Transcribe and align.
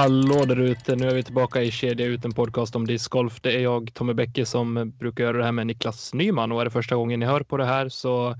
Hallå 0.00 0.44
där 0.44 0.60
ute! 0.60 0.96
Nu 0.96 1.08
är 1.08 1.14
vi 1.14 1.22
tillbaka 1.22 1.62
i 1.62 1.70
Kedja 1.70 2.06
ut, 2.06 2.24
en 2.24 2.32
podcast 2.32 2.76
om 2.76 2.86
discgolf. 2.86 3.40
Det 3.40 3.56
är 3.56 3.60
jag, 3.60 3.94
Tommy 3.94 4.14
Bäcke, 4.14 4.46
som 4.46 4.92
brukar 4.98 5.24
göra 5.24 5.38
det 5.38 5.44
här 5.44 5.52
med 5.52 5.66
Niklas 5.66 6.14
Nyman 6.14 6.52
och 6.52 6.60
är 6.60 6.64
det 6.64 6.70
första 6.70 6.96
gången 6.96 7.20
ni 7.20 7.26
hör 7.26 7.42
på 7.42 7.56
det 7.56 7.64
här 7.64 7.88
så 7.88 8.36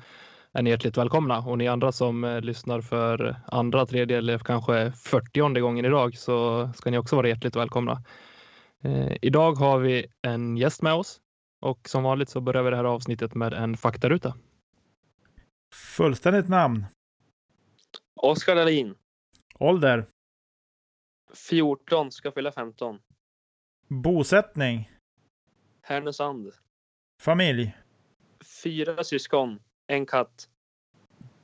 är 0.53 0.63
ni 0.63 0.71
hjärtligt 0.71 0.99
välkomna 0.99 1.39
och 1.39 1.59
ni 1.59 1.69
andra 1.69 1.93
som 1.93 2.25
eh, 2.25 2.41
lyssnar 2.41 2.81
för 2.81 3.37
andra, 3.47 3.87
tredje 3.87 4.19
eller 4.19 4.39
kanske 4.39 4.93
fyrtionde 4.93 5.61
gången 5.61 5.85
idag 5.85 6.17
så 6.17 6.71
ska 6.77 6.91
ni 6.91 6.99
också 6.99 7.17
vara 7.17 7.29
hjärtligt 7.29 7.57
välkomna. 7.57 8.03
Eh, 8.85 9.13
idag 9.23 9.53
har 9.53 9.79
vi 9.79 10.07
en 10.23 10.57
gäst 10.57 10.83
med 10.83 10.95
oss 10.95 11.21
och 11.61 11.89
som 11.89 12.03
vanligt 12.03 12.29
så 12.29 12.41
börjar 12.41 12.63
vi 12.63 12.71
det 12.71 12.77
här 12.77 12.85
avsnittet 12.85 13.35
med 13.35 13.53
en 13.53 13.77
faktaruta. 13.77 14.35
Fullständigt 15.75 16.49
namn? 16.49 16.87
Oskar 18.17 18.57
Dahlin. 18.57 18.95
Ålder? 19.59 20.07
14, 21.35 22.13
ska 22.13 22.33
fylla 22.33 22.53
15. 22.53 22.99
Bosättning? 23.89 24.91
Härnösand. 25.83 26.53
Familj? 27.23 27.77
Fyra 28.63 29.05
syskon, 29.05 29.59
en 29.87 30.07
katt. 30.07 30.49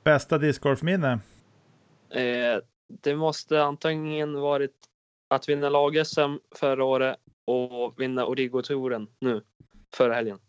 Bästa 0.03 0.37
discgolfminne? 0.37 1.19
Eh, 2.09 2.59
det 2.87 3.15
måste 3.15 3.63
antingen 3.63 4.33
varit 4.33 4.75
att 5.27 5.49
vinna 5.49 5.69
lag-SM 5.69 6.37
förra 6.55 6.83
året 6.83 7.17
och 7.45 7.93
vinna 8.01 8.25
Origo-touren 8.25 9.07
nu, 9.19 9.41
förra 9.95 10.13
helgen. 10.13 10.39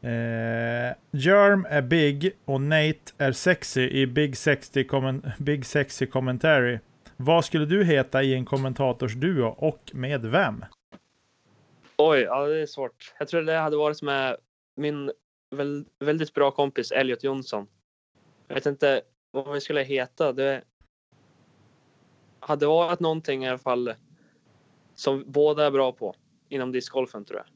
Eh, 0.00 0.94
Germ 1.10 1.66
är 1.70 1.82
big 1.82 2.32
och 2.44 2.60
Nate 2.60 3.12
är 3.18 3.32
sexy 3.32 3.88
i 3.88 4.06
Big 4.06 4.36
Sexy, 4.36 4.86
Big 5.38 5.66
sexy 5.66 6.06
Commentary. 6.06 6.78
Vad 7.16 7.44
skulle 7.44 7.66
du 7.66 7.84
heta 7.84 8.22
i 8.22 8.34
en 8.34 8.44
kommentatorsduo 8.44 9.46
och 9.46 9.90
med 9.94 10.26
vem? 10.26 10.64
Oj, 11.96 12.20
ja, 12.20 12.46
det 12.46 12.62
är 12.62 12.66
svårt. 12.66 13.14
Jag 13.18 13.28
tror 13.28 13.42
det 13.42 13.58
hade 13.58 13.76
varit 13.76 14.02
med 14.02 14.36
min 14.76 15.10
väldigt 15.98 16.34
bra 16.34 16.50
kompis 16.50 16.92
Elliot 16.92 17.24
Jonsson. 17.24 17.66
Jag 18.48 18.54
vet 18.54 18.66
inte 18.66 19.02
vad 19.30 19.54
vi 19.54 19.60
skulle 19.60 19.82
heta. 19.82 20.32
Det 20.32 20.62
hade 22.40 22.66
varit 22.66 23.00
någonting 23.00 23.44
i 23.44 23.48
alla 23.48 23.58
fall 23.58 23.94
som 24.94 25.24
båda 25.26 25.66
är 25.66 25.70
bra 25.70 25.92
på 25.92 26.14
inom 26.48 26.72
discgolfen 26.72 27.24
tror 27.24 27.42
jag. 27.44 27.46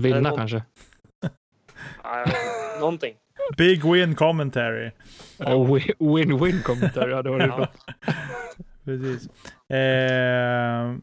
Vinna 0.00 0.20
någon... 0.20 0.36
kanske? 0.36 0.62
någonting. 2.80 3.16
Big 3.56 3.84
win 3.84 4.14
commentary. 4.14 4.90
Win-win 5.98 6.62
commentary, 6.62 7.10
ja 7.10 7.22
det 7.22 7.30
var 7.30 7.38
det 7.38 7.46
bra. 7.56 7.68
Precis. 8.84 9.28
Eh, 9.70 10.94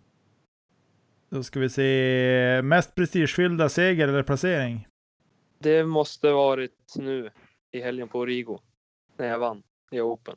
då 1.30 1.44
ska 1.44 1.60
vi 1.60 1.70
se. 1.70 2.62
Mest 2.64 2.96
prestigefyllda 2.96 3.70
seger 3.70 4.08
eller 4.08 4.24
placering? 4.24 4.88
Det 5.60 5.84
måste 5.84 6.32
varit 6.32 6.94
nu 6.96 7.30
i 7.72 7.82
helgen 7.82 8.08
på 8.08 8.26
Rigo. 8.26 8.60
När 9.18 9.28
jag 9.28 9.40
vann 9.40 9.64
i 9.92 10.02
Open. 10.02 10.36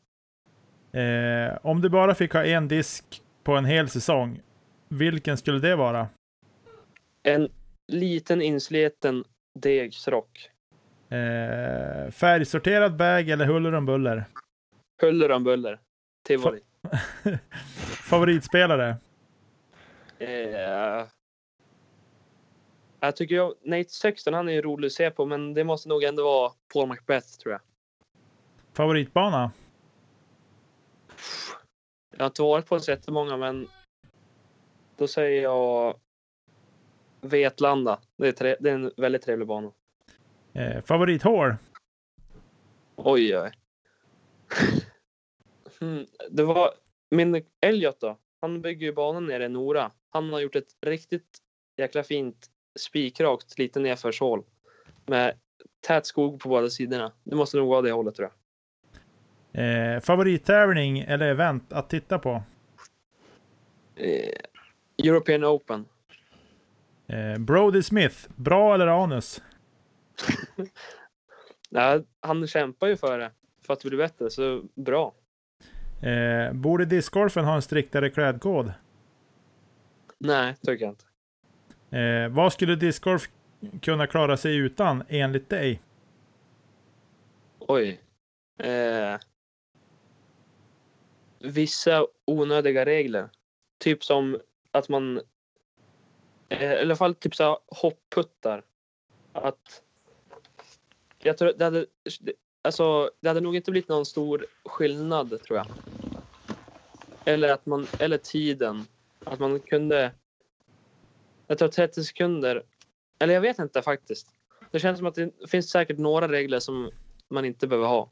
Eh, 0.93 1.59
om 1.63 1.81
du 1.81 1.89
bara 1.89 2.15
fick 2.15 2.33
ha 2.33 2.45
en 2.45 2.69
disk 2.69 3.23
på 3.43 3.57
en 3.57 3.65
hel 3.65 3.89
säsong, 3.89 4.41
vilken 4.89 5.37
skulle 5.37 5.59
det 5.59 5.77
vara? 5.77 6.09
En 7.23 7.49
liten 7.93 8.43
insliten 8.43 9.25
degsrock. 9.59 10.51
Eh, 11.11 12.11
färgsorterad 12.11 12.97
bag 12.97 13.29
eller 13.29 13.45
huller 13.47 13.73
om 13.73 13.87
buller? 13.87 14.25
Huller 15.01 15.31
om 15.31 15.45
buller. 15.45 15.81
Tivoli. 16.27 16.61
Favoritspelare? 18.11 18.97
Eh, 20.19 21.07
jag 23.01 23.17
tycker 23.17 23.35
jag, 23.35 23.55
Nate 23.63 23.91
Sexton, 23.91 24.35
han 24.35 24.49
är 24.49 24.63
rolig 24.63 24.87
att 24.87 24.93
se 24.93 25.11
på, 25.11 25.27
men 25.27 25.55
det 25.55 25.65
måste 25.65 25.89
nog 25.89 26.05
ändå 26.05 26.25
vara 26.25 26.53
Paul 26.73 26.89
Macbeth 26.89 27.29
tror 27.29 27.53
jag. 27.53 27.61
Favoritbana? 28.73 29.53
Jag 32.11 32.21
har 32.21 32.27
inte 32.27 32.43
varit 32.43 32.67
på 32.67 32.81
så 32.81 32.91
jättemånga, 32.91 33.37
men 33.37 33.69
då 34.97 35.07
säger 35.07 35.43
jag 35.43 36.01
Vetlanda. 37.21 37.99
Det 38.17 38.41
är, 38.41 38.57
det 38.61 38.71
är 38.71 38.75
en 38.75 38.93
väldigt 38.97 39.23
trevlig 39.23 39.49
bana. 39.49 39.73
Eh, 40.59 40.81
favorithår? 40.83 41.59
Oj, 42.97 43.39
oj. 43.39 43.53
Hmm, 45.81 46.07
det 46.31 46.43
var 46.43 46.71
min 47.11 47.43
Elliot 47.61 48.01
då. 48.01 48.19
Han 48.41 48.63
bygger 48.63 48.87
ju 48.87 48.93
banan 48.93 49.27
nere 49.27 49.45
i 49.45 49.49
Nora. 49.49 49.91
Han 50.11 50.33
har 50.33 50.41
gjort 50.41 50.57
ett 50.57 50.77
riktigt 50.87 51.39
jäkla 51.77 52.03
fint 52.03 52.47
spikrakt 52.81 53.59
lite 53.59 53.81
nedförshål 53.81 54.45
med 55.07 55.35
tät 55.87 56.07
skog 56.07 56.41
på 56.41 56.49
båda 56.49 56.71
sidorna. 56.71 57.13
Det 57.25 57.37
måste 57.37 57.57
nog 57.57 57.69
vara 57.69 57.83
det 57.83 57.93
hållet 57.93 58.15
tror 58.15 58.31
jag. 59.53 59.95
Eh, 59.95 60.01
favorittävling 60.01 60.99
eller 60.99 61.27
event 61.27 61.73
att 61.73 61.91
titta 61.91 62.19
på? 62.19 62.43
Eh, 63.97 64.35
European 65.05 65.45
Open. 65.45 65.85
Eh, 67.07 67.39
Brody 67.39 67.83
Smith, 67.83 68.17
bra 68.37 68.75
eller 68.75 68.87
anus? 68.87 69.43
ja, 71.69 72.01
han 72.21 72.47
kämpar 72.47 72.87
ju 72.87 72.97
för 72.97 73.19
det, 73.19 73.31
för 73.67 73.73
att 73.73 73.83
bli 73.83 73.97
bättre, 73.97 74.31
så 74.31 74.65
bra. 74.75 75.15
Eh, 76.03 76.53
borde 76.53 76.85
discgolfen 76.85 77.45
ha 77.45 77.55
en 77.55 77.63
striktare 77.63 78.11
klädkod? 78.11 78.73
Nej, 80.19 80.55
tycker 80.63 80.85
jag 80.85 80.93
inte. 80.93 81.05
Eh, 81.99 82.29
vad 82.29 82.53
skulle 82.53 82.77
discgolf 82.77 83.29
kunna 83.83 84.07
klara 84.07 84.37
sig 84.37 84.57
utan 84.57 85.05
enligt 85.09 85.49
dig? 85.49 85.83
Oj. 87.59 88.01
Eh, 88.59 89.19
vissa 91.39 92.07
onödiga 92.25 92.85
regler. 92.85 93.29
Typ 93.79 94.05
som 94.05 94.41
att 94.71 94.89
man, 94.89 95.21
eh, 96.49 96.73
i 96.73 96.81
alla 96.81 96.97
fall 96.97 97.15
typ 97.15 97.35
så 97.35 97.59
hopputtar. 97.67 98.63
Att 99.33 99.83
jag 101.29 101.39
tror 101.39 101.53
det 101.57 101.65
hade, 101.65 101.87
alltså, 102.63 103.11
det 103.21 103.29
hade 103.29 103.41
nog 103.41 103.57
inte 103.57 103.71
blivit 103.71 103.89
någon 103.89 104.07
stor 104.07 104.47
skillnad 104.65 105.43
tror 105.43 105.59
jag. 105.59 105.67
Eller 107.25 107.53
att 107.53 107.67
man, 107.67 107.87
eller 107.99 108.19
tiden. 108.19 108.85
Att 109.25 109.39
man 109.39 109.61
kunde, 109.61 110.13
jag 111.47 111.59
tror 111.59 111.69
30 111.69 112.05
sekunder, 112.05 112.63
eller 113.19 113.35
jag 113.35 113.41
vet 113.41 113.59
inte 113.59 113.83
faktiskt. 113.83 114.29
Det 114.71 114.79
känns 114.79 114.99
som 114.99 115.07
att 115.07 115.15
det 115.15 115.51
finns 115.51 115.71
säkert 115.71 115.99
några 115.99 116.29
regler 116.29 116.61
som 116.61 116.91
man 117.29 117.45
inte 117.45 117.67
behöver 117.67 117.89
ha. 117.89 118.11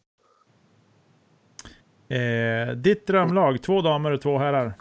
Eh, 2.08 2.74
ditt 2.76 3.06
drömlag, 3.06 3.62
två 3.62 3.80
damer 3.82 4.10
och 4.10 4.20
två 4.20 4.38
herrar? 4.38 4.74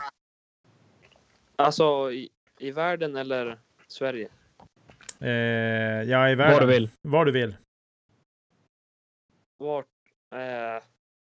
Alltså 1.56 2.12
i, 2.12 2.30
i 2.60 2.72
världen 2.72 3.16
eller 3.16 3.60
Sverige? 3.88 4.30
Eh, 5.20 5.30
ja, 6.10 6.30
i 6.30 6.36
världen. 6.36 6.54
Var 6.54 6.62
du 6.62 6.68
vill. 6.68 6.90
Var 7.02 7.26
du 7.26 7.32
vill. 7.32 7.56
Vart? 9.58 9.86
Eh, 10.34 10.84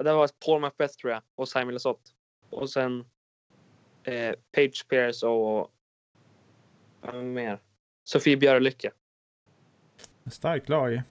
det 0.04 0.14
var 0.14 0.30
Paul 0.46 0.62
Macbeth 0.62 0.94
tror 0.94 1.14
jag 1.14 1.22
och 1.36 1.50
Simon 1.50 1.74
Lesoth. 1.74 2.02
Och 2.50 2.70
sen 2.70 3.00
eh, 4.04 4.34
Page 4.56 4.86
Pierce 4.90 5.24
och 5.28 5.72
vad 7.02 7.16
mer? 7.24 7.60
Sofie 8.04 8.38
Björlycke. 8.38 8.92
Starkt 10.32 10.70
lag. 10.70 11.02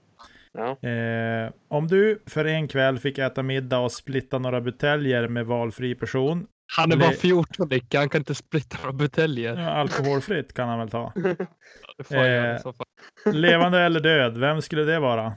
Ja. 0.52 0.88
Eh, 0.88 1.52
om 1.68 1.86
du 1.88 2.22
för 2.26 2.44
en 2.44 2.68
kväll 2.68 2.98
fick 2.98 3.18
äta 3.18 3.42
middag 3.42 3.78
och 3.78 3.92
splitta 3.92 4.38
några 4.38 4.60
buteljer 4.60 5.28
med 5.28 5.46
valfri 5.46 5.94
person. 5.94 6.46
Han 6.76 6.92
är 6.92 6.96
bara 6.96 7.10
Le- 7.10 7.16
14 7.16 7.68
Nicke, 7.68 7.98
han 7.98 8.08
kan 8.08 8.20
inte 8.20 8.34
splitta 8.34 8.76
några 8.78 8.92
buteljer. 8.92 9.56
Ja, 9.56 9.70
alkoholfritt 9.70 10.52
kan 10.52 10.68
han 10.68 10.78
väl 10.78 10.90
ta. 10.90 11.12
Det 11.98 12.04
får 12.04 12.16
i 12.16 12.36
Eh. 12.36 12.56
så 12.58 12.72
fall. 12.72 12.86
Levande 13.34 13.80
eller 13.80 14.00
död, 14.00 14.38
vem 14.38 14.62
skulle 14.62 14.82
det 14.82 14.98
vara? 15.00 15.34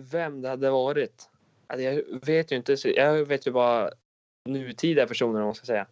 Vem 0.00 0.42
det 0.42 0.48
hade 0.48 0.70
varit? 0.70 1.30
Alltså, 1.66 1.82
jag 1.82 2.02
vet 2.26 2.52
ju 2.52 2.56
inte. 2.56 2.76
Jag 2.84 3.24
vet 3.24 3.46
ju 3.46 3.50
bara 3.50 3.90
nutida 4.48 5.06
personer 5.06 5.40
om 5.40 5.44
man 5.46 5.54
ska 5.54 5.66
säga. 5.66 5.86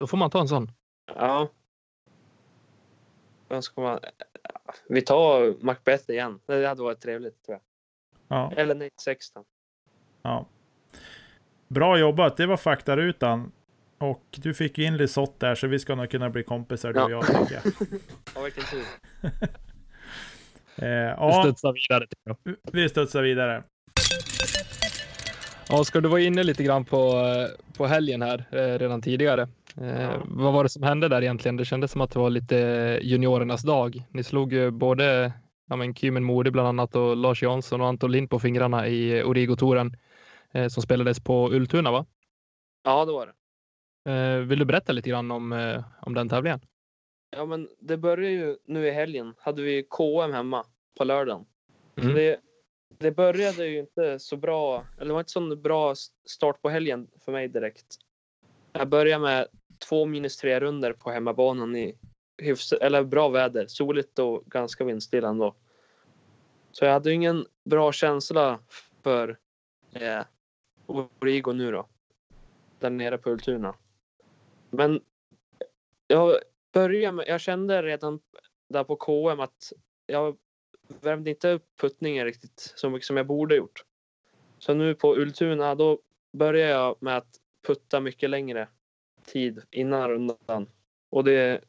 Då 0.00 0.06
får 0.06 0.16
man 0.16 0.30
ta 0.30 0.40
en 0.40 0.48
sån. 0.48 0.72
Ja. 1.14 1.48
Vem 3.48 3.62
ska 3.62 3.80
man... 3.80 3.98
Vi 4.88 5.02
tar 5.02 5.64
Macbeth 5.64 6.10
igen. 6.10 6.40
Det 6.46 6.66
hade 6.66 6.82
varit 6.82 7.00
trevligt 7.00 7.42
tror 7.44 7.58
jag. 7.58 7.62
Ja, 8.38 8.52
Eller 8.56 8.74
Nate 8.74 8.90
Sexton. 9.02 9.44
ja. 10.22 10.46
Bra 11.68 11.98
jobbat, 11.98 12.36
det 12.36 12.46
var 12.46 12.56
faktarutan. 12.56 13.52
Och 13.98 14.24
du 14.30 14.54
fick 14.54 14.78
ju 14.78 14.84
in 14.84 14.96
Lisotte 14.96 15.46
där, 15.46 15.54
så 15.54 15.66
vi 15.66 15.78
ska 15.78 15.94
nog 15.94 16.10
kunna 16.10 16.30
bli 16.30 16.42
kompisar 16.42 16.92
du 16.92 17.00
och 17.02 17.10
Ja. 17.10 17.22
jag, 17.28 17.48
tycker 17.48 17.54
jag. 17.54 17.72
Ja, 18.34 18.42
vilken 18.42 18.64
tur. 18.64 18.84
Eh, 20.76 21.26
Vi 21.26 21.32
studsar 21.42 21.72
vidare. 21.72 22.06
vi 22.72 22.88
studsar 22.88 23.22
vidare. 23.22 23.62
Ja, 25.68 25.84
ska 25.84 26.00
du 26.00 26.08
vara 26.08 26.20
inne 26.20 26.42
lite 26.42 26.62
grann 26.62 26.84
på, 26.84 26.96
eh, 26.96 27.74
på 27.76 27.86
helgen 27.86 28.22
här 28.22 28.44
eh, 28.50 28.78
redan 28.78 29.02
tidigare? 29.02 29.42
Eh, 29.80 30.02
Ja. 30.02 30.22
Vad 30.26 30.52
var 30.52 30.62
det 30.62 30.68
som 30.68 30.82
hände 30.82 31.08
där 31.08 31.22
egentligen? 31.22 31.56
Det 31.56 31.64
kändes 31.64 31.90
som 31.92 32.00
att 32.00 32.10
det 32.10 32.18
var 32.18 32.30
lite 32.30 32.56
juniorernas 33.02 33.62
dag. 33.62 34.02
Ni 34.10 34.22
slog 34.22 34.52
ju 34.52 34.70
både 34.70 35.32
ja, 35.68 35.76
men 35.76 35.94
Kymen 35.94 36.24
Mode 36.24 36.50
bland 36.50 36.68
annat 36.68 36.96
och 36.96 37.16
Lars 37.16 37.42
Jansson 37.42 37.80
och 37.80 37.86
Anton 37.86 38.12
Lind 38.12 38.30
på 38.30 38.38
fingrarna 38.38 38.88
i 38.88 39.22
Origo-touren 39.22 39.96
eh, 40.52 40.68
som 40.68 40.82
spelades 40.82 41.20
på 41.20 41.50
Ultuna, 41.52 41.90
va? 41.90 42.06
Ja, 42.84 43.04
det 43.04 43.12
var 43.12 43.26
det. 43.26 43.32
Vill 44.44 44.58
du 44.58 44.64
berätta 44.64 44.92
lite 44.92 45.10
grann 45.10 45.30
om, 45.30 45.52
om 46.00 46.14
den 46.14 46.28
tävlingen? 46.28 46.60
Ja, 47.36 47.46
men 47.46 47.68
det 47.78 47.96
började 47.96 48.30
ju 48.30 48.56
nu 48.64 48.86
i 48.86 48.90
helgen. 48.90 49.34
Hade 49.38 49.62
vi 49.62 49.82
KM 49.82 50.32
hemma 50.32 50.66
på 50.98 51.04
lördagen. 51.04 51.46
Mm. 51.96 52.14
det, 52.14 52.40
det 52.98 53.10
började 53.10 53.66
ju 53.66 53.78
inte 53.78 54.18
så 54.18 54.36
bra. 54.36 54.86
Eller 54.96 55.06
det 55.06 55.12
var 55.12 55.20
inte 55.20 55.32
så 55.32 55.56
bra 55.56 55.94
start 56.24 56.62
på 56.62 56.68
helgen 56.68 57.10
för 57.24 57.32
mig 57.32 57.48
direkt. 57.48 57.96
Jag 58.72 58.88
började 58.88 59.22
med 59.22 59.46
två 59.88 60.06
minus 60.06 60.36
tre 60.36 60.60
runder 60.60 60.92
på 60.92 61.10
hemmabanan 61.10 61.76
i 61.76 61.98
hyfs, 62.38 62.72
eller 62.72 63.04
bra 63.04 63.28
väder. 63.28 63.66
Soligt 63.66 64.18
och 64.18 64.44
ganska 64.46 64.84
vindstilla 64.84 65.28
ändå. 65.28 65.54
Så 66.72 66.84
jag 66.84 66.92
hade 66.92 67.08
ju 67.08 67.14
ingen 67.14 67.46
bra 67.64 67.92
känsla 67.92 68.58
för 69.02 69.38
eh, 69.92 70.22
Origo 70.86 71.52
nu 71.52 71.72
då. 71.72 71.88
Där 72.78 72.90
nere 72.90 73.18
på 73.18 73.30
Ultuna. 73.30 73.74
Men 74.70 75.00
jag 76.06 76.38
börja 76.72 77.12
med, 77.12 77.24
jag 77.28 77.40
kände 77.40 77.82
redan 77.82 78.20
där 78.68 78.84
på 78.84 78.96
KM 78.96 79.40
att 79.40 79.72
jag 80.06 80.36
värmde 81.00 81.30
inte 81.30 81.50
upp 81.50 81.66
puttningen 81.76 82.24
riktigt 82.24 82.72
så 82.76 82.90
mycket 82.90 83.06
som 83.06 83.16
jag 83.16 83.26
borde 83.26 83.56
gjort. 83.56 83.84
Så 84.58 84.74
nu 84.74 84.94
på 84.94 85.16
Ultuna 85.16 85.74
då 85.74 85.98
började 86.32 86.72
jag 86.72 86.96
med 87.00 87.16
att 87.16 87.40
putta 87.66 88.00
mycket 88.00 88.30
längre 88.30 88.68
tid 89.24 89.62
innan 89.70 90.08
rundan. 90.08 90.68
Och 91.10 91.24
det 91.24 91.64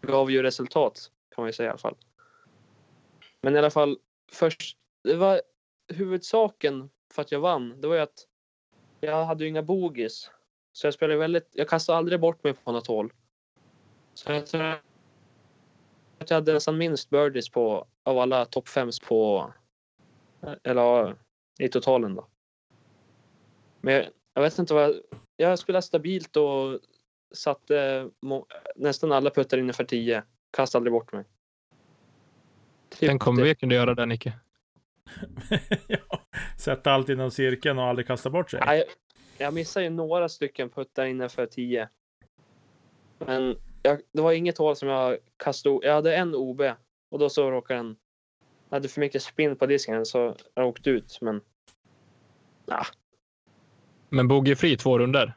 gav 0.00 0.30
ju 0.30 0.42
resultat 0.42 1.10
kan 1.34 1.42
man 1.42 1.48
ju 1.48 1.52
säga 1.52 1.66
i 1.66 1.70
alla 1.70 1.78
fall. 1.78 1.96
Men 3.40 3.54
i 3.54 3.58
alla 3.58 3.70
fall 3.70 3.98
först, 4.32 4.78
det 5.04 5.16
var 5.16 5.42
huvudsaken 5.88 6.90
för 7.12 7.22
att 7.22 7.32
jag 7.32 7.40
vann. 7.40 7.80
Det 7.80 7.88
var 7.88 7.94
ju 7.94 8.00
att 8.00 8.26
jag 9.00 9.24
hade 9.24 9.44
ju 9.44 9.50
inga 9.50 9.62
bogis. 9.62 10.30
Så 10.72 10.86
jag 10.86 10.94
spelade 10.94 11.18
väldigt, 11.18 11.48
jag 11.52 11.68
kastade 11.68 11.98
aldrig 11.98 12.20
bort 12.20 12.44
mig 12.44 12.54
på 12.54 12.72
något 12.72 12.86
hål. 12.86 13.12
Så 14.18 14.32
jag 14.32 14.46
tror 14.46 14.62
att 16.18 16.30
jag 16.30 16.34
hade 16.36 16.52
nästan 16.52 16.78
minst 16.78 17.10
birdies 17.10 17.48
på 17.48 17.86
av 18.04 18.18
alla 18.18 18.44
topp 18.44 18.68
fems 18.68 19.00
på 19.00 19.52
eller 20.62 20.82
ja, 20.82 21.14
i 21.58 21.68
totalen 21.68 22.14
då. 22.14 22.26
Men 23.80 23.94
jag, 23.94 24.06
jag 24.34 24.42
vet 24.42 24.58
inte 24.58 24.74
vad 24.74 25.00
jag 25.36 25.58
spelade 25.58 25.82
stabilt 25.82 26.36
och 26.36 26.80
satte 27.34 28.08
må, 28.22 28.46
nästan 28.76 29.12
alla 29.12 29.30
puttar 29.30 29.58
innanför 29.58 29.84
10. 29.84 30.22
Kastade 30.50 30.78
aldrig 30.80 30.92
bort 30.92 31.12
mig. 31.12 31.24
Typ 32.88 33.08
Den 33.08 33.18
kommer 33.18 33.42
det- 33.42 33.48
vi 33.48 33.54
kunna 33.54 33.74
göra 33.74 33.94
där, 33.94 34.06
Nicke. 34.06 34.32
ja. 35.86 36.20
Sätta 36.58 36.92
allt 36.92 37.08
inom 37.08 37.30
cirkeln 37.30 37.78
och 37.78 37.84
aldrig 37.84 38.06
kasta 38.06 38.30
bort 38.30 38.50
sig. 38.50 38.60
Nej, 38.66 38.84
jag 39.38 39.54
missade 39.54 39.84
ju 39.84 39.90
några 39.90 40.28
stycken 40.28 40.70
puttar 40.70 41.06
innanför 41.06 41.46
10. 41.46 41.88
Men 43.18 43.56
jag, 43.88 44.00
det 44.12 44.22
var 44.22 44.32
inget 44.32 44.58
hål 44.58 44.76
som 44.76 44.88
jag 44.88 45.18
kastade. 45.36 45.78
Jag 45.82 45.94
hade 45.94 46.16
en 46.16 46.34
OB 46.34 46.60
och 47.10 47.18
då 47.18 47.28
så 47.30 47.50
råkade 47.50 47.80
den. 47.80 47.96
Jag 48.68 48.76
hade 48.76 48.88
för 48.88 49.00
mycket 49.00 49.22
spinn 49.22 49.56
på 49.56 49.66
disken 49.66 50.06
så 50.06 50.34
jag 50.54 50.66
åkte 50.68 50.90
ut. 50.90 51.18
Men 51.20 51.40
Men 54.08 54.28
bogeyfri 54.28 54.76
två 54.76 54.98
runder. 54.98 55.34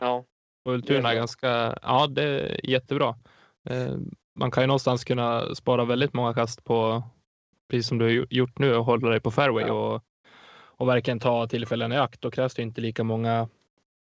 ja, 0.00 0.24
Och 0.64 0.72
Ultuna 0.72 1.10
är 1.10 1.14
ganska, 1.14 1.78
ja 1.82 2.06
det 2.06 2.22
är 2.22 2.66
jättebra. 2.70 3.14
Eh, 3.68 3.96
Man 4.38 4.50
kan 4.50 4.62
ju 4.62 4.66
någonstans 4.66 5.04
kunna 5.04 5.54
spara 5.54 5.84
väldigt 5.84 6.12
många 6.14 6.34
kast 6.34 6.64
på, 6.64 7.02
precis 7.68 7.88
som 7.88 7.98
du 7.98 8.04
har 8.04 8.10
gjo- 8.12 8.26
gjort 8.30 8.58
nu, 8.58 8.74
och 8.76 8.84
hålla 8.84 9.08
dig 9.10 9.20
på 9.20 9.30
fairway 9.30 9.64
Ja. 9.66 9.72
och, 9.94 10.02
och 10.78 10.88
verkligen 10.88 11.20
ta 11.20 11.46
tillfällen 11.46 11.92
i 11.92 11.96
akt. 11.96 12.20
Då 12.20 12.30
krävs 12.30 12.54
det 12.54 12.62
inte 12.62 12.80
lika 12.80 13.04
många, 13.04 13.48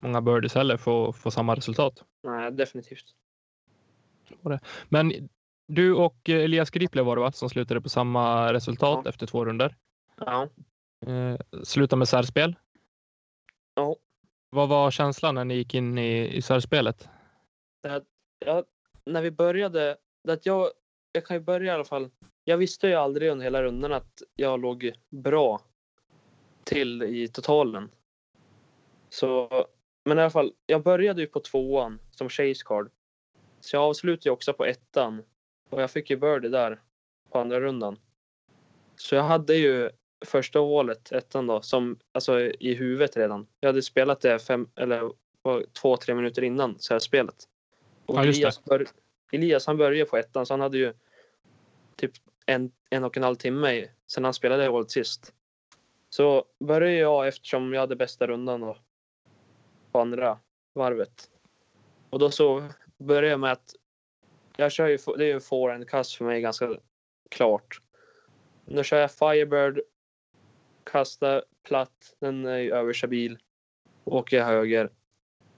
många 0.01 0.21
birdies 0.21 0.55
heller 0.55 0.77
för 0.77 1.09
att 1.09 1.15
få 1.15 1.31
samma 1.31 1.55
resultat. 1.55 2.03
nej, 2.23 2.51
definitivt. 2.51 3.05
Men 4.89 5.29
du 5.67 5.93
och 5.95 6.29
eh, 6.29 6.43
Elias 6.43 6.69
Griple 6.69 7.01
var 7.01 7.15
det 7.15 7.21
va, 7.21 7.31
som 7.31 7.49
slutade 7.49 7.81
på 7.81 7.89
samma 7.89 8.53
resultat 8.53 9.01
Ja. 9.03 9.09
efter 9.09 9.27
två 9.27 9.45
runder. 9.45 9.75
Ja, 10.17 10.47
Eh, 11.05 11.37
sluta 11.63 11.95
med 11.95 12.07
särspel. 12.07 12.55
Ja. 13.75 13.95
Vad 14.49 14.69
var 14.69 14.91
känslan 14.91 15.35
när 15.35 15.45
ni 15.45 15.55
gick 15.55 15.73
in 15.73 15.97
i, 15.97 16.35
i 16.35 16.41
särspelet? 16.41 17.09
jag, 18.39 18.65
när 19.05 19.21
vi 19.21 19.31
började. 19.31 19.97
det 20.23 20.33
Att 20.33 20.45
jag, 20.45 20.69
jag 21.11 21.25
kan 21.25 21.37
ju 21.37 21.43
börja 21.43 21.71
i 21.71 21.75
alla 21.75 21.83
fall. 21.83 22.09
Jag 22.43 22.57
visste 22.57 22.87
ju 22.87 22.93
aldrig 22.93 23.31
under 23.31 23.43
hela 23.43 23.63
rundan 23.63 23.93
att 23.93 24.21
jag 24.35 24.59
låg 24.59 24.91
bra 25.09 25.61
till 26.63 27.03
i 27.03 27.27
totalen. 27.27 27.89
Så, 29.09 29.49
men 30.05 30.17
i 30.17 30.21
alla 30.21 30.29
fall, 30.29 30.53
jag 30.65 30.83
började 30.83 31.21
ju 31.21 31.27
på 31.27 31.39
tvåan 31.39 31.99
som 32.11 32.29
chase 32.29 32.63
card. 32.65 32.89
Så 33.67 33.75
jag 33.75 33.83
avslutade 33.83 34.29
ju 34.29 34.33
också 34.33 34.53
på 34.53 34.65
ettan 34.65 35.23
och 35.69 35.81
jag 35.81 35.91
fick 35.91 36.09
ju 36.09 36.17
birdie 36.17 36.49
där 36.49 36.81
på 37.31 37.39
andra 37.39 37.59
rundan. 37.59 37.99
Så 38.95 39.15
jag 39.15 39.23
hade 39.23 39.55
ju 39.55 39.89
första 40.25 40.59
hålet, 40.59 41.11
ettan 41.11 41.47
då, 41.47 41.61
som 41.61 41.99
alltså 42.11 42.39
i 42.41 42.73
huvudet 42.73 43.17
redan. 43.17 43.47
Jag 43.59 43.69
hade 43.69 43.81
spelat 43.81 44.21
det 44.21 44.39
fem 44.39 44.69
eller 44.75 45.11
två, 45.81 45.97
tre 45.97 46.15
minuter 46.15 46.41
innan 46.43 46.75
så 46.79 46.93
här 46.93 46.99
spelet. 46.99 47.35
Och 48.05 48.15
Ja. 48.15 48.23
Elias, 48.23 48.63
bör, 48.65 48.87
Elias 49.31 49.67
han 49.67 49.77
började 49.77 50.09
på 50.09 50.17
ettan 50.17 50.45
så 50.45 50.53
han 50.53 50.61
hade 50.61 50.77
ju 50.77 50.93
typ 51.95 52.11
en, 52.45 52.71
en 52.89 53.03
och 53.03 53.17
en 53.17 53.23
halv 53.23 53.35
timme 53.35 53.71
i- 53.73 53.91
sen 54.07 54.23
han 54.23 54.33
spelade 54.33 54.67
hålet 54.67 54.91
sist. 54.91 55.33
Så 56.09 56.45
började 56.59 56.95
jag 56.95 57.27
eftersom 57.27 57.73
jag 57.73 57.81
hade 57.81 57.95
bästa 57.95 58.27
rundan 58.27 58.61
då, 58.61 58.77
på 59.91 59.99
andra 59.99 60.39
varvet. 60.73 61.29
Och 62.09 62.19
då 62.19 62.31
så 62.31 62.69
började 62.97 63.37
med 63.37 63.51
att 63.51 63.75
jag 64.57 64.71
kör 64.71 64.87
ju, 64.87 64.97
det 65.17 65.23
är 65.23 65.27
ju 65.27 65.33
en 65.33 65.41
forehand-kast 65.41 66.15
för 66.15 66.25
mig 66.25 66.41
ganska 66.41 66.77
klart. 67.29 67.81
Nu 68.65 68.83
kör 68.83 68.99
jag 68.99 69.11
Firebird, 69.11 69.81
kastar 70.83 71.43
platt, 71.63 72.15
den 72.19 72.45
är 72.45 72.57
ju 72.57 72.71
överstabil, 72.71 73.37
åker 74.03 74.43
höger, 74.43 74.91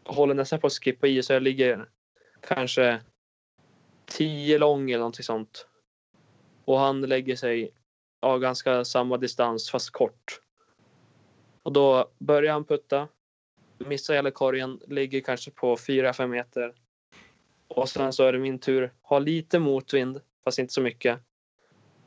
håller 0.04 0.34
nästan 0.34 0.60
på 0.60 0.68
att 0.68 0.74
skippa 0.74 1.08
i 1.08 1.24
så 1.24 1.34
jag 1.34 1.44
ligger 1.44 1.90
kanske 2.42 3.02
10 4.06 4.58
lång 4.58 4.92
eller 4.92 5.00
någonting 5.00 5.24
sånt. 5.24 5.68
Och 6.66 6.80
han 6.80 7.02
lägger 7.02 7.36
sig 7.36 7.74
ja, 8.22 8.38
ganska 8.38 8.86
samma 8.86 9.18
distans 9.18 9.70
fast 9.72 9.90
kort. 9.90 10.42
Och 11.64 11.74
då 11.74 12.12
börjar 12.18 12.54
han 12.54 12.66
putta, 12.66 13.08
missar 13.78 14.14
hela 14.14 14.32
korgen, 14.32 14.82
ligger 14.88 15.22
kanske 15.22 15.52
på 15.52 15.76
4-5 15.76 16.28
meter. 16.28 16.74
Och 17.70 17.90
sen 17.90 18.14
så 18.14 18.24
är 18.24 18.34
det 18.34 18.40
min 18.40 18.60
tur, 18.60 18.94
har 19.02 19.20
lite 19.20 19.60
motvind 19.60 20.22
fast 20.44 20.60
inte 20.60 20.74
så 20.74 20.82
mycket. 20.82 21.20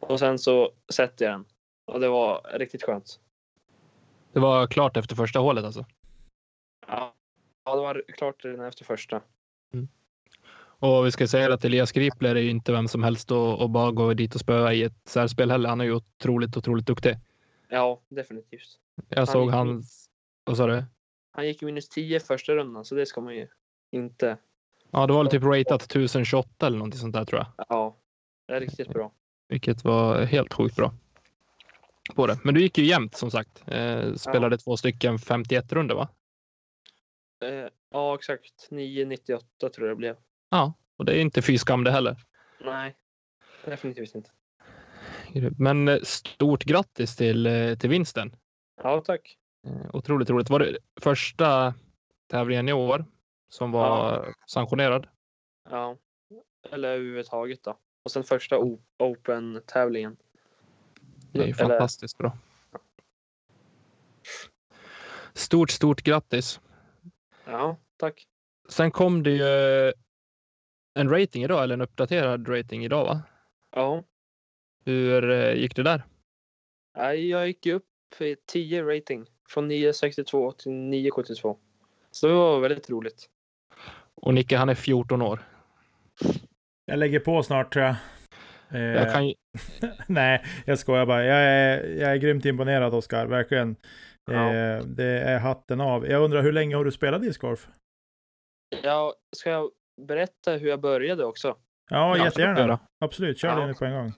Och 0.00 0.18
sen 0.18 0.38
så 0.38 0.72
sätter 0.92 1.24
jag 1.24 1.34
den. 1.34 1.44
Och 1.84 2.00
det 2.00 2.08
var 2.08 2.58
riktigt 2.58 2.82
skönt. 2.82 3.20
Det 4.32 4.40
var 4.40 4.66
klart 4.66 4.96
efter 4.96 5.16
första 5.16 5.38
hålet 5.38 5.64
alltså. 5.64 5.86
Ja, 6.86 7.14
ja 7.64 7.76
det 7.76 7.82
var 7.82 8.02
klart 8.08 8.44
redan 8.44 8.66
efter 8.66 8.84
första. 8.84 9.22
Och 10.82 11.06
vi 11.06 11.10
ska 11.10 11.26
säga 11.26 11.54
att 11.54 11.64
Elias 11.64 11.92
Gripler 11.92 12.34
är 12.34 12.40
ju 12.40 12.50
inte 12.50 12.72
vem 12.72 12.88
som 12.88 13.02
helst 13.02 13.30
och, 13.30 13.60
och 13.60 13.70
bara 13.70 13.90
gå 13.90 14.14
dit 14.14 14.34
och 14.34 14.40
spöa 14.40 14.72
i 14.72 14.82
ett 14.82 15.08
särspel 15.08 15.50
heller. 15.50 15.68
Han 15.68 15.80
är 15.80 15.84
ju 15.84 15.92
otroligt, 15.92 16.56
otroligt 16.56 16.86
duktig. 16.86 17.16
Ja, 17.68 18.02
definitivt. 18.08 18.78
Jag 19.08 19.16
Han 19.18 19.26
såg 19.26 19.50
hans... 19.50 20.10
Vad 20.44 20.56
sa 20.56 20.66
du? 20.66 20.84
Han 21.30 21.46
gick 21.46 21.62
minus 21.62 21.88
10 21.88 22.20
första 22.20 22.54
rundan, 22.54 22.84
så 22.84 22.94
det 22.94 23.06
ska 23.06 23.20
man 23.20 23.34
ju 23.34 23.48
inte... 23.90 24.38
Ja, 24.94 25.06
det 25.06 25.12
var 25.12 25.24
typ 25.24 25.42
ratat 25.42 25.82
1028 25.82 26.66
eller 26.66 26.78
någonting 26.78 27.00
sånt 27.00 27.14
där 27.14 27.24
tror 27.24 27.40
jag. 27.40 27.66
Ja, 27.68 27.96
det 28.48 28.54
är 28.54 28.60
riktigt 28.60 28.88
bra. 28.88 29.12
Vilket 29.48 29.84
var 29.84 30.22
helt 30.24 30.54
sjukt 30.54 30.76
bra. 30.76 30.92
På 32.14 32.26
det. 32.26 32.38
Men 32.44 32.54
du 32.54 32.60
gick 32.60 32.78
ju 32.78 32.84
jämnt 32.84 33.16
som 33.16 33.30
sagt. 33.30 33.62
Eh, 33.66 34.14
spelade 34.14 34.58
två 34.58 34.76
stycken 34.76 35.18
51 35.18 35.72
runder 35.72 35.94
va? 35.94 36.08
Eh, 37.44 37.68
ja, 37.90 38.14
exakt. 38.14 38.68
9,98 38.70 39.68
tror 39.68 39.88
jag 39.88 39.96
det 39.96 39.98
blev. 39.98 40.16
Ja, 40.50 40.72
och 40.96 41.04
det 41.04 41.12
är 41.12 41.20
inte 41.20 41.42
fy 41.42 41.58
skam 41.58 41.84
det 41.84 41.90
heller. 41.90 42.16
Nej, 42.64 42.96
definitivt 43.64 44.14
inte. 44.14 44.30
Men 45.58 45.88
eh, 45.88 45.98
stort 46.02 46.64
grattis 46.64 47.16
till, 47.16 47.46
eh, 47.46 47.74
till 47.74 47.90
vinsten. 47.90 48.36
Ja, 48.82 49.00
tack. 49.00 49.36
Eh, 49.66 49.96
Otroligt 49.96 50.30
roligt. 50.30 50.50
Var 50.50 50.58
det 50.58 50.76
första 51.00 51.74
tävlingen 52.30 52.68
i 52.68 52.72
år 52.72 53.04
som 53.52 53.72
var 53.72 54.34
sanktionerad? 54.46 55.08
Ja, 55.70 55.96
eller 56.70 56.88
överhuvudtaget 56.88 57.62
då. 57.62 57.78
Och 58.02 58.10
sen 58.10 58.24
första 58.24 58.58
Open-tävlingen. 58.98 60.16
Det 61.32 61.38
är 61.38 61.46
ju 61.46 61.50
Eller- 61.52 61.68
fantastiskt 61.68 62.18
bra. 62.18 62.36
Stort, 65.34 65.70
stort 65.70 66.02
grattis. 66.02 66.60
Ja, 67.44 67.76
tack. 67.96 68.26
Sen 68.68 68.90
kom 68.90 69.22
det 69.22 69.30
ju 69.30 69.92
en 70.94 71.08
rating 71.10 71.44
idag, 71.44 71.62
eller 71.62 71.74
en 71.74 71.80
uppdaterad 71.80 72.48
rating 72.48 72.84
idag 72.84 73.04
va? 73.04 73.22
Ja, 73.70 74.04
Hur 74.84 75.30
eh, 75.30 75.54
gick 75.54 75.76
det 75.76 75.82
där? 75.82 76.02
Jag 77.14 77.46
gick 77.46 77.66
upp 77.66 77.86
i 78.20 78.36
10 78.46 78.82
rating. 78.82 79.26
Från 79.48 79.70
9,62 79.70 80.52
till 80.52 80.72
9,72. 80.72 81.56
Så 82.10 82.26
det 82.26 82.34
var 82.34 82.60
väldigt 82.60 82.90
roligt. 82.90 83.30
Och 84.26 84.34
Nicke, 84.34 84.56
han 84.56 84.68
är 84.68 84.74
14 84.74 85.22
år. 85.22 85.40
Jag 86.86 86.98
lägger 86.98 87.20
på 87.20 87.42
snart 87.42 87.72
tror 87.72 87.84
jag. 87.84 87.94
Eh, 88.70 88.80
Jag 88.80 89.12
kan 89.12 89.26
ju, 89.28 89.34
Nej, 90.06 90.44
jag 90.66 90.78
skojar 90.78 91.06
bara. 91.06 91.24
Jag 91.24 91.38
är, 91.38 91.88
jag 92.00 92.12
är 92.12 92.16
grymt 92.16 92.44
imponerad 92.44 92.94
Oskar, 92.94 93.26
verkligen. 93.26 93.76
Ja. 94.30 94.54
Eh, 94.54 94.84
det 94.84 95.04
är 95.20 95.38
hatten 95.38 95.80
av. 95.80 96.06
Jag 96.06 96.22
undrar 96.22 96.42
hur 96.42 96.52
länge 96.52 96.76
har 96.76 96.84
du 96.84 96.92
spelat 96.92 97.22
discgolf? 97.22 97.68
Ja, 98.82 99.14
ska 99.36 99.50
jag 99.50 99.70
berätta 100.02 100.52
hur 100.52 100.68
jag 100.68 100.80
började 100.80 101.24
också? 101.24 101.48
Ja, 101.90 102.16
Ja, 102.18 102.24
jättegärna. 102.24 102.72
absolut, 102.72 102.80
Absolut, 103.00 103.38
kör 103.38 103.48
Ja. 103.48 103.54
det 103.60 103.66
nu 103.66 103.74
på 103.74 103.84
en 103.84 103.92
gång. 103.94 104.12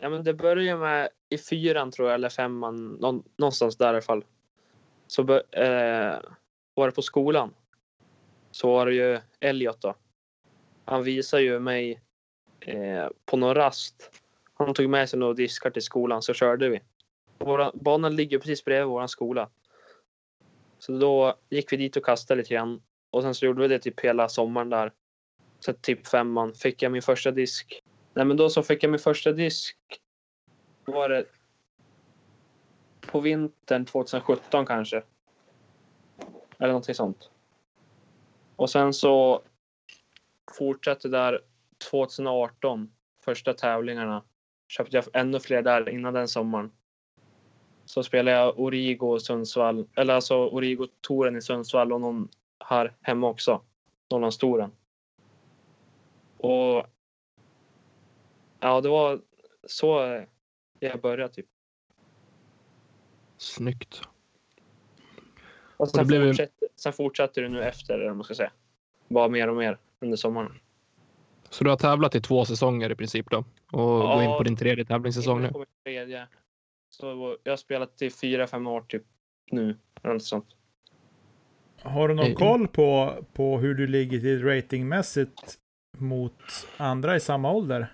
Ja, 0.00 0.08
men 0.08 0.24
det 0.24 0.34
började 0.34 0.78
med 0.80 1.08
i 1.34 1.38
fyran 1.38 1.90
tror 1.90 2.08
jag, 2.08 2.14
eller 2.14 2.28
femman, 2.28 2.88
någon, 2.88 3.22
någonstans 3.38 3.76
där 3.76 3.86
i 3.86 3.88
alla 3.88 4.00
fall. 4.00 4.24
Så 5.06 5.22
eh, 5.22 6.18
var 6.74 6.86
det 6.86 6.92
på 6.94 7.02
skolan. 7.02 7.54
Så 8.50 8.72
var 8.72 8.86
det 8.86 8.94
ju 8.94 9.20
Elliot 9.40 9.80
då. 9.80 9.94
Han 10.84 11.02
visade 11.02 11.42
ju 11.42 11.58
mig 11.58 12.00
eh, 12.60 13.08
på 13.24 13.36
någon 13.36 13.54
rast. 13.54 14.10
Han 14.54 14.74
tog 14.74 14.88
med 14.88 15.08
sig 15.08 15.18
några 15.18 15.34
diskar 15.34 15.70
till 15.70 15.82
skolan 15.82 16.22
så 16.22 16.34
körde 16.34 16.68
vi. 16.68 16.80
Våra, 17.38 17.72
banan 17.74 18.16
ligger 18.16 18.38
precis 18.38 18.64
bredvid 18.64 18.86
vår 18.86 19.06
skola. 19.06 19.48
Så 20.78 20.92
då 20.92 21.34
gick 21.48 21.72
vi 21.72 21.76
dit 21.76 21.96
och 21.96 22.04
kastade 22.04 22.38
lite 22.38 22.54
grann. 22.54 22.82
Och 23.10 23.22
sen 23.22 23.34
så 23.34 23.46
gjorde 23.46 23.62
vi 23.62 23.68
det 23.68 23.78
typ 23.78 24.00
hela 24.00 24.28
sommaren 24.28 24.70
där. 24.70 24.92
Så 25.60 25.72
typ 25.72 26.06
femman 26.06 26.54
fick 26.54 26.82
jag 26.82 26.92
min 26.92 27.02
första 27.02 27.30
disk. 27.30 27.82
Nej 28.14 28.24
men 28.24 28.36
då 28.36 28.50
så 28.50 28.62
fick 28.62 28.82
jag 28.82 28.90
min 28.90 29.00
första 29.00 29.32
disk. 29.32 29.76
Då 30.84 30.92
Var 30.92 31.08
det 31.08 31.24
på 33.00 33.20
vintern 33.20 33.86
2017 33.86 34.66
kanske. 34.66 35.02
Eller 36.58 36.68
någonting 36.68 36.94
sånt. 36.94 37.30
Och 38.60 38.70
sen 38.70 38.92
så 38.92 39.42
fortsatte 40.58 41.08
där 41.08 41.40
2018. 41.90 42.92
Första 43.24 43.54
tävlingarna. 43.54 44.24
Köpte 44.68 44.96
jag 44.96 45.04
ännu 45.12 45.40
fler 45.40 45.62
där 45.62 45.88
innan 45.88 46.14
den 46.14 46.28
sommaren. 46.28 46.72
Så 47.84 48.02
spelade 48.02 48.36
jag 48.36 48.60
Origo 48.60 49.16
i 49.16 49.20
Sundsvall. 49.20 49.88
Eller 49.94 50.14
alltså 50.14 50.48
Origo-touren 50.48 51.36
i 51.36 51.42
Sundsvall 51.42 51.92
och 51.92 52.00
någon 52.00 52.28
här 52.64 52.96
hemma 53.00 53.28
också. 53.28 53.62
Norrlandstouren. 54.10 54.72
Och 56.36 56.86
ja, 58.60 58.80
det 58.80 58.88
var 58.88 59.20
så 59.66 60.22
jag 60.78 61.00
började 61.00 61.34
typ. 61.34 61.46
snyggt. 63.36 64.02
Och 65.80 65.88
sen, 65.88 65.98
det 65.98 66.04
blev 66.06 66.26
fortsatte, 66.28 66.52
sen 66.76 66.92
fortsatte 66.92 67.40
det 67.40 67.48
nu 67.48 67.62
efter, 67.64 67.94
eller 67.98 68.14
man 68.14 68.24
ska 68.24 68.34
säga. 68.34 68.52
Bara 69.08 69.28
mer 69.28 69.48
och 69.48 69.56
mer 69.56 69.78
under 70.00 70.16
sommaren. 70.16 70.60
Så 71.50 71.64
du 71.64 71.70
har 71.70 71.76
tävlat 71.76 72.14
i 72.14 72.20
två 72.20 72.44
säsonger 72.44 72.92
i 72.92 72.94
princip 72.94 73.30
då? 73.30 73.38
Och 73.72 73.80
Ja. 73.80 74.14
går 74.14 74.22
in 74.22 74.30
på 74.38 74.42
din 74.42 74.56
tredje 74.56 74.84
tävlingssäsong 74.84 75.42
nu? 75.42 75.48
Kom 75.48 75.64
tredje. 75.84 76.26
Så 76.90 77.36
jag 77.44 77.52
har 77.52 77.56
spelat 77.56 78.02
i 78.02 78.10
fyra, 78.10 78.46
fem 78.46 78.66
år 78.66 78.80
typ 78.88 79.02
nu. 79.50 79.76
Eller 80.02 80.14
något 80.14 80.24
sånt. 80.24 80.46
Har 81.82 82.08
du 82.08 82.14
någon 82.14 82.26
Eh, 82.26 82.34
koll 82.34 82.68
på, 82.68 83.14
på 83.32 83.58
hur 83.58 83.74
du 83.74 83.86
ligger 83.86 84.20
till 84.20 84.44
ratingmässigt 84.44 85.58
mot 85.98 86.66
andra 86.76 87.16
i 87.16 87.20
samma 87.20 87.52
ålder? 87.52 87.92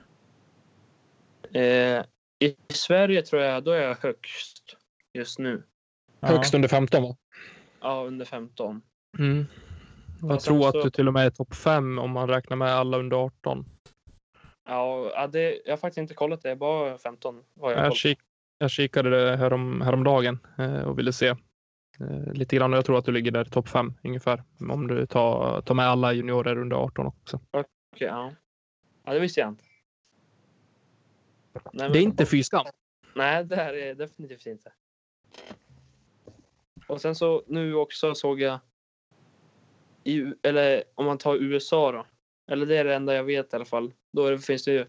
Eh, 1.52 2.04
I 2.38 2.56
Sverige 2.68 3.22
tror 3.22 3.42
jag, 3.42 3.64
då 3.64 3.70
är 3.70 3.82
jag 3.82 3.94
högst 3.96 4.76
just 5.12 5.38
nu. 5.38 5.62
Ja. 6.20 6.28
Högst 6.28 6.54
under 6.54 6.68
15 6.68 7.02
va? 7.02 7.16
Ja, 7.80 8.04
under 8.06 8.25
15. 8.25 8.83
Mm. 9.18 9.47
Jag 10.23 10.40
tror 10.40 10.66
att 10.68 10.73
så- 10.73 10.83
du 10.85 10.90
till 10.90 11.09
och 11.09 11.14
med 11.14 11.26
är 11.26 11.30
topp 11.30 11.54
5 11.54 11.99
om 11.99 12.11
man 12.11 12.28
räknar 12.28 12.56
med 12.56 12.68
alla 12.73 12.99
under 12.99 13.16
18. 13.16 13.64
Ja, 14.68 15.26
det, 15.33 15.61
jag 15.64 15.73
har 15.73 15.76
faktiskt 15.76 15.99
inte 15.99 16.14
kollat 16.14 16.42
det. 16.42 16.56
Bara 16.56 16.99
15 16.99 17.42
har 17.61 17.73
jag 17.73 17.87
Jag, 17.87 17.97
kik, 17.97 18.18
jag 18.59 18.71
kikade 18.71 19.11
det 19.11 19.37
härom, 19.37 19.80
häromdagen 19.80 20.38
eh, 20.59 20.80
och 20.83 20.99
ville 20.99 21.12
se 21.12 21.26
eh, 22.00 22.33
lite 22.33 22.56
grann. 22.56 22.73
Jag 22.73 22.85
tror 22.85 22.99
att 22.99 23.04
du 23.04 23.12
ligger 23.12 23.30
där 23.30 23.45
topp 23.45 23.68
5 23.68 23.95
ungefär. 24.02 24.42
Om 24.71 24.87
du 24.87 25.06
tar, 25.06 25.61
tar 25.62 25.75
med 25.75 25.87
alla 25.88 26.12
juniorer 26.12 26.59
under 26.59 26.76
18 26.76 27.06
också. 27.06 27.40
Okej, 27.50 27.66
ja. 28.09 28.33
ja, 29.04 29.12
det 29.12 29.21
visste 29.21 29.40
jag 29.40 29.49
inte. 29.49 29.64
Nej, 31.54 31.62
Det 31.73 31.85
är 31.85 31.88
men- 31.88 31.97
inte 32.02 32.26
fy 32.26 32.42
skam. 32.42 32.66
Nej, 33.14 33.45
det 33.45 33.56
här 33.56 33.75
är 33.75 33.95
definitivt 33.95 34.47
inte. 34.47 34.73
Och 36.86 37.00
sen 37.00 37.14
så 37.14 37.42
nu 37.46 37.74
också 37.74 38.14
såg 38.14 38.40
jag 38.40 38.58
i, 40.04 40.32
eller 40.42 40.84
om 40.94 41.06
man 41.06 41.18
tar 41.18 41.36
USA 41.36 41.92
då. 41.92 42.06
Eller 42.52 42.66
det 42.66 42.76
är 42.76 42.84
det 42.84 42.94
enda 42.94 43.14
jag 43.14 43.24
vet 43.24 43.52
i 43.52 43.56
alla 43.56 43.64
fall. 43.64 43.92
Då 44.12 44.26
är 44.26 44.32
det, 44.32 44.38
finns 44.38 44.64
det 44.64 44.72
ju 44.72 44.86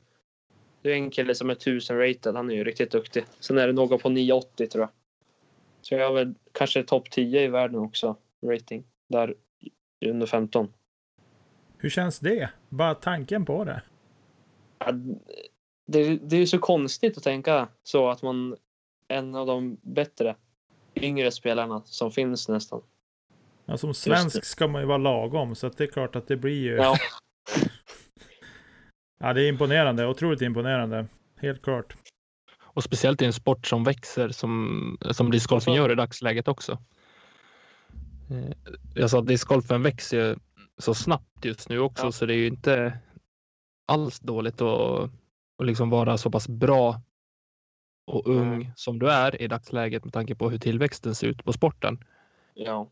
det 0.81 0.91
är 0.91 0.95
en 0.95 1.09
kille 1.09 1.35
som 1.35 1.49
är 1.49 1.53
1000 1.53 1.97
rated. 1.97 2.35
Han 2.35 2.51
är 2.51 2.55
ju 2.55 2.63
riktigt 2.63 2.91
duktig. 2.91 3.25
Sen 3.39 3.57
är 3.57 3.67
det 3.67 3.73
någon 3.73 3.99
på 3.99 4.09
980 4.09 4.67
tror 4.67 4.81
jag. 4.81 4.89
Så 5.81 5.95
jag 5.95 6.07
har 6.07 6.13
väl 6.13 6.33
kanske 6.51 6.83
topp 6.83 7.11
10 7.11 7.41
i 7.41 7.47
världen 7.47 7.79
också. 7.79 8.15
Rating. 8.45 8.83
Där 9.09 9.35
under 10.05 10.27
15. 10.27 10.73
Hur 11.77 11.89
känns 11.89 12.19
det? 12.19 12.49
Bara 12.69 12.95
tanken 12.95 13.45
på 13.45 13.63
det. 13.63 13.81
Ja, 14.79 14.91
Det, 15.87 16.17
det 16.17 16.35
är 16.35 16.39
ju 16.39 16.47
så 16.47 16.59
konstigt 16.59 17.17
att 17.17 17.23
tänka 17.23 17.67
så 17.83 18.09
att 18.09 18.21
man 18.21 18.57
en 19.07 19.35
av 19.35 19.47
de 19.47 19.77
bättre 19.81 20.35
yngre 21.03 21.31
spelarna 21.31 21.81
som 21.85 22.11
finns 22.11 22.49
nästan. 22.49 22.81
Ja, 23.65 23.77
som 23.77 23.93
svensk 23.93 24.45
ska 24.45 24.67
man 24.67 24.81
ju 24.81 24.87
vara 24.87 24.97
lagom, 24.97 25.55
så 25.55 25.67
att 25.67 25.77
det 25.77 25.83
är 25.83 25.87
klart 25.91 26.15
att 26.15 26.27
det 26.27 26.37
blir 26.37 26.61
ju... 26.61 26.75
Ja, 26.75 26.97
Ja, 29.19 29.33
det 29.33 29.43
är 29.43 29.49
imponerande. 29.49 30.07
Otroligt 30.07 30.41
imponerande. 30.41 31.07
Helt 31.41 31.61
klart. 31.61 31.97
Och 32.61 32.83
speciellt 32.83 33.21
i 33.21 33.25
en 33.25 33.33
sport 33.33 33.67
som 33.67 33.83
växer 33.83 34.29
som, 34.29 34.97
som 35.11 35.31
discgolfen 35.31 35.71
Alltså- 35.71 35.81
gör 35.83 35.91
i 35.91 35.95
dagsläget 35.95 36.47
också. 36.47 36.77
Jag 38.95 39.09
sa 39.09 39.19
att 39.19 39.27
discgolfen 39.27 39.83
växer 39.83 40.17
ju 40.29 40.35
så 40.77 40.93
snabbt 40.93 41.45
just 41.45 41.69
nu 41.69 41.79
också 41.79 42.05
Ja. 42.05 42.11
så 42.11 42.25
det 42.25 42.33
är 42.33 42.37
ju 42.37 42.47
inte 42.47 42.97
alls 43.87 44.19
dåligt 44.19 44.61
att, 44.61 45.09
att 45.59 45.65
liksom 45.65 45.89
vara 45.89 46.17
så 46.17 46.31
pass 46.31 46.47
bra 46.47 47.01
och 48.07 48.27
ung 48.27 48.53
Mm. 48.53 48.67
som 48.75 48.99
du 48.99 49.09
är 49.09 49.41
i 49.41 49.47
dagsläget 49.47 50.03
med 50.03 50.13
tanke 50.13 50.35
på 50.35 50.49
hur 50.49 50.57
tillväxten 50.57 51.15
ser 51.15 51.27
ut 51.27 51.43
på 51.43 51.53
sporten. 51.53 52.03
ja. 52.53 52.89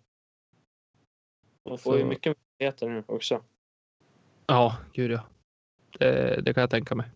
Man 1.70 1.78
får 1.78 1.96
ju 1.96 2.02
Så- 2.02 2.08
mycket 2.08 2.38
möjligheter 2.60 2.90
nu 2.90 3.04
också. 3.08 3.44
Ja, 4.48 4.78
gud 4.94 5.12
ja. 5.12 5.24
Det, 6.00 6.42
det 6.42 6.54
kan 6.54 6.62
jag 6.62 6.70
tänka 6.70 6.96
mig. 6.96 7.08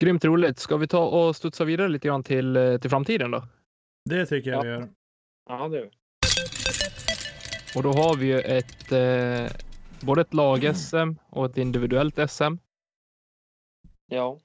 Grymt 0.00 0.24
roligt. 0.24 0.58
Ska 0.58 0.76
vi 0.76 0.86
ta 0.88 1.06
och 1.06 1.36
studsa 1.36 1.64
vidare 1.64 1.88
lite 1.88 2.08
grann 2.08 2.22
till, 2.22 2.78
till 2.80 2.90
framtiden 2.90 3.30
då? 3.30 3.44
Det 4.04 4.26
tycker 4.26 4.50
jag 4.50 4.58
Ja. 4.58 4.62
vi 4.62 4.68
gör. 4.68 4.88
Ja, 5.48 5.68
det 5.68 5.78
är 5.78 5.82
det. 5.84 5.90
Och 7.76 7.82
då 7.82 7.92
har 7.92 8.16
vi 8.16 8.26
ju 8.26 8.40
ett, 8.40 8.92
eh, 8.92 9.56
både 10.06 10.20
ett 10.20 10.34
lag-SM 10.34 11.14
och 11.30 11.46
ett 11.46 11.56
individuellt 11.58 12.18
SM. 12.30 12.56
Ja, 14.06 14.40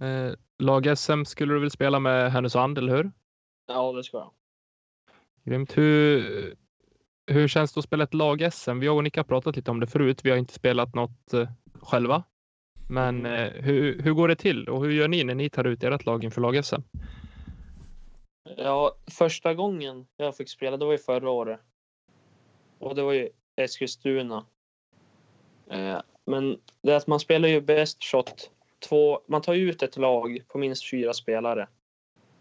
Eh, 0.00 0.32
Lag-SM 0.58 1.24
skulle 1.24 1.54
du 1.54 1.60
väl 1.60 1.70
spela 1.70 1.98
med 1.98 2.32
Härnösand, 2.32 2.78
eller 2.78 2.96
hur? 2.96 3.10
ja 3.66 3.92
det 3.92 4.04
ska 4.04 4.18
jag. 4.18 4.30
Grymt. 5.44 5.78
Hur, 5.78 6.54
hur 7.26 7.48
känns 7.48 7.72
det 7.72 7.78
att 7.78 7.84
spela 7.84 8.04
ett 8.04 8.14
lag-SM? 8.14 8.78
Vi 8.78 8.88
och 8.88 9.04
Nick 9.04 9.16
har 9.16 9.24
pratat 9.24 9.56
lite 9.56 9.70
om 9.70 9.80
det 9.80 9.86
förut. 9.86 10.20
Vi 10.24 10.30
har 10.30 10.36
inte 10.36 10.54
spelat 10.54 10.94
något 10.94 11.32
eh, 11.32 11.48
själva. 11.74 12.24
Men 12.88 13.26
eh, 13.26 13.52
hur, 13.52 14.02
hur 14.02 14.12
går 14.12 14.28
det 14.28 14.36
till 14.36 14.68
och 14.68 14.84
hur 14.84 14.90
gör 14.90 15.08
ni 15.08 15.24
när 15.24 15.34
ni 15.34 15.50
tar 15.50 15.64
ut 15.64 15.84
ert 15.84 16.06
lag 16.06 16.24
inför 16.24 16.40
lag-SM? 16.40 16.82
Ja, 18.56 18.96
första 19.10 19.54
gången 19.54 20.06
jag 20.16 20.36
fick 20.36 20.48
spela, 20.48 20.76
det 20.76 20.84
var 20.84 20.92
ju 20.92 20.98
förra 20.98 21.30
året. 21.30 21.60
Och 22.78 22.94
det 22.94 23.02
var 23.02 23.12
ju 23.12 23.28
Eskilstuna. 23.56 24.46
Eh, 25.70 26.00
men 26.26 26.58
det 26.82 26.92
är 26.92 26.96
att 26.96 27.06
man 27.06 27.20
spelar 27.20 27.48
ju 27.48 27.60
best 27.60 28.04
shot. 28.04 28.50
Två, 28.88 29.20
man 29.26 29.42
tar 29.42 29.54
ut 29.54 29.82
ett 29.82 29.96
lag 29.96 30.42
på 30.48 30.58
minst 30.58 30.90
fyra 30.90 31.14
spelare. 31.14 31.68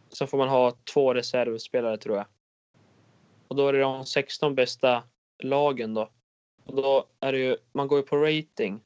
Så 0.10 0.28
får 0.28 0.38
man 0.38 0.50
ha 0.50 0.74
två 0.94 1.14
reservspelare 1.14 1.98
tror 1.98 2.18
jag. 2.18 2.26
Och 3.48 3.56
då 3.56 3.68
är 3.68 3.74
det 3.74 3.80
de 3.80 4.06
16 4.06 4.56
bästa 4.56 5.04
lagen 5.44 5.94
då. 5.94 6.10
Och 6.66 6.76
då 6.76 7.06
är 7.20 7.32
det 7.32 7.40
ju, 7.40 7.58
man 7.72 7.88
går 7.88 8.00
ju 8.00 8.04
på 8.04 8.18
rating. 8.18 8.80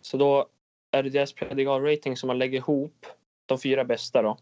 Så 0.00 0.16
då 0.16 0.48
är 0.90 1.02
det 1.02 1.10
deras 1.10 1.32
predigal 1.32 1.82
rating 1.82 2.16
som 2.16 2.26
man 2.26 2.38
lägger 2.38 2.58
ihop 2.58 3.06
de 3.46 3.58
fyra 3.58 3.84
bästa 3.84 4.22
då. 4.22 4.36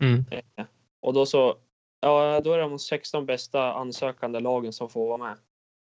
Mm. 0.00 0.24
Eh, 0.30 0.64
Och 1.00 1.14
då 1.14 1.26
så, 1.26 1.56
ja 2.00 2.40
då 2.40 2.52
är 2.52 2.58
det 2.58 2.64
de 2.64 2.78
16 2.78 3.26
bästa 3.26 3.72
ansökande 3.72 4.40
lagen 4.40 4.72
som 4.72 4.88
får 4.88 5.08
vara 5.08 5.18
med. 5.18 5.36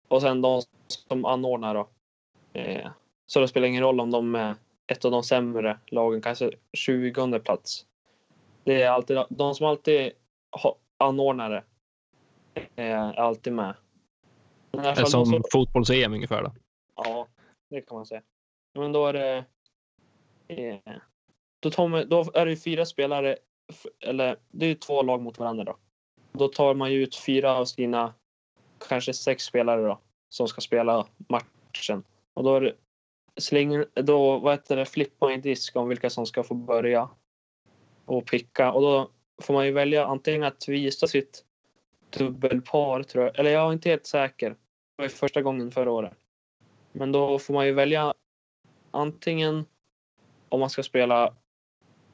Och 0.08 0.22
sen 0.22 0.42
de 0.42 0.62
som 0.88 1.26
anordnar 1.26 1.74
då. 1.74 1.90
Eh, 2.54 2.90
Så 3.26 3.40
det 3.40 3.48
spelar 3.48 3.68
ingen 3.68 3.84
roll 3.84 4.00
om 4.00 4.12
de 4.12 4.36
är 4.36 4.56
ett 4.92 5.06
av 5.06 5.12
de 5.12 5.24
sämre 5.24 5.80
lagen, 5.88 6.22
kanske 6.22 6.52
20 6.74 7.40
plats. 7.40 7.86
Det 8.64 8.82
är 8.82 8.90
alltid 8.90 9.18
de 9.30 9.56
som 9.56 9.68
alltid 9.68 10.12
anordnar 10.98 11.50
det. 11.50 11.64
eh, 12.76 12.86
Är 13.00 13.14
alltid 13.20 13.54
med. 13.54 13.76
Är 14.72 14.96
som 15.06 15.26
som- 15.26 15.44
fotbolls-EM 15.52 16.14
ungefär. 16.14 16.44
Då. 16.44 16.52
Ja, 16.96 17.28
det 17.70 17.82
kan 17.82 17.96
man 17.96 18.06
säga. 18.06 18.22
Men 18.74 18.92
då 18.92 19.08
är 19.08 19.14
det... 19.14 19.46
Eh, 20.48 20.78
då, 21.60 21.72
tar 21.72 21.88
man, 21.88 22.10
då 22.10 22.26
är 22.34 22.46
det 22.46 22.56
fyra 22.58 22.86
spelare, 22.86 23.38
eller 24.00 24.38
det 24.52 24.66
är 24.66 24.76
två 24.76 25.02
lag 25.02 25.22
mot 25.22 25.40
varandra 25.40 25.64
då. 25.64 25.78
Då 26.32 26.48
tar 26.48 26.74
man 26.76 26.92
ju 26.92 27.04
ut 27.04 27.16
fyra 27.16 27.56
av 27.56 27.66
sina, 27.66 28.14
kanske 28.90 29.14
sex 29.14 29.44
spelare 29.44 29.82
då, 29.82 30.00
som 30.30 30.48
ska 30.48 30.62
spela 30.62 31.08
matchen. 31.30 32.04
Och 32.34 32.44
då 32.44 32.56
är 32.56 32.62
det 32.62 32.76
slänger, 33.40 33.86
då 33.94 34.40
vad 34.40 34.54
heter 34.54 34.76
det, 34.76 34.86
flippar 34.86 35.28
man 35.28 35.34
en 35.34 35.42
disk 35.42 35.76
om 35.76 35.90
vilka 35.90 36.10
som 36.10 36.26
ska 36.26 36.44
få 36.44 36.54
börja 36.54 37.10
och 38.06 38.26
picka. 38.26 38.72
Och 38.72 38.82
då 38.82 39.12
får 39.42 39.54
man 39.54 39.66
ju 39.66 39.72
välja 39.72 40.06
antingen 40.06 40.44
att 40.44 40.68
visa 40.68 41.08
sitt 41.08 41.46
dubbelpar, 42.18 43.04
tror 43.04 43.26
jag. 43.26 43.40
Eller 43.40 43.52
jag 43.52 43.70
är 43.70 43.74
inte 43.74 43.90
helt 43.90 44.06
säker. 44.06 44.50
Det 44.50 44.56
var 44.96 45.06
ju 45.06 45.10
första 45.10 45.42
gången 45.42 45.72
förra 45.72 45.92
året. 45.92 46.14
Men 46.92 47.12
då 47.12 47.40
får 47.40 47.54
man 47.54 47.66
ju 47.66 47.74
välja 47.74 48.14
antingen 48.92 49.66
om 50.50 50.60
man 50.60 50.70
ska 50.70 50.84
spela, 50.84 51.36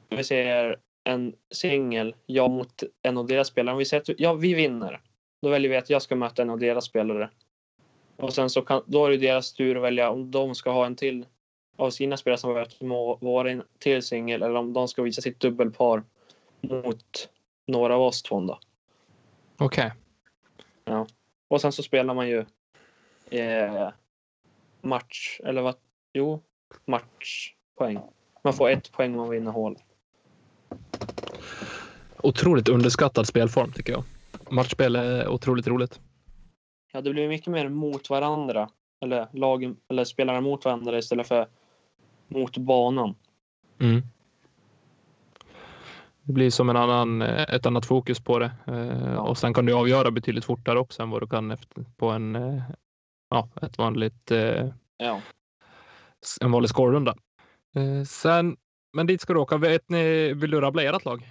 vi 0.08 0.24
säger 0.24 0.80
en 1.04 1.34
singel, 1.50 2.14
jag 2.26 2.50
mot 2.50 2.82
en 3.02 3.18
av 3.18 3.26
deras 3.26 3.48
spelare. 3.48 3.72
Om 3.72 3.78
vi 3.78 3.84
säger 3.84 4.00
att 4.00 4.20
ja, 4.20 4.34
vi 4.34 4.54
vinner, 4.54 5.00
då 5.42 5.48
väljer 5.48 5.70
vi 5.70 5.76
att 5.76 5.90
jag 5.90 6.02
ska 6.02 6.16
möta 6.16 6.42
en 6.42 6.50
av 6.50 6.58
deras 6.58 6.84
spelare. 6.84 7.30
Och 8.16 8.34
sen 8.34 8.50
så 8.50 8.62
kan, 8.62 8.82
då 8.86 9.06
är 9.06 9.10
det 9.10 9.16
deras 9.16 9.52
tur 9.52 9.76
att 9.76 9.82
välja 9.82 10.10
om 10.10 10.30
de 10.30 10.54
ska 10.54 10.70
ha 10.70 10.86
en 10.86 10.96
till 10.96 11.26
av 11.76 11.90
sina 11.90 12.16
spelare 12.16 12.38
som 12.38 12.54
varit 12.54 12.80
må 12.80 13.18
vara 13.20 13.62
till 13.78 14.02
singel 14.02 14.42
eller 14.42 14.54
om 14.54 14.72
de 14.72 14.88
ska 14.88 15.02
visa 15.02 15.22
sitt 15.22 15.40
dubbelpar 15.40 16.02
mot 16.60 17.28
några 17.66 17.94
av 17.94 18.02
oss 18.02 18.22
två. 18.22 18.58
Okej. 19.58 19.92
Och 21.48 21.60
sen 21.60 21.72
så 21.72 21.82
spelar 21.82 22.14
man 22.14 22.28
ju 22.28 22.44
eh, 23.30 23.88
match, 24.80 25.40
eller 25.44 25.62
vad? 25.62 25.74
Jo, 26.12 26.42
matchpoäng. 26.84 28.00
Man 28.42 28.52
får 28.52 28.70
ett 28.70 28.92
poäng 28.92 29.12
om 29.12 29.16
man 29.16 29.30
vinner 29.30 29.50
hål. 29.52 29.78
Otroligt 32.18 32.68
underskattad 32.68 33.26
spelform 33.26 33.72
tycker 33.72 33.92
jag. 33.92 34.04
Matchspel 34.50 34.96
är 34.96 35.28
otroligt 35.28 35.66
roligt. 35.66 36.00
Ja, 36.92 37.00
det 37.00 37.10
blir 37.10 37.28
mycket 37.28 37.46
mer 37.52 37.68
mot 37.68 38.10
varandra. 38.10 38.68
Eller 39.00 39.28
lagen, 39.32 39.76
eller 39.88 40.04
spelarna 40.04 40.40
mot 40.40 40.64
varandra 40.64 40.98
istället 40.98 41.28
för 41.28 41.48
mot 42.28 42.56
banan. 42.56 43.14
Mm. 43.80 44.02
Det 46.22 46.32
blir 46.32 46.50
som 46.50 46.68
en 46.70 46.76
annan, 46.76 47.22
eh, 47.22 47.42
ett 47.54 47.66
annat 47.66 47.86
fokus 47.86 48.20
på 48.20 48.38
det. 48.38 48.50
Eh, 48.66 49.14
Och 49.16 49.38
sen 49.38 49.54
kan 49.54 49.66
du 49.66 49.72
avgöra 49.74 50.10
betydligt 50.10 50.44
fortare 50.44 50.78
också 50.78 51.02
än 51.02 51.10
vad 51.10 51.22
du 51.22 51.26
kan 51.26 51.50
efter, 51.50 51.84
på 51.96 52.08
en, 52.10 52.36
eh, 52.36 52.62
ja, 53.30 53.48
ett 53.62 53.78
vanligt, 53.78 54.30
Ja. 54.96 55.20
en 56.40 56.50
vanlig 56.52 56.68
scorerunda. 56.70 57.14
Sen, 58.08 58.56
men 58.92 59.06
dit 59.06 59.20
ska 59.20 59.32
du 59.32 59.38
åka. 59.40 59.56
Vet 59.56 59.88
ni, 59.88 60.32
vill 60.32 60.50
du 60.50 60.60
rabbla 60.60 60.82
ert 60.82 61.04
lag? 61.04 61.26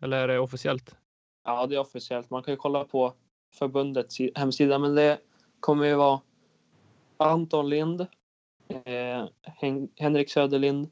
Eller 0.00 0.16
är 0.22 0.28
det 0.28 0.38
officiellt? 0.38 0.96
ja, 1.44 1.66
det 1.66 1.74
är 1.74 1.78
officiellt. 1.78 2.30
Man 2.30 2.42
kan 2.42 2.52
ju 2.52 2.56
kolla 2.58 2.84
på 2.84 3.14
förbundets 3.58 4.14
si- 4.14 4.32
hemsida, 4.34 4.78
men 4.78 4.94
det 4.94 5.18
kommer 5.60 5.84
ju 5.86 5.94
vara 5.94 6.20
Anton 7.16 7.68
Lind, 7.68 8.00
eh, 8.68 9.24
Hen- 9.42 9.88
Henrik 9.96 10.30
Söderlind, 10.30 10.90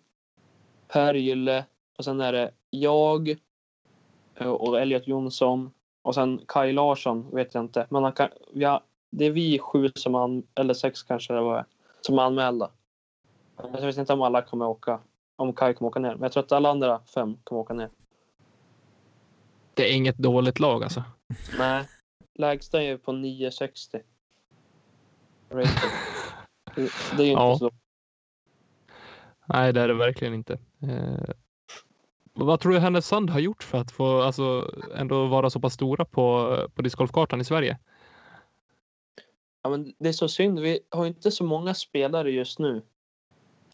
Per 0.89 1.15
Gylle 1.15 1.65
och 1.99 2.05
sen 2.05 2.21
är 2.21 2.33
det 2.33 2.51
jag 2.71 3.29
eh, 4.35 4.47
och 4.49 4.81
Elliot 4.81 5.07
Jonsson 5.09 5.71
och 6.03 6.15
sen 6.15 6.41
Kai 6.49 6.73
Larsson 6.73 7.31
vet 7.31 7.55
jag 7.55 7.65
inte. 7.65 7.87
Men 7.91 8.13
kan, 8.13 8.29
ja, 8.53 8.83
det 9.11 9.25
är 9.25 9.31
vi 9.31 9.59
sju 9.59 9.91
som 9.95 10.15
an, 10.15 10.43
eller 10.55 10.75
sex 10.75 11.03
kanske 11.03 11.33
det 11.35 11.41
var, 11.41 11.65
som 12.01 12.19
är 12.19 12.23
anmälda. 12.23 12.71
Jag 13.57 13.81
vet 13.81 13.97
inte 13.97 14.13
om 14.13 14.23
alla 14.23 14.43
kommer 14.43 14.67
åka, 14.67 15.01
om 15.37 15.53
Kai 15.53 15.75
kommer 15.75 15.89
åka 15.89 16.01
ner. 16.01 16.13
Men 16.15 16.23
jag 16.23 16.33
tror 16.33 16.43
att 16.43 16.53
alla 16.53 16.71
andra 16.71 17.01
fem 17.15 17.37
kommer 17.45 17.61
åka 17.61 17.75
ner. 17.75 17.91
Det 19.75 19.91
är 19.91 19.97
inget 19.97 20.19
dåligt 20.19 20.61
lag 20.61 20.83
alltså. 20.85 21.03
Nej, 21.59 21.85
lägsta 22.35 22.83
är 22.83 22.97
på 22.97 23.13
960. 23.13 24.01
Rating. 25.51 25.91
Det 26.75 26.91
det 27.17 27.23
är 27.23 27.27
ju 27.27 27.31
inte 27.31 27.43
Ja. 27.43 27.59
så. 27.59 27.71
Nej, 29.47 29.73
det 29.73 29.81
är 29.81 29.89
det 29.89 29.95
verkligen 29.95 30.35
inte. 30.35 30.59
Eh, 30.83 31.35
vad 32.33 32.61
tror 32.61 32.73
du 32.73 32.79
Härnösand 32.79 33.31
har 33.31 33.41
gjort 33.41 33.63
för 33.63 33.79
att 33.79 33.91
få 33.91 34.23
alltså, 34.23 34.75
ändå 34.95 35.27
vara 35.27 35.51
så 35.51 35.61
pass 35.61 35.75
stora 35.75 36.05
på, 36.05 36.57
på 36.75 36.83
discgolfkartan 36.83 37.41
i 37.41 37.45
Sverige? 37.45 37.79
Ja, 39.63 39.71
men 39.71 39.95
det 39.99 40.09
är 40.09 40.13
så 40.13 40.29
synd. 40.29 40.61
Vi 40.61 40.81
har 40.91 41.07
inte 41.07 41.31
så 41.31 41.45
många 41.45 41.75
spelare 41.75 42.31
just 42.31 42.59
nu. 42.59 42.83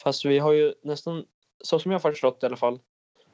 Fast 0.03 0.25
vi 0.25 0.39
har 0.39 0.51
ju 0.51 0.73
nästan, 0.83 1.25
så 1.63 1.79
som 1.79 1.91
jag 1.91 1.99
har 1.99 2.11
förstått 2.11 2.43
i 2.43 2.45
alla 2.45 2.57
fall, 2.57 2.79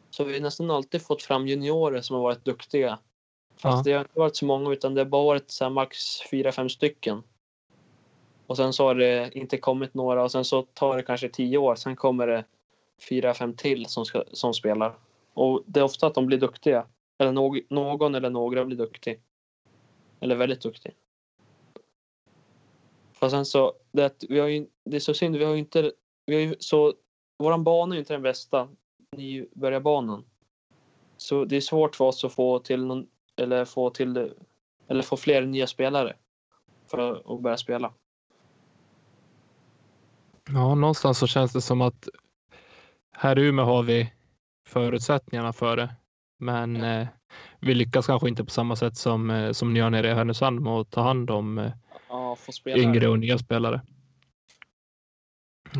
så 0.09 0.23
har 0.23 0.31
vi 0.31 0.39
nästan 0.39 0.71
alltid 0.71 1.01
fått 1.01 1.23
fram 1.23 1.47
juniorer 1.47 2.01
som 2.01 2.15
har 2.15 2.23
varit 2.23 2.45
duktiga. 2.45 2.99
Fast 3.57 3.77
Ja. 3.77 3.91
det 3.91 3.93
har 3.93 3.99
inte 3.99 4.19
varit 4.19 4.35
så 4.35 4.45
många 4.45 4.71
utan 4.71 4.93
det 4.93 5.01
har 5.01 5.05
bara 5.05 5.25
varit 5.25 5.51
så 5.51 5.63
här 5.63 5.71
max 5.71 5.97
fyra 6.31 6.51
fem 6.51 6.69
stycken. 6.69 7.23
Och 8.47 8.57
sen 8.57 8.73
så 8.73 8.83
har 8.83 8.95
det 8.95 9.31
inte 9.33 9.57
kommit 9.57 9.93
några 9.93 10.23
och 10.23 10.31
sen 10.31 10.45
så 10.45 10.61
tar 10.61 10.97
det 10.97 11.03
kanske 11.03 11.29
tio 11.29 11.57
år. 11.57 11.75
Sen 11.75 11.95
kommer 11.95 12.27
det 12.27 12.45
fyra, 13.09 13.33
fem 13.33 13.53
till 13.53 13.85
som, 13.85 14.05
ska, 14.05 14.23
som 14.31 14.53
spelar. 14.53 14.97
Och 15.33 15.63
det 15.65 15.79
är 15.79 15.83
ofta 15.83 16.07
att 16.07 16.13
de 16.13 16.25
blir 16.25 16.37
duktiga. 16.37 16.85
Eller 17.17 17.31
no 17.31 17.55
någon 17.69 18.15
eller 18.15 18.29
några 18.29 18.65
blir 18.65 18.77
duktig. 18.77 19.21
Eller 20.19 20.35
väldigt 20.35 20.61
duktig. 20.61 20.95
Fast 23.13 23.31
sen 23.31 23.45
så, 23.45 23.73
det, 23.91 24.23
vi 24.29 24.39
har 24.39 24.47
ju, 24.47 24.67
det 24.83 24.95
är 24.95 24.99
så 24.99 25.13
synd, 25.13 25.35
vi 25.35 25.45
har 25.45 25.53
ju 25.53 25.59
inte, 25.59 25.91
vi 26.25 26.35
har 26.35 26.41
ju 26.41 26.55
så, 26.59 26.93
våran 27.37 27.63
bana 27.63 27.93
är 27.93 27.95
ju 27.95 27.99
inte 27.99 28.13
den 28.13 28.21
bästa 28.21 28.67
nybörjarbanan. 29.17 30.25
Så 31.17 31.45
det 31.45 31.55
är 31.57 31.61
svårt 31.61 31.95
för 31.95 32.05
oss 32.05 32.23
att 32.23 32.33
få 32.33 32.59
till 32.59 32.85
någon, 32.85 33.07
eller 33.39 33.65
få 33.65 33.89
till, 33.89 34.33
eller 34.87 35.01
få 35.01 35.17
fler 35.17 35.45
nya 35.45 35.67
spelare. 35.67 36.15
För 36.91 37.35
att 37.35 37.41
börja 37.41 37.57
spela. 37.57 37.93
Ja, 40.49 40.75
någonstans 40.75 41.17
så 41.17 41.27
känns 41.27 41.53
det 41.53 41.61
som 41.61 41.81
att 41.81 42.09
här 43.11 43.39
i 43.39 43.41
Umeå 43.41 43.65
har 43.65 43.83
vi 43.83 44.13
förutsättningarna 44.67 45.53
för 45.53 45.77
det. 45.77 45.95
Men 46.39 46.75
eh, 46.75 47.07
vi 47.59 47.73
lyckas 47.73 48.07
kanske 48.07 48.29
inte 48.29 48.43
på 48.43 48.51
samma 48.51 48.75
sätt 48.75 48.97
som, 48.97 49.29
eh, 49.29 49.51
som 49.51 49.73
ni 49.73 49.79
gör 49.79 49.89
nere 49.89 50.11
i 50.11 50.13
Härnösand 50.13 50.61
med 50.61 50.73
att 50.73 50.91
ta 50.91 51.01
hand 51.01 51.31
om 51.31 51.57
eh, 51.57 51.71
Ja, 52.09 52.37
yngre 52.67 53.07
och 53.07 53.19
nya 53.19 53.37
spelare. 53.37 53.81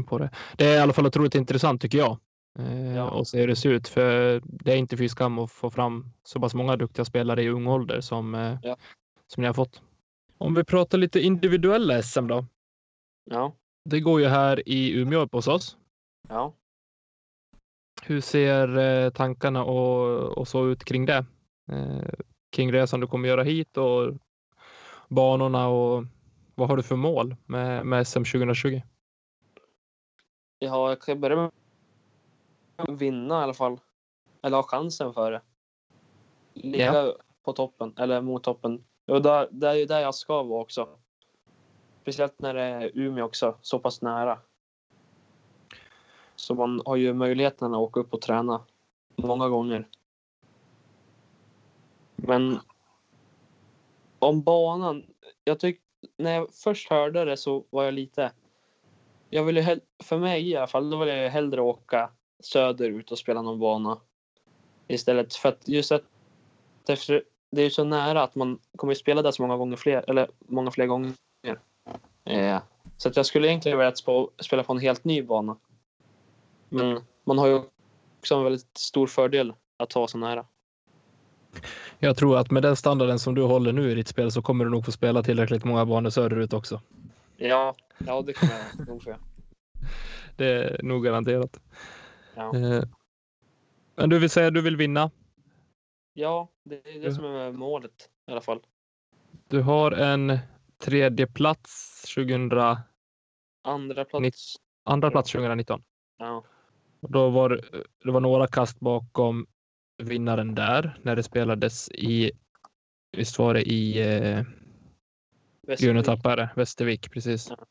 På 0.08 0.18
det. 0.18 0.30
det 0.58 0.66
är 0.66 0.76
i 0.76 0.80
alla 0.80 0.94
fall 0.94 1.08
otroligt 1.08 1.36
intressant 1.36 1.82
tycker 1.82 1.98
jag. 1.98 2.18
Eh, 2.60 2.96
Ja. 2.96 3.10
Och 3.10 3.28
se 3.28 3.40
hur 3.40 3.48
det 3.48 3.56
ser 3.56 3.70
ut. 3.70 3.88
För 3.88 4.42
det 4.44 4.72
är 4.72 4.78
inte 4.78 4.98
fy 4.98 5.10
skam 5.10 5.40
att 5.40 5.52
få 5.52 5.70
fram 5.70 6.06
så 6.24 6.40
pass 6.40 6.54
många 6.54 6.76
duktiga 6.76 7.06
spelare 7.06 7.44
i 7.44 7.50
ung 7.50 7.68
ålder 7.68 8.02
som, 8.02 8.36
eh, 8.36 8.58
Ja. 8.64 8.78
som 9.28 9.42
ni 9.42 9.48
har 9.48 9.54
fått. 9.54 9.82
Om 10.38 10.54
vi 10.54 10.64
pratar 10.64 10.98
lite 10.98 11.20
individuella 11.20 12.02
SM 12.04 12.28
då. 12.28 12.46
Ja. 13.30 13.54
det 13.90 14.00
går 14.00 14.22
ju 14.22 14.28
här 14.28 14.70
i 14.70 15.00
Umeå 15.02 15.20
upp 15.20 15.34
hos 15.34 15.48
oss. 15.48 15.78
Ja. 16.30 16.54
Hur 18.04 18.22
ser 18.22 18.78
eh, 18.78 19.10
tankarna 19.10 19.64
och, 19.64 20.38
och 20.38 20.48
så 20.48 20.68
ut 20.68 20.84
kring 20.86 21.06
det? 21.06 21.26
Kring 22.52 22.72
resan 22.74 23.00
du 23.00 23.08
kommer 23.08 23.30
göra 23.30 23.44
hit 23.44 23.78
och 23.78 24.14
banorna 25.10 25.68
och 25.68 26.04
vad 26.56 26.70
har 26.70 26.78
du 26.78 26.84
för 26.84 26.96
mål 26.96 27.36
med, 27.46 27.86
med 27.86 28.08
SM 28.08 28.24
2020? 28.24 28.82
Ja, 30.60 30.90
jag 30.90 31.02
kan 31.02 31.20
börja 31.22 31.36
med 31.36 31.52
vinna 32.88 33.40
i 33.40 33.44
alla 33.44 33.54
fall. 33.54 33.80
Eller 34.42 34.58
ha 34.58 34.64
chansen 34.64 35.14
för 35.14 35.32
det. 35.32 35.42
Ligga 36.54 37.14
på 37.44 37.54
toppen, 37.54 37.94
eller 37.98 38.22
mot 38.22 38.44
toppen. 38.44 38.84
Och 39.08 39.22
där, 39.22 39.48
det 39.52 39.70
är 39.70 39.74
ju 39.74 39.86
där 39.86 40.00
jag 40.00 40.16
ska 40.16 40.44
vara 40.44 40.62
också. 40.62 40.90
Speciellt 42.02 42.40
när 42.40 42.54
det 42.54 42.62
är 42.62 42.92
Umeå 42.94 43.26
också, 43.26 43.56
så 43.62 43.80
pass 43.80 44.02
nära. 44.02 44.40
Så 46.36 46.56
man 46.56 46.82
har 46.86 46.96
ju 46.96 47.14
möjligheten 47.14 47.74
att 47.74 47.80
åka 47.80 48.00
upp 48.00 48.14
och 48.14 48.22
träna 48.22 48.62
många 49.16 49.50
gånger. 49.50 49.88
Men 52.16 52.60
om 54.20 54.42
banan. 54.42 55.06
Jag 55.44 55.60
tyck, 55.60 55.82
när 56.18 56.32
jag 56.32 56.54
först 56.54 56.90
hörde 56.90 57.26
det 57.26 57.38
så 57.38 57.66
var 57.70 57.84
jag 57.84 57.94
lite. 57.94 58.32
Jag 59.30 59.44
ville 59.44 59.80
för 60.04 60.18
mig 60.18 60.50
i 60.50 60.56
alla 60.56 60.68
fall, 60.68 60.90
då 60.90 60.98
vill 60.98 61.08
jag 61.08 61.30
hellre 61.30 61.62
åka 61.62 62.12
söderut 62.40 63.12
och 63.12 63.18
spela 63.18 63.42
någon 63.42 63.60
bana. 63.60 64.00
Istället 64.88 65.36
för 65.36 65.50
att 65.50 65.68
just 65.68 65.92
att 65.92 66.04
det 67.52 67.62
är 67.62 67.70
så 67.70 67.84
nära 67.84 68.24
att 68.24 68.36
man 68.36 68.60
kommer 68.76 68.92
att 68.92 69.00
spela 69.00 69.22
där 69.22 69.32
så 69.32 69.42
många 69.42 69.58
gånger 69.58 69.78
fler, 69.78 70.10
eller 70.10 70.30
många 70.40 70.72
fler 70.72 70.86
gånger. 70.86 71.14
Eh, 72.26 72.60
så 72.98 73.10
att 73.10 73.16
jag 73.16 73.26
skulle 73.26 73.48
egentligen 73.48 73.80
sp- 73.80 74.30
spela 74.40 74.64
på 74.64 74.74
en 74.74 74.80
helt 74.80 75.04
ny 75.04 75.24
bana. 75.24 75.58
Men 76.70 77.02
man 77.24 77.38
har 77.38 77.48
ju 77.48 77.62
också 78.20 78.36
en 78.36 78.44
väldigt 78.44 78.78
stor 78.78 79.08
fördel 79.08 79.54
att 79.78 79.94
ha 79.94 80.08
så 80.08 80.18
nära. 80.18 80.46
Jag 82.00 82.18
tror 82.18 82.38
att 82.38 82.52
med 82.52 82.64
den 82.64 82.76
standarden 82.76 83.20
som 83.20 83.36
du 83.36 83.42
håller 83.42 83.74
nu 83.74 83.92
i 83.92 83.96
ditt 83.96 84.08
spel 84.08 84.32
så 84.32 84.42
kommer 84.42 84.66
du 84.66 84.72
nog 84.72 84.86
få 84.86 84.92
spela 84.92 85.24
tillräckligt 85.24 85.64
många 85.64 85.86
banor 85.86 86.10
söderut 86.10 86.54
också. 86.54 86.82
Ja, 87.38 87.76
ja 87.98 88.22
det 88.22 88.34
kommer 88.34 88.54
jag 88.78 88.88
nog 88.88 89.04
få. 89.04 89.16
Det 90.36 90.46
är 90.46 90.84
nog 90.84 91.04
garanterat. 91.04 91.60
Ja. 92.38 92.56
Eh, 92.58 92.84
Men 93.96 94.10
du 94.10 94.20
vill 94.20 94.30
säga 94.30 94.48
att 94.48 94.54
du 94.54 94.62
vill 94.62 94.78
vinna. 94.78 95.12
Ja, 96.14 96.50
det 96.64 96.76
är 96.96 97.00
det 97.02 97.14
som 97.14 97.26
är 97.26 97.52
målet 97.52 98.10
i 98.28 98.32
alla 98.32 98.42
fall. 98.42 98.60
Du 99.48 99.62
har 99.62 99.92
en 99.92 100.38
tredje 100.78 101.28
plats 101.28 102.02
2000, 102.16 102.52
Andra 103.64 104.06
plats. 104.06 104.56
andra 104.84 105.12
plats 105.12 105.32
2019. 105.32 105.84
Ja, 106.18 106.44
Och 107.00 107.12
då 107.12 107.30
var 107.30 107.50
det- 107.50 108.12
var 108.12 108.20
några 108.22 108.48
kast 108.48 108.80
bakom 108.80 109.48
vinnaren 110.04 110.56
där 110.56 111.00
när 111.04 111.16
det 111.16 111.24
spelades 111.24 111.92
i, 111.92 112.32
visst 113.18 113.40
var 113.40 113.54
det 113.54 113.62
i 113.62 114.00
eh, 114.02 114.44
det. 115.62 116.50
Västervik, 116.56 117.12
precis. 117.12 117.50
Ja. 117.50 117.66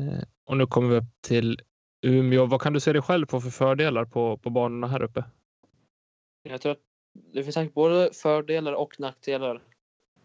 Eh, 0.00 0.22
och 0.44 0.56
nu 0.56 0.66
kommer 0.66 0.88
vi 0.88 0.96
upp 0.96 1.20
till 1.20 1.60
Umeå. 2.00 2.46
Vad 2.46 2.60
kan 2.60 2.72
du 2.72 2.80
se 2.80 2.92
dig 2.92 3.02
själv 3.02 3.26
på 3.26 3.40
för 3.40 3.50
fördelar 3.50 4.04
på, 4.04 4.36
på 4.36 4.50
banorna 4.50 4.86
här 4.86 5.02
uppe? 5.02 5.24
Jag 6.42 6.60
tror 6.60 6.72
att 6.72 6.82
det 7.12 7.42
finns 7.42 7.54
säkert 7.54 7.74
både 7.74 8.10
fördelar 8.12 8.72
och 8.72 9.00
nackdelar. 9.00 9.62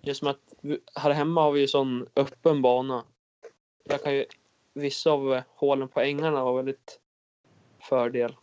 Just 0.02 0.20
som 0.20 0.28
att 0.28 0.54
vi- 0.62 0.80
här 0.96 1.12
hemma 1.12 1.42
har 1.42 1.52
vi 1.52 1.60
ju 1.60 1.68
sån 1.68 2.08
öppen 2.16 2.62
bana. 2.62 3.06
Där 3.86 3.98
kan 3.98 4.16
ju, 4.16 4.26
vissa 4.74 5.12
av 5.12 5.42
hålen 5.48 5.88
på 5.88 6.02
ängarna 6.02 6.44
vara 6.44 6.56
väldigt 6.56 7.00
fördel. 7.80 8.36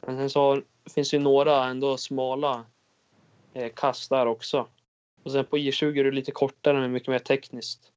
Men 0.00 0.16
sen 0.16 0.30
så 0.30 0.62
finns 0.94 1.10
det 1.10 1.16
ju 1.16 1.22
några 1.22 1.64
ändå 1.64 1.96
smala 1.96 2.64
eh, 3.54 3.72
kast 3.76 4.10
där 4.10 4.26
också. 4.26 4.66
Och 5.22 5.32
sen 5.32 5.44
på 5.44 5.58
I20 5.58 5.98
är 6.00 6.04
det 6.04 6.10
lite 6.10 6.32
kortare 6.32 6.80
men 6.80 6.92
mycket 6.92 7.08
mer 7.08 7.18
tekniskt. 7.18 7.92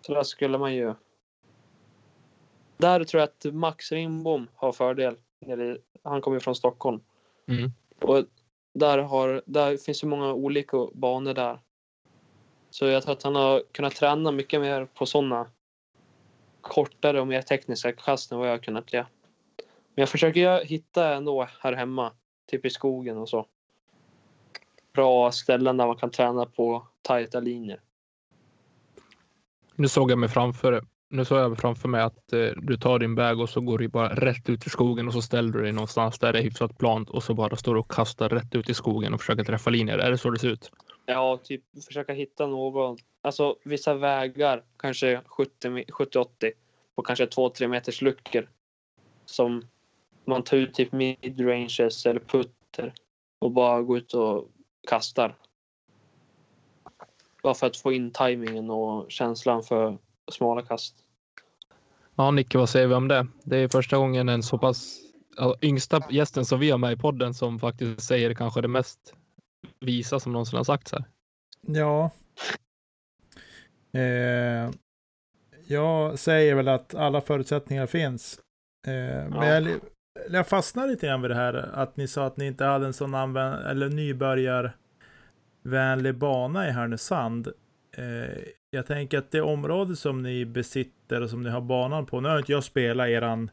Så 0.00 0.14
där 0.14 0.22
skulle 0.22 0.58
man 0.58 0.74
ju... 0.74 0.94
Där 2.76 3.04
tror 3.04 3.20
jag 3.20 3.28
att 3.28 3.54
Max 3.54 3.92
Ringbom 3.92 4.48
har 4.54 4.72
fördel. 4.72 5.16
Han 6.02 6.20
kommer 6.20 6.36
ju 6.36 6.40
från 6.40 6.54
Stockholm. 6.54 7.00
Mm. 7.48 7.72
Och 8.00 8.24
där, 8.74 8.98
har, 8.98 9.42
där 9.46 9.76
finns 9.76 10.04
ju 10.04 10.08
många 10.08 10.32
olika 10.32 10.76
banor 10.94 11.34
där. 11.34 11.58
Så 12.70 12.86
jag 12.86 13.02
tror 13.02 13.12
att 13.12 13.22
han 13.22 13.34
har 13.34 13.62
kunnat 13.72 13.94
träna 13.94 14.32
mycket 14.32 14.60
mer 14.60 14.84
på 14.84 15.06
sådana 15.06 15.50
kortare 16.60 17.20
och 17.20 17.26
mer 17.26 17.42
tekniska 17.42 17.92
kast 17.92 18.32
än 18.32 18.38
vad 18.38 18.48
jag 18.48 18.52
har 18.52 18.58
kunnat 18.58 18.92
göra. 18.92 19.06
Men 19.94 20.02
jag 20.02 20.08
försöker 20.08 20.64
hitta 20.64 21.14
ändå 21.14 21.48
här 21.60 21.72
hemma, 21.72 22.12
typ 22.46 22.64
i 22.64 22.70
skogen 22.70 23.18
och 23.18 23.28
så. 23.28 23.46
Bra 24.92 25.32
ställen 25.32 25.76
där 25.76 25.86
man 25.86 25.96
kan 25.96 26.10
träna 26.10 26.46
på 26.46 26.86
tajta 27.02 27.40
linjer. 27.40 27.80
Nu 29.74 29.88
såg 29.88 30.10
jag 30.10 30.18
mig 30.18 30.28
framför, 30.28 30.84
nu 31.08 31.24
såg 31.24 31.38
jag 31.38 31.58
framför 31.58 31.88
mig 31.88 32.00
att 32.00 32.32
eh, 32.32 32.48
du 32.56 32.76
tar 32.76 32.98
din 32.98 33.14
bag 33.14 33.40
och 33.40 33.48
så 33.48 33.60
går 33.60 33.78
du 33.78 33.88
bara 33.88 34.14
rätt 34.14 34.48
ut 34.48 34.66
i 34.66 34.70
skogen 34.70 35.06
och 35.06 35.12
så 35.12 35.22
ställer 35.22 35.52
du 35.52 35.62
dig 35.62 35.72
någonstans 35.72 36.18
där 36.18 36.32
det 36.32 36.38
är 36.38 36.42
hyfsat 36.42 36.78
plant 36.78 37.10
och 37.10 37.22
så 37.22 37.34
bara 37.34 37.56
står 37.56 37.74
du 37.74 37.80
och 37.80 37.90
kastar 37.90 38.28
rätt 38.28 38.54
ut 38.54 38.70
i 38.70 38.74
skogen 38.74 39.14
och 39.14 39.20
försöker 39.20 39.44
träffa 39.44 39.70
linjer. 39.70 39.98
Är 39.98 40.10
det 40.10 40.18
så 40.18 40.30
det 40.30 40.38
ser 40.38 40.48
ut? 40.48 40.70
Ja, 41.06 41.40
typ 41.44 41.62
försöka 41.86 42.12
hitta 42.12 42.46
någon. 42.46 42.96
Alltså 43.22 43.56
vissa 43.64 43.94
vägar, 43.94 44.62
kanske 44.78 45.20
70-80 45.20 46.52
på 46.96 47.02
kanske 47.02 47.26
2-3 47.26 47.68
meters 47.68 48.02
luckor. 48.02 48.48
Som 49.24 49.62
man 50.24 50.42
tar 50.42 50.56
ut 50.56 50.74
typ 50.74 50.92
midranges 50.92 52.06
eller 52.06 52.20
putter 52.20 52.94
och 53.38 53.50
bara 53.50 53.82
går 53.82 53.98
ut 53.98 54.14
och 54.14 54.48
kastar. 54.88 55.36
Bara 57.42 57.54
för 57.54 57.66
att 57.66 57.76
få 57.76 57.92
in 57.92 58.10
tajmingen 58.10 58.70
och 58.70 59.10
känslan 59.10 59.62
för 59.62 59.98
smala 60.32 60.62
kast. 60.62 60.96
Ja, 62.16 62.30
Nicke, 62.30 62.58
vad 62.58 62.68
säger 62.68 62.86
vi 62.86 62.94
om 62.94 63.08
det? 63.08 63.26
Det 63.44 63.56
är 63.56 63.68
första 63.68 63.96
gången 63.96 64.28
en 64.28 64.42
så 64.42 64.58
pass 64.58 65.00
yngsta 65.62 66.00
gästen 66.10 66.44
som 66.44 66.60
vi 66.60 66.70
har 66.70 66.78
med 66.78 66.92
i 66.92 66.96
podden 66.96 67.34
som 67.34 67.58
faktiskt 67.58 68.02
säger 68.02 68.34
kanske 68.34 68.60
det 68.60 68.68
mest 68.68 69.14
visa 69.80 70.20
som 70.20 70.32
någonsin 70.32 70.56
har 70.56 70.64
sagts 70.64 70.92
här. 70.92 71.04
Ja. 71.66 72.10
Eh, 73.92 74.70
jag 75.66 76.18
säger 76.18 76.54
väl 76.54 76.68
att 76.68 76.94
alla 76.94 77.20
förutsättningar 77.20 77.86
finns. 77.86 78.38
Eh, 78.86 78.92
Men 78.92 79.32
Ja. 79.32 79.46
jag, 79.46 79.62
li- 79.62 79.80
jag 80.30 80.48
fastnar 80.48 80.86
lite 80.88 81.06
grann 81.06 81.22
vid 81.22 81.30
det 81.30 81.34
här 81.34 81.54
att 81.54 81.96
ni 81.96 82.08
sa 82.08 82.26
att 82.26 82.36
ni 82.36 82.46
inte 82.46 82.64
hade 82.64 82.86
en 82.86 82.92
sån 82.92 83.14
använd 83.14 83.66
eller 83.66 83.88
nybörjarvänlig 83.88 86.14
bana 86.14 86.68
i 86.68 86.70
Härnösand. 86.70 87.46
Eh, 87.96 88.42
jag 88.74 88.86
tänker 88.86 89.18
att 89.18 89.30
det 89.30 89.40
område 89.42 89.96
som 89.96 90.22
ni 90.22 90.44
besitter 90.46 91.20
och 91.22 91.30
som 91.30 91.42
ni 91.42 91.50
har 91.50 91.60
banan 91.60 92.06
på, 92.06 92.20
nu 92.20 92.28
har 92.28 92.38
inte 92.38 92.52
jag 92.52 92.64
spelat 92.64 93.08
eran 93.08 93.50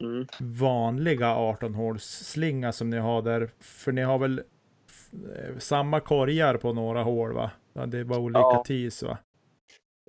Mm. 0.00 0.26
vanliga 0.40 1.26
18-hålsslinga 1.34 2.72
som 2.72 2.90
ni 2.90 2.96
har 2.98 3.22
där. 3.22 3.50
För 3.60 3.92
ni 3.92 4.02
har 4.02 4.18
väl 4.18 4.38
eh, 4.38 5.58
samma 5.58 6.00
korgar 6.00 6.56
på 6.56 6.72
några 6.72 7.02
hål 7.02 7.32
va? 7.32 7.50
Ja, 7.72 7.86
det 7.86 7.98
är 7.98 8.04
bara 8.04 8.18
olika 8.18 8.38
Ja. 8.40 8.62
tis 8.66 9.02
va? 9.02 9.18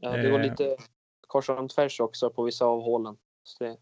Ja, 0.01 0.17
det 0.17 0.31
var 0.31 0.39
Eh. 0.39 0.43
lite 0.51 0.77
kors 1.27 1.49
och 1.49 1.69
tvärs 1.69 1.99
också 1.99 2.29
på 2.29 2.43
vissa 2.43 2.65
av 2.65 2.81
hålen. 2.81 3.17
Det, 3.59 3.77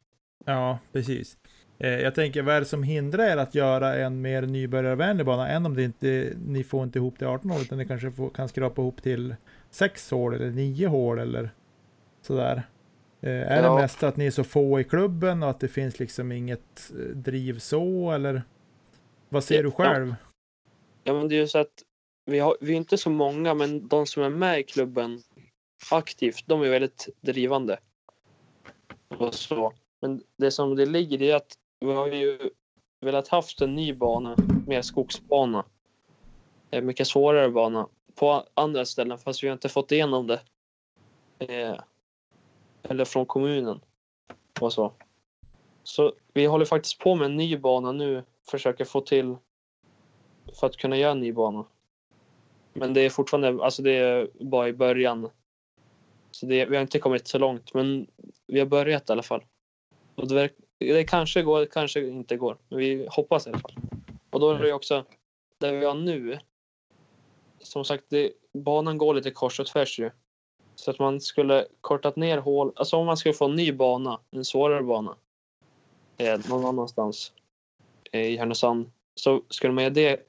Ja, 0.46 0.80
precis. 0.94 1.38
Eh, 1.80 1.90
jag 1.90 2.16
tänker, 2.16 2.42
vad 2.42 2.56
är 2.56 2.60
det 2.60 2.66
som 2.66 2.84
hindrar 2.84 3.24
er 3.24 3.38
att 3.38 3.56
göra 3.56 3.96
en 3.96 4.22
mer 4.22 4.42
nybörjarvänlig 4.42 5.26
bana? 5.26 5.48
Än 5.48 5.66
om 5.66 5.76
det 5.76 5.84
inte, 5.84 6.34
ni 6.48 6.64
får 6.64 6.84
inte 6.84 7.00
ihop 7.00 7.18
till 7.18 7.28
18 7.28 7.52
hål, 7.52 7.62
utan 7.62 7.78
ni 7.78 7.86
kanske 7.88 8.12
får, 8.12 8.30
kan 8.30 8.48
skrapa 8.50 8.82
ihop 8.82 9.02
till 9.02 9.36
6 9.72 10.12
hål 10.12 10.34
eller 10.34 10.52
9 10.52 10.88
hål 10.88 11.20
eller 11.20 11.50
sådär. 12.22 12.64
Eh, 13.22 13.32
är 13.32 13.62
det 13.62 13.68
Ja. 13.68 13.76
mest 13.76 14.04
att 14.04 14.18
ni 14.18 14.26
är 14.26 14.32
så 14.32 14.44
få 14.44 14.80
i 14.80 14.84
klubben 14.84 15.44
och 15.44 15.50
att 15.50 15.60
det 15.60 15.68
finns 15.68 16.00
liksom 16.00 16.32
inget 16.32 16.92
eh, 17.00 17.16
driv 17.16 17.60
så, 17.60 18.12
eller? 18.12 18.42
Vad 19.30 19.44
ser 19.44 19.64
du 19.64 19.72
själv? 19.72 20.16
Ja, 21.04 21.14
men 21.14 21.28
det 21.28 21.36
är 21.36 21.40
ju 21.40 21.48
så 21.48 21.58
att 21.60 21.84
vi, 22.26 22.40
har, 22.40 22.58
vi 22.62 22.74
är 22.74 22.78
inte 22.78 22.98
så 22.98 23.10
många, 23.10 23.54
men 23.54 23.88
de 23.88 24.06
som 24.06 24.24
är 24.24 24.30
med 24.30 24.60
i 24.60 24.64
klubben 24.64 25.22
aktivt, 25.92 26.44
de 26.46 26.62
är 26.62 26.70
väldigt 26.70 27.08
drivande. 27.22 27.80
Och 29.08 29.34
så. 29.34 29.74
Men 30.02 30.22
det 30.38 30.52
som 30.52 30.76
det 30.76 30.86
ligger 30.86 31.22
i 31.22 31.32
är 31.32 31.36
att 31.36 31.54
vi 31.80 31.94
har 31.94 32.08
ju 32.08 32.40
velat 33.02 33.28
haft 33.28 33.62
en 33.62 33.76
ny 33.76 33.94
bana, 33.94 34.36
mer 34.68 34.82
skogsbana. 34.82 35.66
En 36.72 36.86
mycket 36.86 37.08
svårare 37.08 37.50
bana 37.50 37.88
på 38.18 38.44
andra 38.54 38.86
ställen, 38.86 39.18
fast 39.18 39.44
vi 39.44 39.48
har 39.48 39.54
inte 39.54 39.70
fått 39.70 39.92
igenom 39.92 40.28
det. 40.28 40.42
Eh, 41.40 41.80
eller 42.84 43.06
från 43.06 43.26
kommunen 43.26 43.80
och 44.62 44.74
så. 44.74 44.94
Så 45.84 46.14
vi 46.34 46.46
håller 46.46 46.66
faktiskt 46.66 47.00
på 47.00 47.16
med 47.16 47.26
en 47.26 47.38
ny 47.38 47.58
bana 47.58 47.92
nu, 47.92 48.24
försöker 48.50 48.86
få 48.86 49.02
till 49.02 49.36
för 50.60 50.68
att 50.68 50.78
kunna 50.78 50.98
göra 50.98 51.12
en 51.12 51.20
ny 51.20 51.34
bana. 51.34 51.66
Men 52.74 52.94
det 52.94 53.02
är 53.02 53.10
fortfarande, 53.10 53.64
alltså 53.64 53.82
det 53.82 53.92
är 53.92 54.30
bara 54.40 54.68
i 54.68 54.74
början. 54.74 55.30
Så 56.32 56.46
det, 56.46 56.66
vi 56.66 56.76
har 56.76 56.82
inte 56.82 57.00
kommit 57.00 57.28
så 57.28 57.38
långt, 57.38 57.74
men 57.74 58.08
vi 58.48 58.60
har 58.60 58.68
börjat 58.68 59.10
i 59.10 59.12
alla 59.12 59.24
fall. 59.24 59.44
Och 60.16 60.28
det, 60.28 60.50
det 60.78 61.04
kanske 61.04 61.42
går, 61.42 61.66
kanske 61.66 62.08
inte 62.08 62.38
går, 62.38 62.58
men 62.70 62.80
vi 62.80 63.08
hoppas 63.10 63.48
i 63.48 63.50
alla 63.50 63.60
fall. 63.60 63.76
Och 64.30 64.40
då 64.40 64.52
är 64.52 64.60
det 64.60 64.74
också, 64.74 65.06
där 65.58 65.74
vi 65.74 65.86
har 65.86 65.96
nu, 65.96 66.40
som 67.68 67.86
sagt, 67.86 68.04
det, 68.10 68.32
banan 68.54 68.98
går 68.98 69.14
lite 69.14 69.32
kors 69.32 69.60
och 69.60 69.68
tvärs 69.68 70.00
ju. 70.00 70.12
Så 70.76 70.92
att 70.92 71.00
man 71.00 71.22
skulle 71.22 71.68
kortat 71.82 72.16
ner 72.16 72.38
hål, 72.38 72.72
alltså 72.76 72.98
om 72.98 73.06
man 73.06 73.18
skulle 73.18 73.34
få 73.34 73.46
en 73.46 73.56
ny 73.56 73.72
bana, 73.72 74.20
en 74.32 74.46
svårare 74.46 74.84
bana, 74.84 75.16
eh, 76.18 76.40
någon 76.50 76.66
annanstans 76.66 77.32
eh, 78.12 78.22
i 78.22 78.38
Härnösand, 78.38 78.92
så 79.16 79.42
skulle 79.50 79.74
man 79.74 79.84
göra 79.84 79.94
det 79.94 80.20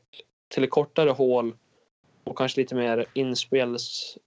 till 0.48 0.68
kortare 0.68 1.10
hål 1.10 1.56
och 2.24 2.38
kanske 2.38 2.60
lite 2.60 2.74
mer 2.74 3.06
inspels 3.14 4.18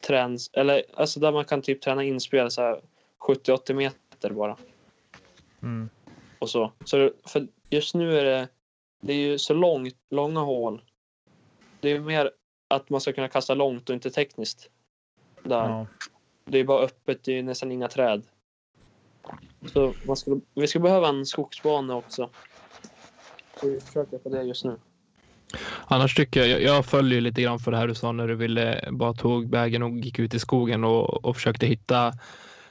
träns, 0.00 0.50
eller 0.52 0.82
alltså 0.94 1.20
där 1.20 1.32
man 1.32 1.44
kan 1.44 1.62
typ 1.62 1.82
träna 1.82 2.04
inspel 2.04 2.50
så 2.50 2.62
här 2.62 2.80
70-80 3.18 3.74
meter 3.74 4.30
bara 4.30 4.56
Mm. 5.62 5.88
och 6.38 6.50
så. 6.50 6.72
Så 6.84 7.10
för 7.26 7.46
just 7.70 7.94
nu 7.94 8.18
är 8.18 8.24
det, 8.24 8.48
det 9.00 9.12
är 9.12 9.16
ju 9.16 9.38
så 9.38 9.54
långt, 9.54 9.96
långa 10.10 10.40
hål. 10.40 10.82
Det 11.80 11.88
är 11.88 11.94
ju 11.94 12.00
mer 12.00 12.30
att 12.68 12.90
man 12.90 13.00
ska 13.00 13.12
kunna 13.12 13.28
kasta 13.28 13.54
långt 13.54 13.88
och 13.90 13.94
inte 13.94 14.10
tekniskt. 14.10 14.70
Där. 15.42 15.68
Ja. 15.68 15.86
Det 16.44 16.58
är 16.58 16.64
bara 16.64 16.84
öppet, 16.84 17.24
det 17.24 17.38
är 17.38 17.42
nästan 17.42 17.72
inga 17.72 17.88
träd. 17.88 18.22
Så 19.72 19.94
man 20.06 20.16
skulle, 20.16 20.40
vi 20.54 20.66
skulle 20.66 20.82
behöva 20.82 21.08
en 21.08 21.26
skogsbana 21.26 21.96
också. 21.96 22.30
Så 23.60 23.68
vi 23.68 23.80
försöker 23.80 24.18
på 24.18 24.28
det 24.28 24.42
just 24.42 24.64
nu. 24.64 24.76
Annars 25.84 26.14
tycker 26.14 26.44
jag, 26.44 26.62
jag, 26.62 26.86
följer 26.86 27.20
lite 27.20 27.42
grann 27.42 27.58
för 27.58 27.70
det 27.70 27.76
här 27.76 27.86
du 27.86 27.94
sa 27.94 28.12
när 28.12 28.28
du 28.28 28.34
ville, 28.34 28.88
bara 28.90 29.12
tog 29.12 29.50
vägen 29.50 29.82
och 29.82 29.90
gick 29.90 30.18
ut 30.18 30.34
i 30.34 30.38
skogen 30.38 30.84
och, 30.84 31.24
och 31.24 31.36
försökte 31.36 31.66
hitta 31.66 32.12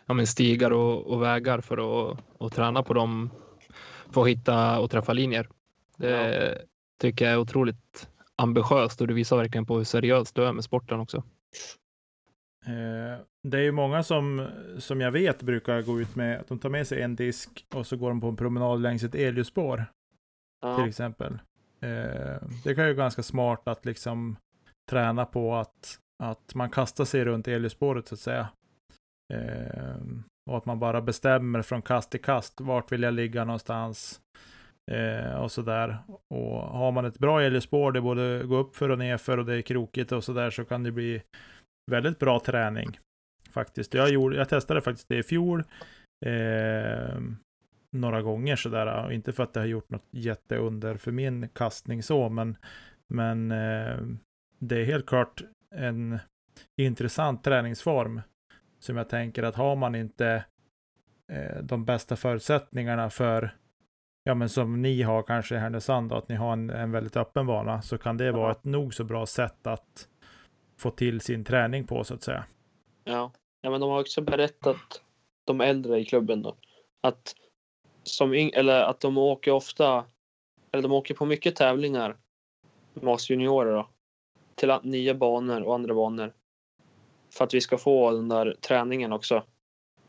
ja, 0.05 0.13
men 0.13 0.27
stigar 0.27 0.71
och, 0.71 1.07
och 1.07 1.21
vägar 1.21 1.61
för 1.61 1.77
att 2.11 2.17
och 2.37 2.53
träna 2.53 2.83
på 2.83 2.93
dem. 2.93 3.29
För 4.11 4.21
att 4.21 4.27
hitta 4.27 4.79
och 4.79 4.91
träffa 4.91 5.13
linjer. 5.13 5.49
Det 5.97 6.61
tycker 7.01 7.25
jag 7.25 7.33
är 7.33 7.39
otroligt 7.39 8.08
ambitiöst 8.39 9.01
och 9.01 9.07
det 9.07 9.13
visar 9.13 9.37
verkligen 9.37 9.65
på 9.65 9.77
hur 9.77 9.83
seriöst 9.83 10.35
du 10.35 10.45
är 10.45 10.53
med 10.53 10.63
sporten 10.63 10.99
också. 10.99 11.23
Eh, 12.65 13.19
det 13.43 13.57
är 13.57 13.61
ju 13.61 13.71
många 13.71 14.03
som, 14.03 14.47
som 14.77 15.01
jag 15.01 15.11
vet 15.11 15.43
brukar 15.43 15.81
gå 15.81 16.01
ut 16.01 16.15
med 16.15 16.39
att 16.39 16.47
de 16.47 16.59
tar 16.59 16.69
med 16.69 16.87
sig 16.87 17.01
en 17.01 17.15
disk 17.15 17.65
och 17.73 17.87
så 17.87 17.97
går 17.97 18.09
de 18.09 18.21
på 18.21 18.27
en 18.27 18.35
promenad 18.35 18.81
längs 18.81 19.03
ett 19.03 19.15
elljusspår 19.15 19.77
till 19.77 19.85
Ja, 20.61 20.87
exempel. 20.87 21.33
Eh, 21.81 22.47
det 22.63 22.75
kan 22.75 22.87
ju 22.87 22.93
vara 22.93 23.05
ganska 23.05 23.23
smart 23.23 23.67
att 23.67 23.85
liksom 23.85 24.35
träna 24.89 25.25
på 25.25 25.55
att, 25.55 25.99
att 26.23 26.55
man 26.55 26.69
kastar 26.69 27.05
sig 27.05 27.25
runt 27.25 27.47
elljusspåret 27.47 28.07
så 28.07 28.15
att 28.15 28.19
säga. 28.19 28.49
Eh, 29.33 29.95
och 30.49 30.57
att 30.57 30.65
man 30.65 30.79
bara 30.79 31.01
bestämmer 31.01 31.61
från 31.61 31.81
kast 31.81 32.11
till 32.11 32.21
kast. 32.21 32.61
Vart 32.61 32.91
vill 32.91 33.03
jag 33.03 33.13
ligga 33.13 33.45
någonstans? 33.45 34.21
Eh, 34.91 35.33
och 35.33 35.51
sådär. 35.51 35.97
Och 36.27 36.61
har 36.61 36.91
man 36.91 37.05
ett 37.05 37.19
bra 37.19 37.41
elljusspår, 37.41 37.91
det 37.91 38.01
både 38.01 38.43
går 38.43 38.59
upp 38.59 38.75
för 38.75 38.89
och 38.89 38.99
ner 38.99 39.17
för 39.17 39.37
och 39.37 39.45
det 39.45 39.55
är 39.55 39.61
krokigt 39.61 40.11
och 40.11 40.23
sådär 40.23 40.49
så 40.49 40.65
kan 40.65 40.83
det 40.83 40.91
bli 40.91 41.21
väldigt 41.91 42.19
bra 42.19 42.39
träning. 42.39 42.99
Faktiskt. 43.49 43.93
Jag, 43.93 44.09
gjorde, 44.09 44.35
jag 44.35 44.49
testade 44.49 44.81
faktiskt 44.81 45.09
det 45.09 45.17
i 45.17 45.23
fjol. 45.23 45.63
Eh, 46.25 47.19
några 47.91 48.21
gånger 48.21 48.55
sådär. 48.55 49.05
och 49.05 49.13
Inte 49.13 49.33
för 49.33 49.43
att 49.43 49.53
det 49.53 49.59
har 49.59 49.67
gjort 49.67 49.89
något 49.89 50.07
jätteunder 50.11 50.97
för 50.97 51.11
min 51.11 51.49
kastning 51.49 52.03
så, 52.03 52.29
men, 52.29 52.57
men 53.13 53.51
eh, 53.51 53.97
det 54.59 54.81
är 54.81 54.85
helt 54.85 55.05
klart 55.05 55.43
en 55.75 56.19
intressant 56.81 57.43
träningsform. 57.43 58.21
Som 58.79 58.97
jag 58.97 59.09
tänker 59.09 59.43
att 59.43 59.55
har 59.55 59.75
man 59.75 59.95
inte 59.95 60.45
eh, 61.31 61.63
de 61.63 61.85
bästa 61.85 62.15
förutsättningarna 62.15 63.09
för, 63.09 63.55
ja 64.29 64.35
men 64.35 64.49
som 64.49 64.81
ni 64.81 65.01
har 65.01 65.23
kanske 65.23 65.55
i 65.55 65.57
Härnösand, 65.57 66.13
att 66.13 66.29
ni 66.29 66.35
har 66.35 66.53
en, 66.53 66.69
en 66.69 66.91
väldigt 66.91 67.17
öppen 67.17 67.47
bana, 67.47 67.81
så 67.81 67.97
kan 67.97 68.17
det 68.17 68.31
vara 68.31 68.51
ett 68.51 68.63
nog 68.63 68.93
så 68.93 69.03
bra 69.03 69.25
sätt 69.25 69.67
att 69.67 70.07
få 70.77 70.91
till 70.91 71.21
sin 71.21 71.45
träning 71.45 71.87
på 71.87 72.03
så 72.03 72.13
att 72.13 72.23
säga. 72.23 72.45
ja. 73.03 73.31
ja, 73.61 73.69
men 73.69 73.81
de 73.81 73.89
har 73.89 73.99
också 73.99 74.21
berättat, 74.21 75.01
de 75.45 75.61
äldre 75.61 75.99
i 75.99 76.05
klubben 76.05 76.41
då, 76.41 76.55
att, 77.01 77.35
som 78.03 78.33
eller 78.33 78.81
att 78.81 78.99
de 78.99 79.17
åker 79.17 79.51
ofta, 79.51 80.05
eller 80.71 80.83
de 80.83 80.91
åker 80.91 81.13
på 81.13 81.25
mycket 81.25 81.55
tävlingar 81.55 82.17
med 82.93 83.13
oss 83.13 83.29
juniorer 83.29 83.71
då, 83.71 83.87
till 84.55 84.77
nya 84.83 85.13
banor 85.13 85.61
och 85.61 85.75
andra 85.75 85.93
banor. 85.93 86.33
För 87.33 87.43
att 87.43 87.53
vi 87.53 87.61
ska 87.61 87.77
få 87.77 88.11
den 88.11 88.29
där 88.29 88.55
träningen 88.61 89.13
också. 89.13 89.43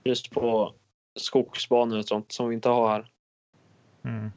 Just 0.04 0.30
på 0.30 0.74
skogsbanor 1.18 1.98
och 1.98 2.04
sånt 2.04 2.32
som 2.32 2.48
vi 2.48 2.54
inte 2.54 2.68
har 2.68 2.88
här. 2.88 3.10
Mm. 4.04 4.30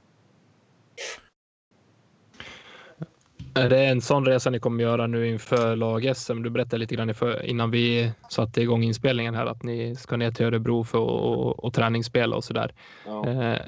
Är 3.55 3.69
det 3.69 3.85
en 3.85 4.01
sån 4.01 4.25
resa 4.25 4.49
ni 4.49 4.59
kommer 4.59 4.83
göra 4.83 5.07
nu 5.07 5.27
inför 5.27 5.75
lag-SM? 5.75 6.43
Du 6.43 6.49
berättade 6.49 6.77
lite 6.77 6.95
grann 6.95 7.09
inför, 7.09 7.45
innan 7.45 7.71
vi 7.71 8.11
satte 8.29 8.61
igång 8.61 8.83
inspelningen 8.83 9.35
här 9.35 9.45
att 9.45 9.63
ni 9.63 9.95
ska 9.95 10.17
ner 10.17 10.31
till 10.31 10.45
Örebro 10.45 10.83
för 10.83 10.97
att 10.97 11.09
och, 11.09 11.63
och 11.63 11.73
träningsspela 11.73 12.35
och 12.35 12.43
sådär. 12.43 12.73
Ja. 13.05 13.27
Eh, 13.27 13.61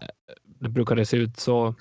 det 0.44 0.70
brukar 0.70 0.96
det 0.96 1.06
se 1.06 1.18
ut 1.18 1.38
så 1.38 1.76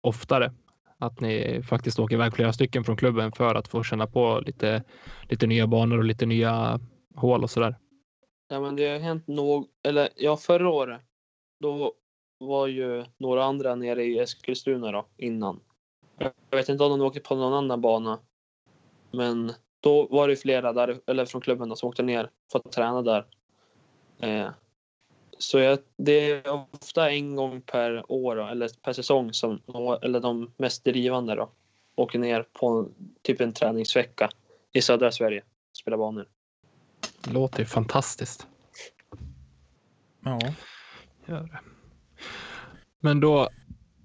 oftare 0.00 0.52
att 0.98 1.20
ni 1.20 1.62
faktiskt 1.62 1.98
åker 1.98 2.16
iväg 2.16 2.34
flera 2.34 2.52
stycken 2.52 2.84
från 2.84 2.96
klubben 2.96 3.32
för 3.32 3.54
att 3.54 3.68
få 3.68 3.82
känna 3.82 4.06
på 4.06 4.42
lite, 4.46 4.82
lite 5.28 5.46
nya 5.46 5.66
banor 5.66 5.98
och 5.98 6.04
lite 6.04 6.26
nya 6.26 6.80
hål 7.14 7.42
och 7.42 7.50
sådär. 7.50 7.76
Ja, 8.48 8.60
men 8.60 8.76
det 8.76 8.88
har 8.88 8.98
hänt 8.98 9.26
något, 9.26 9.68
eller 9.84 10.08
ja, 10.16 10.36
förra 10.36 10.68
året. 10.68 11.00
Då 11.60 11.92
var 12.44 12.66
ju 12.66 13.04
några 13.16 13.44
andra 13.44 13.74
nere 13.74 14.04
i 14.04 14.18
Eskilstuna 14.18 14.92
då, 14.92 15.06
innan. 15.16 15.60
Jag 16.18 16.32
vet 16.50 16.68
inte 16.68 16.84
om 16.84 16.98
de 16.98 17.06
åkte 17.06 17.20
på 17.20 17.34
någon 17.34 17.52
annan 17.52 17.80
bana. 17.80 18.18
Men 19.10 19.52
då 19.80 20.06
var 20.06 20.28
det 20.28 20.36
flera 20.36 20.72
där, 20.72 21.00
eller 21.06 21.26
från 21.26 21.40
klubben 21.40 21.76
som 21.76 21.88
åkte 21.88 22.02
ner 22.02 22.30
för 22.52 22.58
att 22.58 22.72
träna 22.72 23.02
där. 23.02 23.26
Eh, 24.18 24.48
så 25.38 25.58
jag, 25.58 25.78
det 25.96 26.30
är 26.30 26.50
ofta 26.72 27.10
en 27.10 27.36
gång 27.36 27.60
per 27.60 28.12
år, 28.12 28.36
då, 28.36 28.46
eller 28.46 28.70
per 28.82 28.92
säsong, 28.92 29.32
som, 29.32 29.60
eller 30.02 30.20
de 30.20 30.52
mest 30.56 30.84
drivande 30.84 31.34
då, 31.34 31.50
åker 31.94 32.18
ner 32.18 32.46
på 32.52 32.88
typ 33.22 33.40
en 33.40 33.52
träningsvecka 33.52 34.30
i 34.72 34.82
södra 34.82 35.12
Sverige 35.12 35.40
och 35.70 35.76
spelar 35.76 35.98
banor. 35.98 36.28
Det 37.24 37.30
låter 37.30 37.58
ju 37.58 37.66
fantastiskt. 37.66 38.46
Ja. 40.20 40.40
Gör 41.26 41.42
det. 41.42 41.58
Men 43.04 43.20
då, 43.20 43.48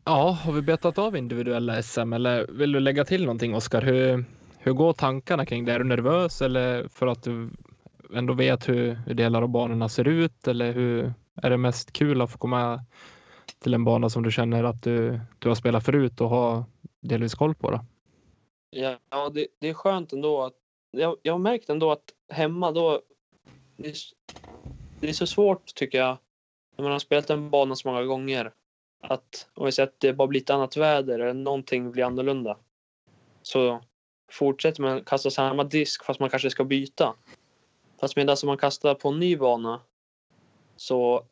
ja, 0.05 0.31
har 0.31 0.51
vi 0.53 0.61
betat 0.61 0.97
av 0.97 1.17
individuella 1.17 1.83
SM 1.83 2.13
eller 2.13 2.47
vill 2.47 2.71
du 2.71 2.79
lägga 2.79 3.05
till 3.05 3.21
någonting 3.21 3.55
Oskar? 3.55 3.81
Hur, 3.81 4.25
hur 4.57 4.73
går 4.73 4.93
tankarna 4.93 5.45
kring 5.45 5.65
det? 5.65 5.73
Är 5.73 5.79
du 5.79 5.85
nervös 5.85 6.41
eller 6.41 6.87
för 6.87 7.07
att 7.07 7.23
du 7.23 7.49
ändå 8.13 8.33
vet 8.33 8.69
hur, 8.69 8.93
hur 8.93 9.13
delar 9.13 9.41
av 9.41 9.49
banorna 9.49 9.89
ser 9.89 10.07
ut 10.07 10.47
eller 10.47 10.73
hur 10.73 11.13
är 11.41 11.49
det 11.49 11.57
mest 11.57 11.93
kul 11.93 12.21
att 12.21 12.31
få 12.31 12.37
komma 12.37 12.85
till 13.59 13.73
en 13.73 13.83
bana 13.83 14.09
som 14.09 14.23
du 14.23 14.31
känner 14.31 14.63
att 14.63 14.83
du, 14.83 15.19
du 15.39 15.47
har 15.47 15.55
spelat 15.55 15.85
förut 15.85 16.21
och 16.21 16.29
har 16.29 16.63
delvis 17.01 17.35
koll 17.35 17.55
på? 17.55 17.71
Då? 17.71 17.85
Ja, 18.69 18.97
ja 19.09 19.29
det, 19.29 19.47
det 19.59 19.69
är 19.69 19.73
skönt 19.73 20.13
ändå 20.13 20.43
att 20.43 20.53
jag, 20.91 21.17
jag 21.21 21.33
har 21.33 21.39
märkt 21.39 21.69
ändå 21.69 21.91
att 21.91 22.13
hemma 22.31 22.71
då 22.71 23.01
det 23.77 23.89
är, 23.89 23.95
det 24.99 25.09
är 25.09 25.13
så 25.13 25.27
svårt 25.27 25.65
tycker 25.75 25.97
jag 25.97 26.17
när 26.77 26.83
man 26.83 26.91
har 26.91 26.99
spelat 26.99 27.29
en 27.29 27.49
bana 27.49 27.75
så 27.75 27.87
många 27.87 28.03
gånger 28.03 28.51
att 29.01 29.49
om 29.53 29.65
vi 29.65 29.71
säger 29.71 29.87
att 29.87 29.99
det 29.99 30.13
bara 30.13 30.27
blir 30.27 30.41
ett 30.41 30.49
annat 30.49 30.77
väder 30.77 31.19
eller 31.19 31.33
någonting 31.33 31.91
blir 31.91 32.03
annorlunda 32.03 32.57
så 33.41 33.81
fortsätter 34.31 34.81
man 34.81 35.03
kasta 35.03 35.29
samma 35.29 35.63
disk 35.63 36.05
fast 36.05 36.19
man 36.19 36.29
kanske 36.29 36.49
ska 36.49 36.63
byta. 36.63 37.15
Fast 37.99 38.15
medan 38.15 38.37
man 38.43 38.57
kastar 38.57 38.95
på 38.95 39.09
en 39.09 39.19
ny 39.19 39.37
bana 39.37 39.81
så 40.75 41.23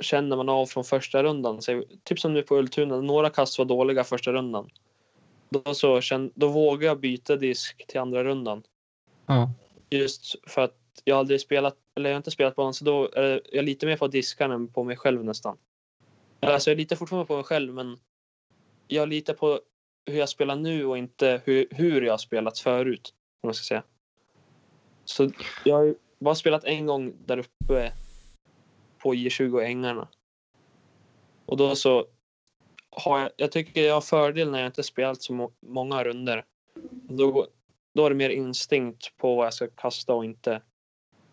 känner 0.00 0.36
man 0.36 0.48
av 0.48 0.66
från 0.66 0.84
första 0.84 1.22
rundan. 1.22 1.62
Så, 1.62 1.84
typ 2.04 2.20
som 2.20 2.34
nu 2.34 2.42
på 2.42 2.56
Ultuna, 2.56 3.00
några 3.00 3.30
kast 3.30 3.58
var 3.58 3.64
dåliga 3.64 4.04
första 4.04 4.32
rundan. 4.32 4.70
Då, 5.48 5.74
så 5.74 6.00
då 6.34 6.48
vågar 6.48 6.88
jag 6.88 7.00
byta 7.00 7.36
disk 7.36 7.86
till 7.86 8.00
andra 8.00 8.24
rundan. 8.24 8.62
Ja. 9.26 9.50
Just 9.90 10.34
för 10.46 10.62
att 10.62 10.76
jag 11.04 11.18
aldrig 11.18 11.40
spelat, 11.40 11.76
eller 11.94 12.10
jag 12.10 12.14
har 12.14 12.18
inte 12.18 12.30
spelat 12.30 12.56
banan 12.56 12.74
så 12.74 12.84
då 12.84 13.10
är 13.12 13.40
jag 13.52 13.64
lite 13.64 13.86
mer 13.86 13.96
på 13.96 14.08
diskarna 14.08 14.54
än 14.54 14.68
på 14.68 14.84
mig 14.84 14.96
själv 14.96 15.24
nästan. 15.24 15.58
Alltså 16.40 16.70
jag 16.70 16.76
litar 16.76 16.96
fortfarande 16.96 17.26
på 17.26 17.34
mig 17.34 17.44
själv 17.44 17.74
men 17.74 17.98
jag 18.88 19.08
litar 19.08 19.34
på 19.34 19.60
hur 20.06 20.18
jag 20.18 20.28
spelar 20.28 20.56
nu 20.56 20.84
och 20.84 20.98
inte 20.98 21.42
hur, 21.44 21.66
hur 21.70 22.02
jag 22.02 22.12
har 22.12 22.18
spelat 22.18 22.58
förut. 22.58 23.14
Om 23.40 23.48
man 23.48 23.54
ska 23.54 23.64
säga. 23.64 23.82
Så 25.04 25.30
jag 25.64 25.76
har 25.76 25.84
ju 25.84 25.94
bara 26.18 26.34
spelat 26.34 26.64
en 26.64 26.86
gång 26.86 27.12
där 27.26 27.38
uppe 27.38 27.92
på 28.98 29.14
J20 29.14 29.54
och 29.54 29.64
Ängarna. 29.64 30.08
Och 31.46 31.56
då 31.56 31.76
så 31.76 32.06
har 32.90 33.20
jag, 33.20 33.30
jag 33.36 33.52
tycker 33.52 33.80
jag 33.80 33.94
har 33.94 34.00
fördel 34.00 34.50
när 34.50 34.58
jag 34.58 34.68
inte 34.68 34.82
spelat 34.82 35.22
så 35.22 35.32
må, 35.32 35.52
många 35.60 36.04
runder. 36.04 36.44
Då, 36.90 37.46
då 37.94 38.06
är 38.06 38.10
det 38.10 38.16
mer 38.16 38.30
instinkt 38.30 39.16
på 39.16 39.36
vad 39.36 39.46
jag 39.46 39.54
ska 39.54 39.68
kasta 39.68 40.14
och 40.14 40.24
inte. 40.24 40.62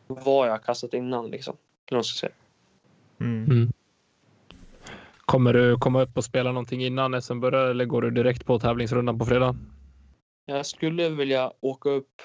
vad 0.08 0.48
jag 0.48 0.52
har 0.52 0.60
kastat 0.60 0.94
innan 0.94 1.32
liksom. 1.32 1.58
Eller 1.88 1.96
vad 1.96 1.98
man 1.98 2.04
ska 2.04 2.20
säga. 2.20 2.34
Mm. 3.20 3.52
Mm. 3.52 3.74
Kommer 5.26 5.54
du 5.54 5.78
komma 5.78 6.02
upp 6.02 6.18
och 6.18 6.24
spela 6.24 6.52
någonting 6.52 6.84
innan 6.86 7.22
SM 7.22 7.40
börjar 7.40 7.66
eller 7.68 7.86
går 7.86 8.02
du 8.02 8.12
direkt 8.12 8.46
på 8.46 8.60
tävlingsrundan 8.60 9.20
på 9.20 9.26
fredag? 9.26 9.56
Jag 10.46 10.66
skulle 10.66 11.10
vilja 11.10 11.52
åka 11.60 11.90
upp 11.90 12.22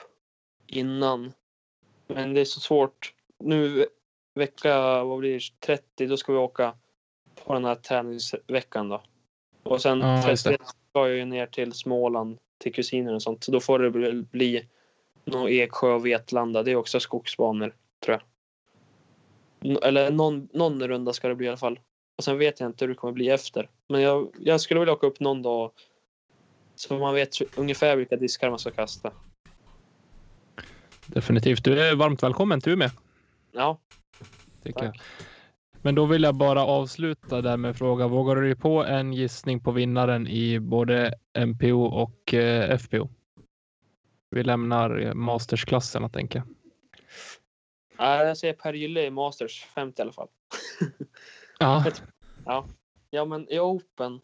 innan. 0.67 1.33
Men 2.07 2.35
det 2.35 2.41
är 2.41 2.45
så 2.45 2.61
svårt. 2.61 3.15
Nu 3.39 3.87
vecka 4.35 5.05
vad 5.05 5.19
blir 5.19 5.33
det, 5.33 5.67
30, 5.67 6.07
då 6.07 6.17
ska 6.17 6.33
vi 6.33 6.39
åka 6.39 6.75
på 7.45 7.55
den 7.55 7.65
här 7.65 7.75
träningsveckan 7.75 8.89
då. 8.89 9.03
Och 9.63 9.81
sen 9.81 10.01
Ja, 10.01 10.31
just 10.31 10.45
det. 10.45 10.51
31 10.51 10.69
ska 10.69 11.09
jag 11.09 11.17
ju 11.17 11.25
ner 11.25 11.47
till 11.47 11.73
Småland 11.73 12.39
till 12.59 12.75
kusiner 12.75 13.15
och 13.15 13.23
sånt. 13.23 13.45
Så 13.45 13.53
då 13.53 13.61
får 13.61 13.79
det 13.79 13.91
väl 13.91 14.23
bli 14.23 14.69
någon 15.25 15.49
Eksjö 15.49 15.93
och 15.93 16.07
Vetlanda. 16.07 16.63
Det 16.63 16.71
är 16.71 16.77
också 16.77 17.01
skogsbanor 17.01 17.75
tror 18.05 18.21
jag. 19.63 19.85
Eller 19.85 20.11
någon, 20.11 20.49
någon 20.53 20.89
runda 20.89 21.13
ska 21.13 21.29
det 21.29 21.35
bli 21.35 21.47
i 21.47 21.49
alla 21.49 21.57
fall. 21.57 21.81
Och 22.19 22.25
sen 22.25 22.39
vet 22.39 22.61
jag 22.61 22.69
inte 22.69 22.85
hur 22.85 22.89
det 22.89 22.95
kommer 22.95 23.13
bli 23.13 23.31
efter. 23.31 23.71
Men 23.89 24.01
jag, 24.01 24.29
jag 24.39 24.61
skulle 24.61 24.81
vilja 24.81 24.93
åka 24.93 25.07
upp 25.07 25.21
någon 25.21 25.43
dag 25.43 25.71
så 26.75 26.99
man 26.99 27.15
vet 27.15 27.59
ungefär 27.59 27.97
vilka 27.97 28.17
diskar 28.17 28.51
man 28.51 28.59
ska 28.59 28.71
kasta. 28.71 29.13
Definitivt. 31.07 31.65
Du 31.65 31.81
är 31.81 31.95
varmt 31.95 32.23
välkommen 32.23 32.61
till 32.61 32.73
Umeå. 32.73 32.89
Ja, 33.53 33.79
Tycker 34.63 34.81
Tack. 34.81 34.97
jag. 34.97 35.03
Men 35.83 35.95
då 35.95 36.07
vill 36.07 36.23
jag 36.23 36.35
bara 36.35 36.65
avsluta 36.65 37.43
där 37.43 37.57
med 37.57 37.77
fråga. 37.77 38.07
Vågar 38.09 38.37
du 38.37 38.43
dig 38.43 38.57
på 38.57 38.85
en 38.85 39.13
gissning 39.13 39.61
på 39.61 39.71
vinnaren 39.71 40.27
i 40.27 40.61
både 40.61 41.15
MPO 41.47 41.85
och 41.85 42.35
eh, 42.35 42.79
FPO? 42.79 43.09
Vi 44.31 44.43
lämnar 44.43 44.99
eh, 44.99 45.15
mastersklassen, 45.15 46.11
tänker 46.11 46.39
jag. 46.39 46.49
Nej, 47.99 48.27
jag 48.27 48.37
säger 48.37 48.55
Per 48.55 48.73
Gylle 48.73 49.07
i 49.07 49.11
Masters 49.11 49.65
50 49.75 50.01
i 50.01 50.03
alla 50.03 50.13
fall. 50.13 50.29
Ja, 51.59 51.85
Ja, 53.11 53.25
men 53.25 53.53
i 53.53 53.59
Open. 53.59 54.21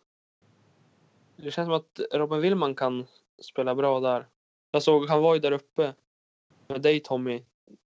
Det 1.37 1.51
känns 1.51 1.67
som 1.67 1.75
att 1.75 2.01
Robin 2.13 2.41
Willman 2.41 2.75
kan 2.75 3.07
spela 3.43 3.75
bra 3.75 4.01
där. 4.01 4.27
Jag 4.71 4.83
såg, 4.83 5.09
han 5.09 5.23
var 5.23 5.35
ju 5.35 5.41
där 5.41 5.53
uppe 5.53 5.95
med 6.69 6.83
dig 6.83 7.01
Tommy 7.01 7.43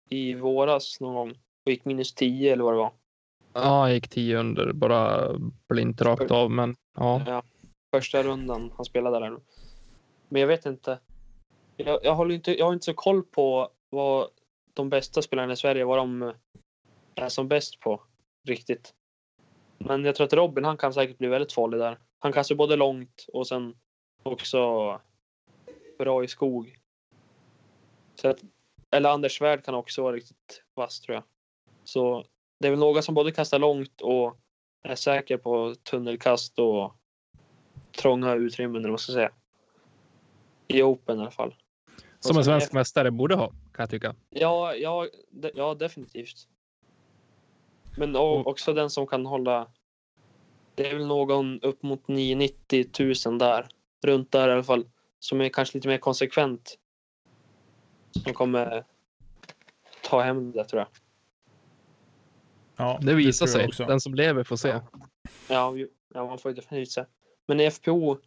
i 0.09 0.33
våras 0.33 0.99
någon 1.01 1.13
gång 1.15 1.29
och 1.65 1.71
gick 1.71 1.85
minus 1.85 2.13
10 2.13 2.53
eller 2.53 2.63
vad 2.63 2.73
det 2.73 2.77
var. 2.77 2.91
ja 3.53 3.87
jag 3.87 3.95
gick 3.95 4.07
tio 4.09 4.37
under, 4.37 4.73
bara 4.73 5.33
blint 5.67 6.01
rakt 6.01 6.31
av. 6.31 6.51
Men 6.51 6.75
ja, 6.95 7.21
Ja, 7.27 7.43
första 7.91 8.23
rundan 8.23 8.71
han 8.75 8.85
spelade 8.85 9.19
där. 9.19 9.37
Men 10.29 10.41
jag 10.41 10.47
vet 10.47 10.65
inte. 10.65 10.99
Jag, 11.77 11.99
jag, 12.03 12.15
håller 12.15 12.35
inte. 12.35 12.59
jag 12.59 12.65
har 12.65 12.73
inte 12.73 12.85
så 12.85 12.93
koll 12.93 13.23
på 13.23 13.69
vad 13.89 14.27
de 14.73 14.89
bästa 14.89 15.21
spelarna 15.21 15.53
i 15.53 15.57
Sverige, 15.57 15.85
vad 15.85 15.97
de 15.97 16.33
är 17.15 17.29
som 17.29 17.47
bäst 17.47 17.79
på 17.79 18.01
riktigt. 18.47 18.93
Men 19.79 20.05
jag 20.05 20.15
tror 20.15 20.27
att 20.27 20.33
Robin, 20.33 20.65
han 20.65 20.77
kan 20.77 20.93
säkert 20.93 21.17
bli 21.17 21.27
väldigt 21.27 21.53
farlig 21.53 21.79
där. 21.79 21.97
Han 22.19 22.33
kastar 22.33 22.55
både 22.55 22.75
långt 22.75 23.25
och 23.33 23.47
sen 23.47 23.75
också 24.23 25.01
bra 25.97 26.23
i 26.23 26.27
skog. 26.27 26.77
Så 28.15 28.27
att, 28.27 28.43
eller 28.91 29.09
Anders 29.09 29.37
Svärd 29.37 29.65
kan 29.65 29.75
också 29.75 30.03
vara 30.03 30.15
riktigt 30.15 30.63
vass 30.73 31.01
tror 31.01 31.15
jag. 31.15 31.23
Så 31.83 32.25
det 32.59 32.67
är 32.67 32.71
väl 32.71 32.79
några 32.79 33.01
som 33.01 33.15
både 33.15 33.31
kastar 33.31 33.59
långt 33.59 34.01
och 34.01 34.37
är 34.83 34.95
säker 34.95 35.37
på 35.37 35.75
tunnelkast 35.83 36.59
och 36.59 36.95
trånga 38.01 38.33
utrymmen 38.35 38.75
eller 38.75 38.89
vad 38.89 38.91
man 38.91 38.99
ska 38.99 39.13
säga. 39.13 39.31
I 40.67 40.81
Open 40.81 41.17
i 41.17 41.21
alla 41.21 41.31
fall. 41.31 41.55
som 42.19 42.37
en 42.37 42.43
svensk 42.43 42.73
mästare 42.73 43.11
borde 43.11 43.35
ha, 43.35 43.47
kan 43.47 43.83
jag 43.83 43.89
tycka. 43.89 44.15
Ja, 44.29 44.75
ja, 44.75 45.07
de, 45.29 45.51
ja 45.55 45.73
definitivt. 45.73 46.47
Men 47.97 48.15
också 48.15 48.73
den 48.73 48.89
som 48.89 49.07
kan 49.07 49.25
hålla. 49.25 49.67
Det 50.75 50.89
är 50.89 50.95
väl 50.95 51.07
någon 51.07 51.61
upp 51.61 51.83
mot 51.83 52.07
990 52.07 52.85
000 53.25 53.37
där. 53.37 53.67
Runt 54.01 54.31
där 54.31 54.49
i 54.49 54.51
alla 54.51 54.63
fall. 54.63 54.85
Som 55.19 55.41
är 55.41 55.49
kanske 55.49 55.77
lite 55.77 55.87
mer 55.87 55.97
konsekvent. 55.97 56.77
Som 58.23 58.33
kommer 58.33 58.83
ta 60.03 60.21
hem 60.21 60.51
det 60.51 60.63
tror 60.63 60.79
jag. 60.79 60.87
Ja, 62.75 62.99
Det 63.01 63.13
visar 63.13 63.45
jag 63.45 63.49
sig. 63.53 63.67
också. 63.67 63.85
Den 63.85 64.01
som 64.01 64.13
lever 64.15 64.43
får 64.43 64.55
se. 64.55 64.79
Ja, 65.49 65.75
ja 66.13 66.25
man 66.25 66.37
får 66.37 66.51
ju 66.51 66.55
definitivt 66.55 66.91
se. 66.91 67.05
Men 67.47 67.59
i 67.59 67.71
FPO. 67.71 68.17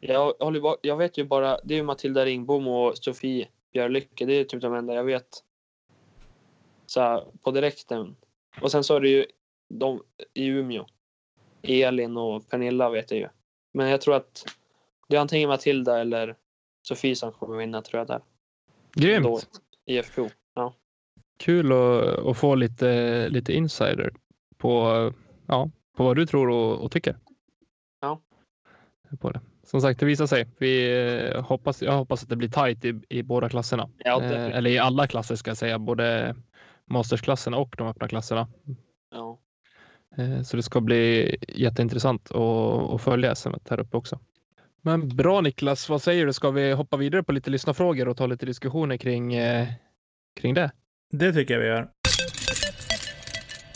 Jag, 0.00 0.32
håller, 0.38 0.76
jag 0.82 0.96
vet 0.96 1.18
ju 1.18 1.24
bara. 1.24 1.58
Det 1.64 1.74
är 1.74 1.78
ju 1.78 1.82
Matilda 1.84 2.24
Ringbom 2.24 2.68
och 2.68 2.98
Sofie 2.98 3.48
Björlycke. 3.72 4.26
Det 4.26 4.32
är 4.32 4.44
typ 4.44 4.62
de 4.62 4.74
enda 4.74 4.94
jag 4.94 5.04
vet. 5.04 5.28
Så 6.86 7.00
här, 7.00 7.24
på 7.42 7.50
direkten. 7.50 8.16
Och 8.60 8.70
sen 8.70 8.84
så 8.84 8.96
är 8.96 9.00
det 9.00 9.08
ju 9.08 9.26
de 9.68 10.02
i 10.34 10.46
Umeå. 10.46 10.86
Elin 11.62 12.16
och 12.16 12.48
Pernilla 12.50 12.90
vet 12.90 13.10
jag 13.10 13.20
ju. 13.20 13.28
Men 13.74 13.88
jag 13.88 14.00
tror 14.00 14.14
att 14.14 14.44
det 15.08 15.16
är 15.16 15.20
antingen 15.20 15.48
Matilda 15.48 16.00
eller 16.00 16.36
Sofie 16.82 17.16
som 17.16 17.32
kommer 17.32 17.56
vinna 17.56 17.82
tror 17.82 17.98
jag 17.98 18.06
där. 18.06 18.18
Då, 18.18 19.02
Grymt! 19.02 19.60
I 19.86 20.02
FPO. 20.02 20.28
Kul 21.38 21.72
att, 21.72 22.26
att 22.26 22.36
få 22.36 22.54
lite, 22.54 23.28
lite 23.28 23.52
insider 23.52 24.14
på, 24.56 25.12
ja, 25.46 25.70
på 25.96 26.04
vad 26.04 26.16
du 26.16 26.26
tror 26.26 26.48
och, 26.48 26.84
och 26.84 26.92
tycker. 26.92 27.16
Ja. 28.00 28.20
På 29.20 29.30
det. 29.30 29.40
Som 29.62 29.80
sagt, 29.80 30.00
det 30.00 30.06
visar 30.06 30.26
sig. 30.26 30.46
Vi 30.58 31.00
eh, 31.34 31.42
hoppas, 31.42 31.82
jag 31.82 31.92
hoppas 31.92 32.22
att 32.22 32.28
det 32.28 32.36
blir 32.36 32.48
tajt 32.48 32.84
i, 32.84 33.00
i 33.08 33.22
båda 33.22 33.48
klasserna. 33.48 33.88
Ja, 33.98 34.22
Eh, 34.22 34.56
eller 34.56 34.70
i 34.70 34.78
alla 34.78 35.06
klasser 35.06 35.36
ska 35.36 35.50
jag 35.50 35.56
säga, 35.56 35.78
både 35.78 36.36
mastersklasserna 36.90 37.56
och 37.56 37.74
de 37.78 37.86
öppna 37.88 38.08
klasserna. 38.08 38.48
Ja. 39.10 39.38
Eh, 40.18 40.42
Så 40.42 40.56
det 40.56 40.62
ska 40.62 40.80
bli 40.80 41.36
jätteintressant 41.48 42.30
att, 42.34 43.02
följa 43.02 43.34
SM 43.34 43.50
här 43.70 43.80
uppe 43.80 43.96
också. 43.96 44.18
Men 44.80 45.08
bra 45.16 45.40
Niklas, 45.40 45.88
vad 45.88 46.02
säger 46.02 46.26
du? 46.26 46.32
Ska 46.32 46.50
vi 46.50 46.72
hoppa 46.72 46.96
vidare 46.96 47.22
på 47.22 47.32
lite 47.32 47.50
lyssnarfrågor 47.50 48.08
och 48.08 48.16
ta 48.16 48.26
lite 48.26 48.46
diskussioner 48.46 48.96
kring, 48.96 49.34
eh, 49.34 49.68
kring 50.40 50.54
det? 50.54 50.70
Det 51.10 51.32
tycker 51.32 51.54
jag 51.54 51.60
vi 51.60 51.66
gör. 51.66 51.90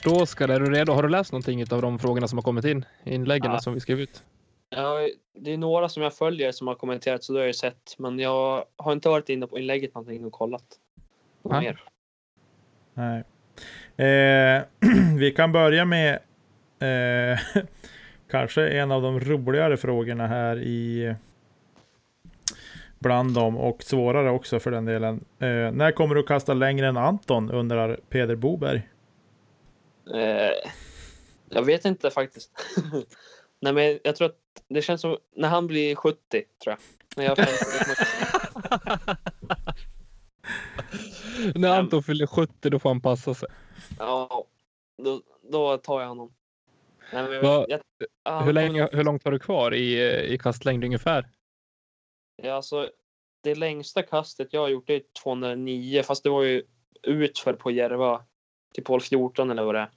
Då 0.05 0.27
ska 0.27 0.47
det, 0.47 0.55
är 0.55 0.61
du 0.61 0.71
redo? 0.71 0.93
Har 0.93 1.03
du 1.03 1.09
läst 1.09 1.33
någonting 1.33 1.73
av 1.73 1.83
de 1.83 1.99
frågorna 1.99 2.29
som 2.29 2.39
har 2.39 2.43
kommit 2.43 2.65
in? 2.65 2.85
Inläggen 3.05 3.53
Ja. 3.53 3.59
som 3.59 3.75
vi 3.75 3.81
skrev 3.81 4.01
ut? 4.01 4.25
Ja, 4.71 5.09
det 5.39 5.53
är 5.53 5.59
några 5.59 5.89
som 5.89 6.03
jag 6.03 6.15
följer 6.15 6.53
som 6.53 6.67
har 6.67 6.75
kommenterat 6.75 7.25
så 7.25 7.33
det 7.33 7.39
har 7.39 7.47
jag 7.47 7.55
sett. 7.55 7.95
Men 7.99 8.19
jag 8.19 8.65
har 8.77 8.93
inte 8.93 9.09
varit 9.09 9.29
inne 9.29 9.47
på 9.47 9.59
inlägget 9.59 9.95
någonting 9.95 10.25
och 10.25 10.33
kollat. 10.33 10.65
Mer. 11.43 11.83
Nej. 13.01 13.25
Eh, 13.97 14.63
vi 15.19 15.31
kan 15.31 15.53
börja 15.53 15.85
med 15.85 16.19
eh, 16.81 17.39
kanske 18.31 18.69
en 18.69 18.91
av 18.93 19.03
de 19.03 19.21
roligare 19.21 19.77
frågorna 19.77 20.27
här 20.27 20.59
i 20.59 21.15
bland 22.99 23.35
dem 23.35 23.57
och 23.57 23.83
svårare 23.83 24.31
också 24.31 24.61
för 24.61 24.71
den 24.71 24.85
delen. 24.85 25.25
Eh, 25.39 25.73
när 25.73 25.93
kommer 25.93 26.15
du 26.15 26.23
kasta 26.23 26.55
längre 26.55 26.89
än 26.89 26.97
Anton? 26.97 27.51
undrar 27.51 28.01
Peder 28.09 28.37
Boberg. 28.37 28.89
Eh, 30.15 30.71
jag 31.49 31.63
vet 31.63 31.85
inte 31.85 32.11
faktiskt. 32.11 32.51
Nej, 33.61 33.73
men 33.73 33.99
jag 34.03 34.17
tror 34.17 34.29
att 34.29 34.37
det 34.69 34.83
känns 34.83 35.01
som 35.01 35.17
när 35.37 35.49
han 35.49 35.67
blir 35.67 35.95
70 35.95 36.19
tror 36.31 36.45
jag. 36.65 36.79
När 37.17 37.25
jag 37.25 37.39
är 37.39 37.45
50. 37.45 39.30
När 41.55 41.79
Anton 41.79 42.03
fyller 42.03 42.27
70 42.27 42.71
då 42.71 42.79
får 42.79 42.91
han 42.91 43.01
passa 43.01 43.35
sig. 43.35 43.49
ja, 43.99 44.45
då, 45.03 45.23
då 45.43 45.77
tar 45.79 46.01
jag 46.01 46.09
honom. 46.09 46.35
Nej, 47.13 47.23
men 47.23 47.33
jag, 47.33 47.43
Vad- 47.43 47.71
jag, 47.71 47.81
ja, 48.25 48.41
Hur, 48.41 48.53
länge, 48.53 48.89
hur 48.93 49.05
långt 49.05 49.25
har 49.25 49.33
du 49.33 49.39
kvar 49.39 49.75
i, 49.75 49.95
eh, 49.95 50.33
i 50.35 50.39
kastlängd 50.39 50.85
ungefär? 50.85 51.29
Ja, 52.43 52.53
alltså, 52.53 52.91
det 53.43 53.55
längsta 53.55 54.03
kastet 54.03 54.53
jag 54.53 54.61
har 54.61 54.69
gjort 54.69 54.91
är 54.91 55.03
209 55.23 56.03
fast 56.03 56.23
det 56.23 56.31
var 56.31 56.43
ju 56.43 56.63
utför 57.03 57.53
på 57.53 57.71
Järva 57.71 58.25
till 58.75 58.85
hål 58.87 59.01
14 59.01 59.51
eller 59.51 59.65
vad 59.65 59.75
det 59.75 59.81
är. 59.81 59.91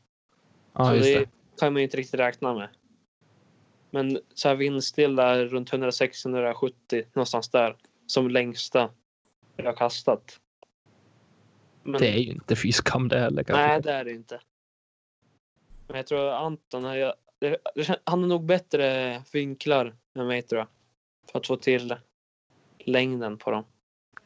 Ja, 0.74 0.86
så 0.86 0.92
det 0.94 1.00
det. 1.20 1.30
kan 1.60 1.74
man 1.74 1.80
ju 1.80 1.84
inte 1.84 1.98
riktigt 1.98 2.20
räkna 2.20 2.54
med. 2.54 2.70
Men 3.92 4.20
så 4.34 4.48
här 4.48 4.56
vindstilla 4.56 5.46
runt 5.46 5.72
160-170 5.72 7.06
någonstans 7.14 7.50
där 7.50 7.78
som 8.08 8.30
längsta 8.30 8.90
jag 9.56 9.66
har 9.66 9.74
kastat. 9.74 10.40
Men, 11.84 12.02
Det 12.02 12.08
är 12.14 12.18
ju 12.18 12.32
inte 12.32 12.56
fy 12.56 12.72
skam 12.72 13.08
det 13.08 13.20
heller. 13.20 13.44
kanske. 13.44 13.68
nej, 13.68 13.82
det 13.82 13.92
är 13.92 14.06
det 14.06 14.12
inte. 14.12 14.40
Men 15.88 15.98
jag 15.98 16.08
tror 16.08 16.32
Anton, 16.32 16.84
har 16.84 17.14
han 18.04 18.20
har 18.22 18.28
nog 18.28 18.46
bättre 18.46 19.22
vinklar 19.34 19.94
än 20.20 20.28
mig 20.28 20.42
tror 20.42 20.60
jag. 20.60 20.68
För 21.32 21.40
att 21.40 21.48
få 21.48 21.56
till 21.56 21.96
längden 22.80 23.38
på 23.38 23.52
dem. 23.52 23.64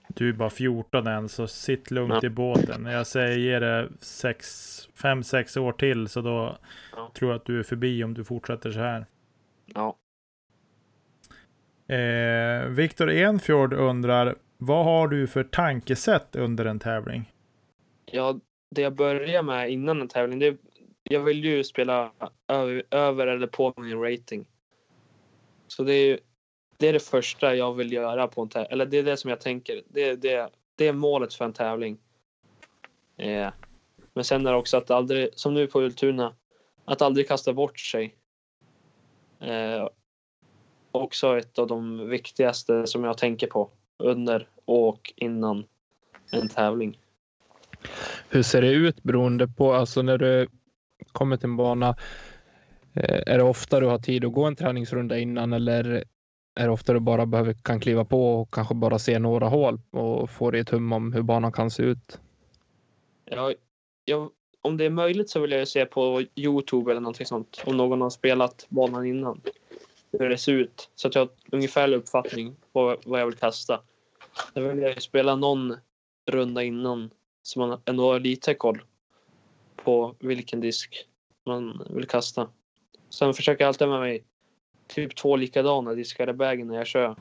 Du 0.07 0.29
är 0.29 0.33
bara 0.33 0.49
14 0.49 1.07
än, 1.07 1.29
så 1.29 1.47
sitt 1.47 1.91
lugnt 1.91 2.23
i 2.23 2.29
båten. 2.29 2.85
Jag 2.85 3.07
säger 3.07 3.37
ge 3.37 3.59
det 3.59 3.89
5-6 3.99 5.57
år 5.59 5.71
till, 5.71 6.07
så 6.07 6.21
då 6.21 6.57
Ja. 6.95 7.11
tror 7.13 7.31
jag 7.31 7.39
att 7.39 7.45
du 7.45 7.59
är 7.59 7.63
förbi 7.63 8.03
om 8.03 8.13
du 8.13 8.23
fortsätter 8.23 8.71
så 8.71 8.79
här. 8.79 9.05
Ja. 9.65 9.97
Eh, 11.95 12.65
Viktor 12.69 13.09
Enfjord 13.11 13.73
undrar, 13.73 14.35
vad 14.57 14.85
har 14.85 15.07
du 15.07 15.27
för 15.27 15.43
tankesätt 15.43 16.35
under 16.35 16.65
en 16.65 16.79
tävling? 16.79 17.31
Ja, 18.11 18.39
det 18.69 18.81
jag 18.81 18.95
börjar 18.95 19.43
med 19.43 19.71
innan 19.71 20.01
en 20.01 20.07
tävling, 20.07 20.39
det, 20.39 20.57
jag 21.03 21.19
vill 21.19 21.43
ju 21.43 21.63
spela 21.63 22.11
över, 22.47 22.83
över 22.91 23.27
eller 23.27 23.47
på 23.47 23.73
min 23.77 24.01
rating. 24.01 24.45
Så 25.67 25.83
det 25.83 25.93
är, 25.93 26.19
det 26.77 26.87
är 26.87 26.93
det 26.93 26.99
första 26.99 27.55
jag 27.55 27.73
vill 27.73 27.93
göra 27.93 28.27
på 28.27 28.41
en 28.41 28.49
tävling, 28.49 28.71
eller 28.71 28.85
det 28.85 28.97
är 28.97 29.03
det 29.03 29.17
som 29.17 29.29
jag 29.29 29.41
tänker. 29.41 29.83
Det, 29.87 30.15
det, 30.15 30.49
det 30.75 30.87
är 30.87 30.93
målet 30.93 31.33
för 31.33 31.45
en 31.45 31.53
tävling. 31.53 31.97
Eh, 33.17 33.49
men 34.13 34.23
sen 34.23 34.47
är 34.47 34.51
det 34.51 34.57
också 34.57 34.77
att 34.77 34.91
aldrig, 34.91 35.29
som 35.33 35.53
nu 35.53 35.67
på 35.67 35.81
Ultuna, 35.81 36.35
att 36.85 37.01
aldrig 37.01 37.27
kasta 37.27 37.53
bort 37.53 37.79
sig. 37.79 38.15
Eh, 39.39 39.89
också 40.91 41.37
ett 41.37 41.59
av 41.59 41.67
de 41.67 42.09
viktigaste 42.09 42.87
som 42.87 43.03
jag 43.03 43.17
tänker 43.17 43.47
på 43.47 43.69
under 43.97 44.49
och 44.65 45.13
innan 45.15 45.65
en 46.31 46.49
tävling. 46.49 46.99
Hur 48.29 48.43
ser 48.43 48.61
det 48.61 48.71
ut 48.71 49.03
beroende 49.03 49.47
på, 49.47 49.73
alltså 49.73 50.01
när 50.01 50.17
du 50.17 50.47
kommer 51.11 51.37
till 51.37 51.45
en 51.45 51.57
bana, 51.57 51.95
eh, 52.93 53.21
är 53.25 53.37
det 53.37 53.43
ofta 53.43 53.79
du 53.79 53.85
har 53.85 53.99
tid 53.99 54.25
att 54.25 54.33
gå 54.33 54.43
en 54.43 54.55
träningsrunda 54.55 55.17
innan 55.17 55.53
eller 55.53 56.03
är 56.57 56.65
det 56.65 56.69
ofta 56.69 56.93
du 56.93 56.99
bara 56.99 57.25
behöver, 57.25 57.53
kan 57.53 57.79
kliva 57.79 58.05
på 58.05 58.41
och 58.41 58.53
kanske 58.53 58.75
bara 58.75 58.99
se 58.99 59.19
några 59.19 59.47
hål 59.47 59.79
och 59.91 60.29
få 60.29 60.51
dig 60.51 60.61
ett 60.61 60.69
hum 60.69 60.91
om 60.91 61.13
hur 61.13 61.21
banan 61.21 61.51
kan 61.51 61.71
se 61.71 61.83
ut? 61.83 62.19
Ja, 63.25 63.53
jag, 64.05 64.29
om 64.61 64.77
det 64.77 64.85
är 64.85 64.89
möjligt 64.89 65.29
så 65.29 65.39
vill 65.39 65.51
jag 65.51 65.67
se 65.67 65.85
på 65.85 66.23
Youtube 66.35 66.91
eller 66.91 67.01
någonting 67.01 67.25
sånt. 67.25 67.63
Om 67.65 67.77
någon 67.77 68.01
har 68.01 68.09
spelat 68.09 68.65
banan 68.69 69.05
innan. 69.05 69.41
Hur 70.11 70.29
det 70.29 70.37
ser 70.37 70.53
ut. 70.53 70.89
Så 70.95 71.07
att 71.07 71.15
jag 71.15 71.21
har 71.21 71.29
ungefärlig 71.51 71.97
uppfattning 71.97 72.55
på 72.73 72.97
vad 73.05 73.21
jag 73.21 73.25
vill 73.25 73.35
kasta. 73.35 73.81
Då 74.53 74.61
vill 74.61 74.79
jag 74.79 75.01
spela 75.01 75.35
någon 75.35 75.75
runda 76.25 76.63
innan. 76.63 77.09
Så 77.47 77.59
man 77.59 77.81
ändå 77.85 78.11
har 78.11 78.19
lite 78.19 78.53
koll 78.53 78.81
på 79.75 80.15
vilken 80.19 80.59
disk 80.59 81.07
man 81.45 81.87
vill 81.89 82.07
kasta. 82.07 82.49
Sen 83.09 83.33
försöker 83.33 83.63
jag 83.63 83.67
alltid 83.67 83.87
med 83.87 83.99
mig 83.99 84.23
typ 84.87 85.15
två 85.15 85.35
likadana 85.35 85.93
diskar 85.93 86.29
i 86.29 86.31
vägen 86.31 86.67
när 86.67 86.75
jag 86.75 86.87
kör. 86.87 87.15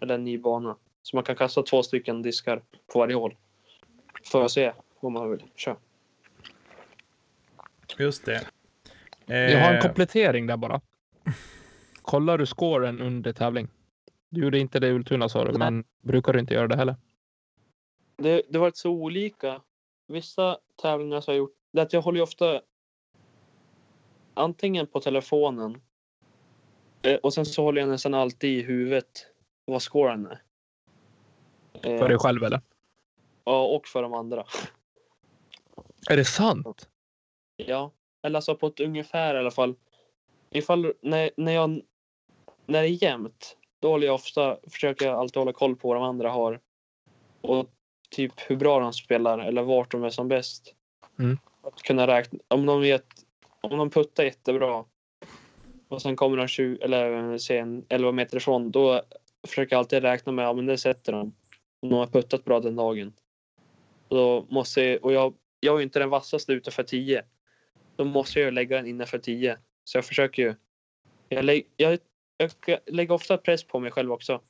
Eller 0.00 0.14
en 0.14 0.24
ny 0.24 0.38
bana. 0.38 0.76
Så 1.02 1.16
man 1.16 1.24
kan 1.24 1.36
kasta 1.36 1.62
två 1.62 1.82
stycken 1.82 2.22
diskar 2.22 2.62
på 2.92 2.98
varje 2.98 3.14
hål. 3.14 3.36
För 4.24 4.44
att 4.44 4.50
se 4.50 4.72
vad 5.00 5.12
man 5.12 5.30
vill 5.30 5.42
köra. 5.56 5.76
Just 7.98 8.24
det. 8.24 8.46
Jag 9.26 9.60
har 9.60 9.70
en 9.70 9.76
Eh, 9.76 9.82
komplettering 9.82 10.46
där 10.46 10.56
bara. 10.56 10.80
Kollar 12.02 12.38
du 12.38 12.46
scoren 12.46 13.00
under 13.00 13.32
tävling? 13.32 13.68
Du 14.28 14.40
gjorde 14.40 14.58
inte 14.58 14.80
det 14.80 14.88
i 14.88 14.92
Ultuna 14.92 15.28
sa 15.28 15.44
du, 15.44 15.50
Nej. 15.50 15.58
men 15.58 15.84
brukar 16.02 16.32
du 16.32 16.40
inte 16.40 16.54
göra 16.54 16.68
det 16.68 16.76
heller? 16.76 16.96
Det, 18.16 18.42
det 18.48 18.58
varit 18.58 18.76
så 18.76 18.90
olika. 18.90 19.62
Vissa 20.06 20.58
tävlingar 20.82 21.20
så 21.20 21.30
har 21.30 21.34
jag 21.34 21.38
gjort 21.38 21.56
det 21.72 21.82
att 21.82 21.92
jag 21.92 22.02
håller 22.02 22.18
ju 22.18 22.22
ofta 22.22 22.60
antingen 24.34 24.86
på 24.86 25.00
telefonen 25.00 25.80
eh, 27.02 27.16
och 27.16 27.34
sen 27.34 27.46
så 27.46 27.62
håller 27.62 27.80
jag 27.80 27.90
nästan 27.90 28.14
alltid 28.14 28.58
i 28.58 28.62
huvudet 28.62 29.26
vad 29.64 29.82
scoren 29.82 30.26
är. 30.26 30.42
Eh, 31.72 31.98
För 31.98 32.08
dig 32.08 32.18
själv 32.18 32.44
eller? 32.44 32.60
Ja, 33.44 33.66
och 33.66 33.86
för 33.86 34.02
de 34.02 34.14
andra. 34.14 34.44
Är 36.10 36.16
det 36.16 36.24
sant? 36.24 36.88
Ja, 37.56 37.90
eller 38.22 38.36
alltså 38.38 38.54
på 38.54 38.66
ett 38.66 38.80
ungefär 38.80 39.34
i 39.34 39.38
alla 39.38 39.50
fall. 39.50 39.74
Ifall 40.50 40.92
när, 41.00 41.30
när 41.36 41.52
jag 41.52 41.82
när 42.66 42.82
det 42.82 42.88
är 42.88 43.02
jämnt, 43.02 43.56
då 43.80 43.88
håller 43.88 44.06
jag 44.06 44.14
ofta, 44.14 44.58
försöker 44.70 45.06
jag 45.06 45.18
alltid 45.18 45.36
hålla 45.36 45.52
koll 45.52 45.76
på 45.76 45.88
vad 45.88 45.96
de 45.96 46.02
andra 46.04 46.30
har. 46.30 46.60
Och 47.40 47.70
typ 48.10 48.32
hur 48.36 48.56
bra 48.56 48.80
de 48.80 48.92
spelar 48.92 49.38
eller 49.38 49.62
vart 49.62 49.90
de 49.90 50.04
är 50.04 50.10
som 50.10 50.28
bäst. 50.28 50.74
Mm. 51.18 51.38
Att 51.62 51.82
kunna 51.82 52.06
räkna, 52.06 52.38
om 52.48 52.66
de 52.66 52.80
vet, 52.80 53.06
om 53.60 53.78
de 53.78 53.90
puttar 53.90 54.24
jättebra 54.24 54.84
och 55.88 56.02
sen 56.02 56.16
kommer 56.16 56.36
de 56.36 56.48
20, 56.48 56.78
eller 56.82 57.38
säg 57.38 57.58
en 57.58 57.84
11 57.88 58.12
meter 58.12 58.36
ifrån, 58.36 58.70
då 58.70 59.02
försöker 59.46 59.76
jag 59.76 59.78
alltid 59.78 60.02
räkna 60.02 60.32
med, 60.32 60.44
ja 60.44 60.52
men 60.52 60.66
det 60.66 60.78
sätter 60.78 61.12
de. 61.12 61.34
Om 61.80 61.88
de 61.88 61.94
har 61.94 62.06
puttat 62.06 62.44
bra 62.44 62.60
den 62.60 62.76
dagen. 62.76 63.12
Då 64.08 64.46
måste 64.48 64.82
jag, 64.82 65.04
och 65.04 65.12
jag, 65.12 65.34
jag 65.60 65.74
är 65.74 65.78
ju 65.78 65.82
inte 65.82 65.98
den 65.98 66.10
vassaste 66.10 66.52
ute 66.52 66.70
för 66.70 66.82
10. 66.82 67.24
Då 67.96 68.04
måste 68.04 68.40
jag 68.40 68.54
lägga 68.54 68.76
den 68.76 68.86
innanför 68.86 69.18
10. 69.18 69.58
Så 69.84 69.98
jag 69.98 70.04
försöker 70.04 70.42
ju. 70.42 70.54
Jag, 71.28 71.44
lä, 71.44 71.62
jag, 71.76 71.98
jag 72.36 72.78
lägger 72.86 73.14
ofta 73.14 73.38
press 73.38 73.64
på 73.64 73.80
mig 73.80 73.90
själv 73.90 74.12
också. 74.12 74.40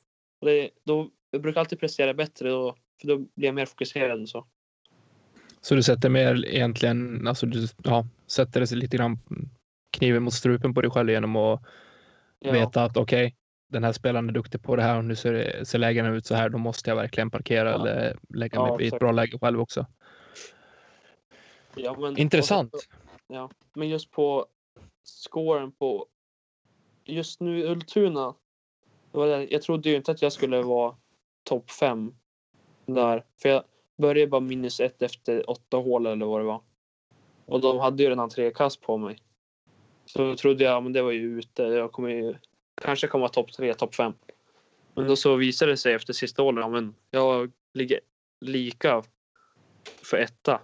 Det, 0.41 0.69
då, 0.83 1.09
jag 1.31 1.41
brukar 1.41 1.59
alltid 1.59 1.79
prestera 1.79 2.13
bättre 2.13 2.49
då, 2.49 2.75
för 3.01 3.07
då 3.07 3.17
blir 3.17 3.45
jag 3.47 3.55
mer 3.55 3.65
fokuserad 3.65 4.21
och 4.21 4.29
så. 4.29 4.45
Så 5.61 5.75
du 5.75 5.83
sätter 5.83 6.09
mer 6.09 6.45
egentligen, 6.45 7.27
alltså 7.27 7.45
du 7.45 7.67
ja, 7.83 8.05
sätter 8.27 8.59
det 8.59 8.71
lite 8.71 8.97
grann 8.97 9.19
kniven 9.91 10.23
mot 10.23 10.33
strupen 10.33 10.73
på 10.73 10.81
dig 10.81 10.91
själv 10.91 11.09
genom 11.09 11.35
att 11.35 11.61
Ja, 12.39 12.51
veta 12.51 12.83
att 12.83 12.97
okej, 12.97 13.35
den 13.69 13.83
här 13.83 13.91
spelaren 13.93 14.29
är 14.29 14.33
duktig 14.33 14.63
på 14.63 14.75
det 14.75 14.81
här 14.81 14.97
och 14.97 15.05
nu 15.05 15.15
ser, 15.15 15.63
ser 15.63 15.79
lägena 15.79 16.09
ut 16.09 16.25
så 16.25 16.35
här. 16.35 16.49
Då 16.49 16.57
måste 16.57 16.89
jag 16.89 16.95
verkligen 16.95 17.31
parkera 17.31 17.69
Ja. 17.69 17.75
eller 17.75 18.17
lägga 18.29 18.63
mig 18.63 18.85
i 18.85 18.87
ett 18.87 18.99
bra 18.99 19.11
läge 19.11 19.39
själv 19.39 19.61
också. 19.61 19.85
ja, 21.75 21.95
men, 21.99 22.17
Intressant. 22.17 22.71
så- 22.71 22.79
Ja, 23.27 23.49
men 23.73 23.89
just 23.89 24.11
på 24.11 24.45
scoren 25.03 25.71
på 25.71 26.05
just 27.05 27.39
nu 27.39 27.59
i 27.59 27.63
Ultuna. 27.63 28.35
Jag 29.49 29.61
trodde 29.61 29.89
ju 29.89 29.95
inte 29.95 30.11
att 30.11 30.21
jag 30.21 30.33
skulle 30.33 30.61
vara 30.61 30.95
topp 31.43 31.71
fem 31.71 32.13
där. 32.93 33.23
För 33.41 33.49
jag 33.49 33.63
började 33.97 34.29
bara 34.31 34.41
minus 34.41 34.79
ett 34.79 35.01
efter 35.01 35.49
åtta 35.49 35.77
hål 35.77 36.05
eller 36.05 36.25
vad 36.25 36.41
det 36.41 36.45
var. 36.45 36.61
Och 37.45 37.61
de 37.61 37.79
hade 37.79 38.03
ju 38.03 38.09
redan 38.09 38.29
tre 38.29 38.51
kast 38.51 38.81
på 38.81 38.97
mig. 38.97 39.17
Så 40.05 40.23
då 40.23 40.35
trodde 40.35 40.63
jag, 40.63 40.83
men 40.83 40.93
det 40.93 41.01
var 41.01 41.11
ju 41.11 41.39
ute. 41.39 41.63
Jag 41.63 41.91
kommer 41.91 42.09
ju 42.09 42.35
kanske 42.81 43.07
komma 43.07 43.29
topp 43.29 43.51
tre, 43.53 43.73
topp 43.73 43.95
fem. 43.95 44.13
Men 44.95 45.07
då 45.07 45.15
så 45.15 45.35
visade 45.35 45.71
det 45.71 45.77
sig 45.77 45.93
efter 45.93 46.13
sista 46.13 46.41
hålet, 46.41 46.61
ja, 46.61 46.69
men 46.69 46.95
jag 47.11 47.51
ligger 47.73 47.99
lika 48.41 49.03
för 49.83 50.17
etta. 50.17 50.61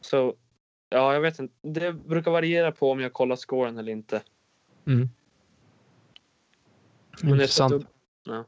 Så 0.00 0.34
ja, 0.88 1.14
jag 1.14 1.20
vet 1.20 1.38
inte. 1.38 1.54
Det 1.62 1.92
brukar 1.92 2.30
variera 2.30 2.72
på 2.72 2.90
om 2.90 3.00
jag 3.00 3.12
kollar 3.12 3.36
scoren 3.36 3.78
eller 3.78 3.92
inte. 3.92 4.22
Mm. 4.86 5.08
Men 7.22 7.30
Intressant. 7.32 7.72
upp- 7.72 7.86
Ja. 8.24 8.44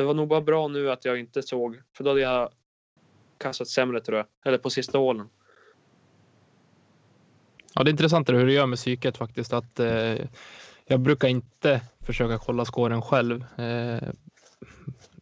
Det 0.00 0.04
var 0.04 0.14
nog 0.14 0.28
bara 0.28 0.40
bra 0.40 0.68
nu 0.68 0.90
att 0.90 1.04
jag 1.04 1.20
inte 1.20 1.42
såg, 1.42 1.80
för 1.96 2.04
då 2.04 2.10
hade 2.10 2.20
jag 2.20 2.50
kastat 3.38 3.68
sämre 3.68 4.00
tror 4.00 4.18
jag. 4.18 4.26
Eller 4.44 4.58
på 4.58 4.70
sista 4.70 4.98
hålen. 4.98 5.28
Ja, 7.74 7.84
det 7.84 7.88
är 7.88 7.92
intressant 7.92 8.28
hur 8.28 8.46
det 8.46 8.52
gör 8.52 8.66
med 8.66 8.78
psyket 8.78 9.16
faktiskt. 9.16 9.52
Att, 9.52 9.80
eh, 9.80 10.16
jag 10.86 11.00
brukar 11.00 11.28
inte 11.28 11.80
försöka 12.00 12.38
kolla 12.38 12.64
scoren 12.64 13.02
själv. 13.02 13.44
Eh, 13.58 14.08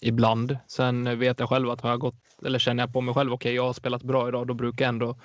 ibland. 0.01 0.59
Sen 0.66 1.18
vet 1.18 1.41
jag 1.41 1.49
själv 1.49 1.70
att 1.70 1.81
har 1.81 1.91
jag 1.91 2.01
gått, 2.01 2.45
eller 2.45 2.59
känner 2.59 2.83
jag 2.83 2.93
på 2.93 3.01
mig 3.01 3.14
själv, 3.14 3.33
okej, 3.33 3.55
jag 3.55 3.66
har 3.66 3.72
spelat 3.72 4.03
bra 4.03 4.29
idag, 4.29 4.47
då 4.47 4.55
brukar 4.55 4.85
jag 4.85 4.89
ändå 4.89 5.16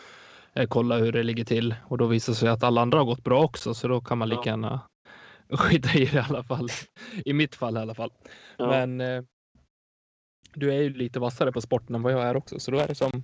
eh, 0.53 0.67
kolla 0.67 0.97
hur 0.97 1.11
det 1.11 1.23
ligger 1.23 1.45
till. 1.45 1.75
Och 1.87 1.97
då 1.97 2.05
visar 2.05 2.33
det 2.33 2.37
sig 2.37 2.49
att 2.49 2.63
alla 2.63 2.81
andra 2.81 2.97
har 2.97 3.05
gått 3.05 3.23
bra 3.23 3.43
också, 3.43 3.73
så 3.73 3.87
då 3.87 4.01
kan 4.01 4.17
man 4.17 4.29
lika 4.29 4.41
Ja. 4.45 4.49
gärna 4.49 4.81
skita 5.49 5.97
i 5.97 6.05
det 6.05 6.13
i 6.13 6.19
alla 6.29 6.43
fall. 6.43 6.69
I 7.25 7.33
mitt 7.33 7.55
fall 7.55 7.77
i 7.77 7.79
alla 7.79 7.93
fall. 7.95 8.11
Ja. 8.57 8.67
Men 8.67 9.01
eh, 9.01 9.23
du 10.53 10.73
är 10.73 10.81
ju 10.81 10.93
lite 10.93 11.19
vassare 11.19 11.51
på 11.51 11.61
sporten 11.61 11.95
än 11.95 12.01
vad 12.01 12.13
jag 12.13 12.21
är 12.23 12.35
också, 12.35 12.59
så 12.59 12.71
då 12.71 12.77
är 12.77 12.87
det 12.87 12.95
som 12.95 13.23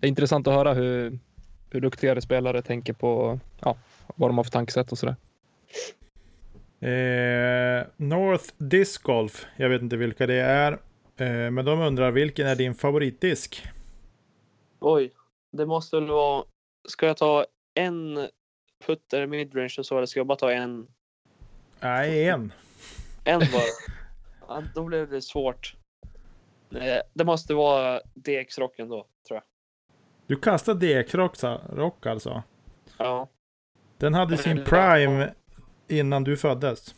det 0.00 0.06
är 0.06 0.08
intressant 0.08 0.46
att 0.46 0.54
höra 0.54 0.74
hur, 0.74 1.18
hur 1.70 1.80
duktigare 1.80 2.20
spelare 2.20 2.62
tänker 2.62 2.92
på 2.92 3.40
ja, 3.60 3.76
vad 4.16 4.30
de 4.30 4.36
har 4.36 4.44
för 4.44 4.50
tankesätt 4.50 4.92
och 4.92 4.98
sådär. 4.98 5.16
Eh, 6.80 7.86
North 7.96 8.44
Disc 8.58 8.98
Golf, 8.98 9.46
jag 9.56 9.68
vet 9.68 9.82
inte 9.82 9.96
vilka 9.96 10.26
det 10.26 10.40
är. 10.40 10.72
Eh, 11.16 11.50
men 11.50 11.64
de 11.64 11.80
undrar 11.80 12.10
vilken 12.10 12.46
är 12.46 12.56
din 12.56 12.74
favoritdisk? 12.74 13.66
Oj, 14.80 15.12
det 15.52 15.66
måste 15.66 15.96
väl 15.96 16.08
vara... 16.08 16.44
Ska 16.88 17.06
jag 17.06 17.16
ta 17.16 17.46
en 17.74 18.28
putter 18.86 19.26
midrange 19.26 19.74
och 19.78 19.86
så, 19.86 19.96
eller 19.96 20.06
ska 20.06 20.20
jag 20.20 20.26
bara 20.26 20.38
ta 20.38 20.52
en? 20.52 20.86
Nej, 21.80 22.28
en. 22.28 22.52
En 23.24 23.38
bara? 23.52 23.62
ja, 24.48 24.62
då 24.74 24.84
blev 24.84 25.10
det 25.10 25.22
svårt. 25.22 25.76
Eh, 26.76 27.00
Det 27.14 27.24
måste 27.24 27.54
vara 27.54 28.00
DX-rocken 28.14 28.88
då, 28.88 29.06
tror 29.28 29.36
jag. 29.36 29.42
Du 30.26 30.36
kastade 30.36 30.86
DX-rock 31.02 32.06
alltså? 32.06 32.42
Ja, 32.98 33.28
Den 33.98 34.14
hade 34.14 34.36
sin 34.36 34.64
prime 34.64 35.34
innan 35.88 36.24
du 36.24 36.36
föddes. 36.36 36.94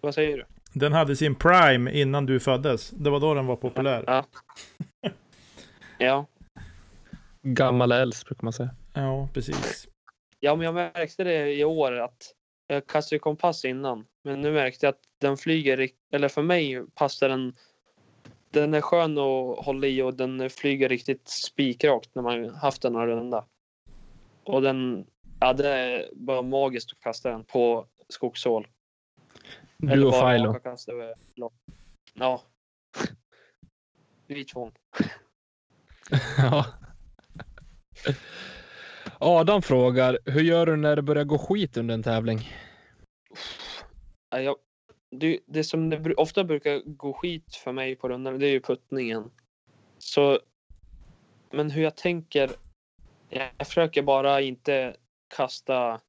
vad 0.00 0.14
säger 0.14 0.36
du? 0.36 0.44
Den 0.72 0.92
hade 0.92 1.16
sin 1.16 1.34
prime 1.34 1.92
innan 1.92 2.26
du 2.26 2.40
föddes. 2.40 2.90
Det 2.90 3.10
var 3.10 3.20
då 3.20 3.34
den 3.34 3.46
var 3.46 3.56
populär. 3.56 4.04
Ja. 4.06 4.24
Ja, 5.98 6.26
Gammal 7.42 7.92
äls 7.92 8.24
brukar 8.24 8.44
man 8.44 8.52
säga. 8.52 8.70
Ja, 8.94 9.28
precis. 9.34 9.88
Ja, 10.40 10.56
men 10.56 10.64
jag 10.64 10.74
märkte 10.74 11.24
det 11.24 11.52
i 11.54 11.64
år 11.64 11.92
att 12.00 12.34
jag 12.66 12.86
kastade 12.86 13.18
kompass 13.18 13.64
innan, 13.64 14.06
men 14.24 14.40
nu 14.40 14.52
märkte 14.52 14.86
jag 14.86 14.90
att 14.92 15.00
den 15.20 15.36
flyger, 15.36 15.88
eller 16.12 16.28
för 16.28 16.42
mig 16.42 16.82
passar 16.94 17.28
den 17.28 17.54
den 18.50 18.74
är 18.74 18.80
skön 18.80 19.18
att 19.18 19.64
hålla 19.64 19.86
i 19.86 20.02
och 20.02 20.14
den 20.14 20.50
flyger 20.50 20.88
riktigt 20.88 21.28
spikrakt 21.28 22.14
när 22.14 22.22
man 22.22 22.50
haft 22.50 22.82
den 22.82 22.92
några 22.92 23.06
runda. 23.06 23.44
Och 24.44 24.62
den, 24.62 25.06
ja 25.40 25.52
det 25.52 25.68
är 25.68 26.08
bara 26.12 26.42
magiskt 26.42 26.92
att 26.92 27.00
kasta 27.00 27.30
den 27.30 27.44
på 27.44 27.86
skogshål. 28.08 28.66
Du 29.76 30.04
och 30.04 30.14
lopp. 31.34 31.54
Ja. 32.14 32.42
Vi 34.26 34.44
två. 34.44 34.72
Ja. 36.38 36.66
Adam 39.18 39.62
frågar, 39.62 40.18
hur 40.24 40.40
gör 40.40 40.66
du 40.66 40.76
när 40.76 40.96
det 40.96 41.02
börjar 41.02 41.24
gå 41.24 41.38
skit 41.38 41.76
under 41.76 41.94
en 41.94 42.02
tävling? 42.02 42.50
Ja, 44.30 44.40
jag, 44.40 44.56
det, 45.10 45.38
det 45.46 45.64
som 45.64 45.90
det 45.90 46.14
ofta 46.14 46.44
brukar 46.44 46.82
gå 46.84 47.12
skit 47.12 47.54
för 47.54 47.72
mig 47.72 47.96
på 47.96 48.08
rundan, 48.08 48.38
det 48.38 48.46
är 48.46 48.50
ju 48.50 48.60
puttningen. 48.60 49.30
Så, 49.98 50.40
men 51.50 51.70
hur 51.70 51.82
jag 51.82 51.96
tänker, 51.96 52.50
jag, 53.28 53.50
jag 53.58 53.66
försöker 53.66 54.02
bara 54.02 54.40
inte 54.40 54.96
kasta, 55.36 56.00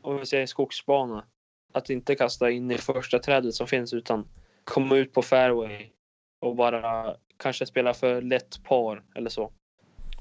om 0.00 0.18
vi 0.18 0.26
säger 0.26 0.46
skogsbana, 0.46 1.24
att 1.72 1.90
inte 1.90 2.14
kasta 2.14 2.50
in 2.50 2.70
i 2.70 2.78
första 2.78 3.18
trädet 3.18 3.54
som 3.54 3.66
finns 3.66 3.92
utan 3.92 4.28
komma 4.64 4.96
ut 4.96 5.12
på 5.12 5.22
fairway 5.22 5.90
och 6.40 6.56
bara 6.56 7.16
kanske 7.36 7.66
spela 7.66 7.94
för 7.94 8.22
lätt 8.22 8.64
par 8.64 9.04
eller 9.14 9.30
så. 9.30 9.52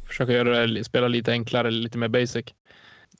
Försöka 0.07 0.31
göra 0.31 0.67
det, 0.67 0.83
spela 0.83 1.07
lite 1.07 1.31
enklare, 1.31 1.71
lite 1.71 1.97
mer 1.97 2.07
basic. 2.07 2.45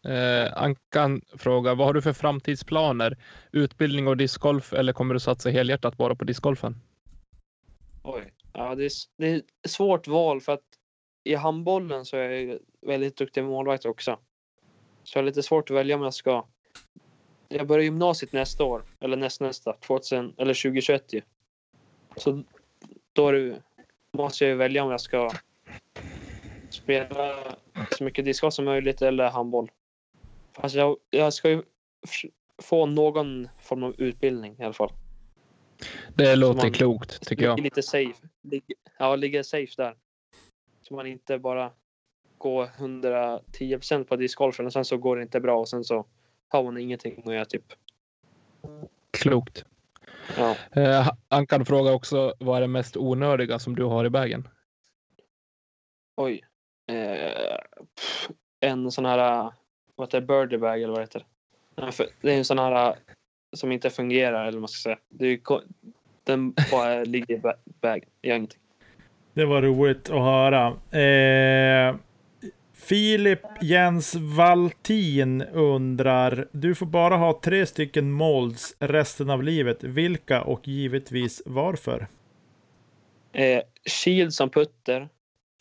Eh, 0.08 0.54
Ankan 0.56 1.22
frågar, 1.38 1.76
vad 1.76 1.88
har 1.88 1.94
du 1.94 2.02
för 2.02 2.14
framtidsplaner? 2.14 3.18
Utbildning 3.52 4.08
och 4.08 4.18
discgolf 4.18 4.74
eller 4.74 4.94
kommer 4.94 5.14
du 5.14 5.20
satsa 5.20 5.50
helhjärtat 5.50 5.98
bara 5.98 6.16
på 6.16 6.26
discgolfen? 6.26 6.76
Oj. 8.04 8.34
Ja, 8.54 8.76
det 8.76 8.86
är, 8.86 8.92
det 9.18 9.28
är 9.28 9.38
ett 9.38 9.72
svårt 9.72 10.08
val 10.08 10.42
för 10.42 10.54
att 10.54 10.64
i 11.24 11.36
handbollen 11.36 12.06
så 12.06 12.18
är 12.18 12.30
jag 12.30 12.60
väldigt 12.82 13.18
duktig 13.18 13.44
målvakt 13.44 13.86
också. 13.86 14.20
Så 15.04 15.18
jag 15.18 15.24
har 15.24 15.26
lite 15.26 15.44
svårt 15.44 15.70
att 15.70 15.78
välja 15.78 15.96
om 15.96 16.02
jag 16.02 16.14
ska. 16.14 16.46
Jag 17.50 17.68
börjar 17.68 17.84
gymnasiet 17.84 18.34
nästa 18.34 18.64
år, 18.64 18.82
eller 19.00 19.18
nästnästa, 19.18 19.74
2000, 19.74 20.34
eller 20.38 20.54
2021 20.54 21.14
ju. 21.14 21.22
Så 22.16 22.44
då 23.14 23.28
är 23.28 23.34
det, 23.34 23.62
måste 24.18 24.44
jag 24.44 24.52
ju 24.52 24.58
välja 24.58 24.84
om 24.84 24.92
jag 24.92 25.02
ska 25.02 25.32
spela 26.70 27.36
så 27.98 28.04
mycket 28.04 28.26
discgolf 28.26 28.54
som 28.54 28.66
möjligt 28.66 29.02
eller 29.02 29.30
handboll. 29.30 29.72
Fast 30.62 30.76
jag, 30.76 30.98
jag 31.10 31.34
ska 31.34 31.50
ju 31.50 31.64
få 32.62 32.86
någon 32.86 33.48
form 33.62 33.84
av 33.84 33.96
utbildning 33.98 34.56
i 34.60 34.64
alla 34.64 34.74
fall. 34.74 34.92
Det 36.16 36.36
låter 36.36 36.62
man- 36.64 36.72
klokt, 36.72 37.28
tycker 37.28 37.46
jag. 37.46 37.60
lite 37.60 37.84
safe. 37.84 38.28
Ligger, 38.42 38.76
ja, 39.00 39.16
ligger 39.16 39.44
safe 39.44 39.74
där. 39.78 39.96
Så 40.82 40.94
man 40.94 41.08
inte 41.08 41.40
bara 41.40 41.72
går 42.38 42.66
110% 42.78 44.04
på 44.04 44.16
discgolfen 44.16 44.66
och 44.66 44.74
sen 44.74 44.86
så 44.86 44.98
går 44.98 45.16
det 45.16 45.22
inte 45.24 45.40
bra 45.40 45.60
och 45.60 45.70
sen 45.70 45.84
så 45.84 46.06
har 46.48 46.64
man 46.64 46.78
ingenting 46.78 47.24
att 47.26 47.34
göra 47.34 47.46
typ. 47.46 47.74
Klokt. 49.12 49.66
Ja. 50.38 50.56
Eh, 50.82 51.10
Ankan 51.28 51.66
frågar 51.66 51.94
också, 51.94 52.34
vad 52.40 52.58
är 52.58 52.62
det 52.62 52.68
mest 52.68 52.98
onödiga 52.98 53.60
som 53.60 53.76
du 53.76 53.84
har 53.84 54.06
i 54.06 54.10
bagen? 54.10 54.48
Oj. 56.18 56.46
Eh, 56.92 57.58
en 58.60 58.92
sån 58.92 59.06
här, 59.06 59.52
vad 59.98 60.08
heter 60.08 60.22
det, 60.22 60.28
birdie 60.28 60.58
bag 60.58 60.82
eller 60.82 60.88
vad 60.94 60.98
det 61.00 61.04
heter. 61.04 61.26
För- 61.92 62.08
Det 62.22 62.34
är 62.34 62.38
en 62.38 62.46
sån 62.46 62.60
här 62.60 62.96
som 63.56 63.72
inte 63.72 63.90
fungerar 63.90 64.42
eller 64.42 64.52
vad 64.52 64.62
man 64.62 64.68
ska 64.68 64.84
säga. 64.90 65.00
Det 65.10 65.28
ju 65.28 65.40
den 66.24 66.54
bara 66.72 67.04
ligger 67.04 67.36
i 67.36 67.40
ba- 67.40 67.54
bagen, 67.82 68.10
gör 68.22 68.36
ingenting. 68.36 68.60
Det 69.34 69.46
var 69.46 69.62
roligt 69.62 70.10
att 70.10 70.20
höra. 70.22 70.68
Eh, 71.02 71.96
Filip 72.74 73.40
Jens 73.62 74.16
Valtin 74.16 75.42
undrar, 75.42 76.48
du 76.52 76.76
får 76.76 76.86
bara 76.86 77.16
ha 77.16 77.40
tre 77.44 77.66
stycken 77.66 78.12
molds 78.12 78.76
resten 78.80 79.30
av 79.30 79.44
livet. 79.44 79.84
Vilka 79.84 80.42
och 80.44 80.68
givetvis 80.68 81.42
varför? 81.46 82.08
Eh, 83.34 83.62
shield 84.04 84.34
som 84.34 84.50
putter. 84.50 85.10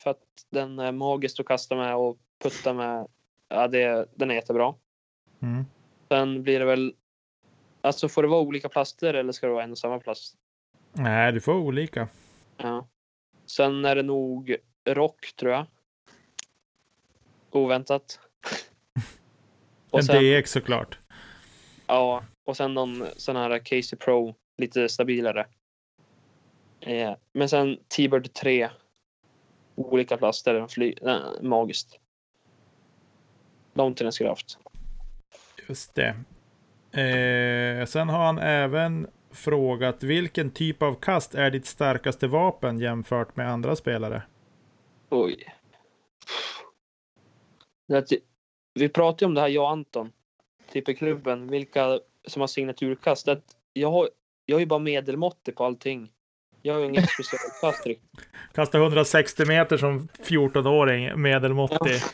För 0.02 0.10
att 0.10 0.22
den 0.50 0.78
är 0.78 0.92
magisk 0.92 1.40
att 1.40 1.46
kasta 1.46 1.76
med 1.76 1.96
och 1.96 2.16
putta 2.42 2.72
med. 2.72 3.06
Ja, 3.48 3.68
det, 3.68 4.08
den 4.14 4.30
är 4.30 4.34
jättebra. 4.34 4.74
Mm. 5.42 5.64
Sen 6.08 6.42
blir 6.42 6.58
det 6.58 6.64
väl... 6.64 6.94
Alltså 7.80 8.08
får 8.08 8.22
det 8.22 8.28
vara 8.28 8.40
olika 8.40 8.68
plaster 8.68 9.14
eller 9.14 9.32
ska 9.32 9.46
det 9.46 9.52
vara 9.52 9.64
en 9.64 9.70
och 9.70 9.78
samma 9.78 9.98
plast? 10.00 10.36
Nej, 10.92 11.32
du 11.32 11.40
får 11.40 11.54
olika. 11.54 12.08
Ja. 12.56 12.88
Sen 13.46 13.84
är 13.84 13.96
det 13.96 14.02
nog 14.02 14.56
rock 14.88 15.32
tror 15.36 15.52
jag. 15.52 15.66
Oväntat. 17.50 18.20
En 19.92 19.98
Och 19.98 20.04
sen, 20.04 20.40
DX 20.40 20.50
såklart. 20.50 20.98
ja, 21.86 22.24
och 22.44 22.56
sen 22.56 22.74
någon 22.74 23.06
sån 23.16 23.36
här 23.36 23.58
Casey 23.58 23.98
Pro. 23.98 24.34
Lite 24.58 24.88
stabilare. 24.88 25.46
Eh, 26.80 27.12
men 27.32 27.48
sen 27.48 27.78
T-Bird 27.96 28.32
3. 28.32 28.70
Olika 29.74 30.16
plaster. 30.16 30.66
Fly, 30.68 30.94
nej, 31.02 31.20
magiskt. 31.42 32.00
Haft. 34.28 34.58
Just 35.68 35.94
det. 35.94 36.08
Eh, 37.00 37.86
sen 37.86 38.08
har 38.08 38.24
han 38.24 38.38
även 38.38 39.06
frågat 39.30 40.02
vilken 40.02 40.50
typ 40.50 40.82
av 40.82 40.94
kast 40.94 41.34
är 41.34 41.50
ditt 41.50 41.66
starkaste 41.66 42.26
vapen 42.26 42.78
jämfört 42.78 43.36
med 43.36 43.50
andra 43.50 43.76
spelare? 43.76 44.22
Oj. 45.10 45.52
Vi 48.74 48.88
pratade 48.88 49.24
ju 49.24 49.26
om 49.26 49.34
det 49.34 49.40
här, 49.40 49.48
jag 49.48 49.64
och 49.64 49.70
Anton, 49.70 50.12
typ 50.72 50.88
i 50.88 50.94
klubben, 50.94 51.48
vilka 51.48 52.00
som 52.26 52.40
har 52.40 52.46
signaturkast. 52.46 53.28
Jag, 53.72 53.90
har, 53.90 54.08
jag 54.46 54.56
är 54.56 54.60
ju 54.60 54.66
bara 54.66 54.78
medelmåttig 54.78 55.56
på 55.56 55.64
allting. 55.64 56.12
Jag 56.62 56.74
har 56.74 56.80
ju 56.80 56.86
inget 56.86 57.10
specialkast 57.10 57.86
riktigt. 57.86 58.28
Kasta 58.54 58.78
160 58.78 59.46
meter 59.46 59.76
som 59.76 60.08
14-åring, 60.08 61.20
medelmåttig. 61.22 61.94
Ja. 61.94 62.08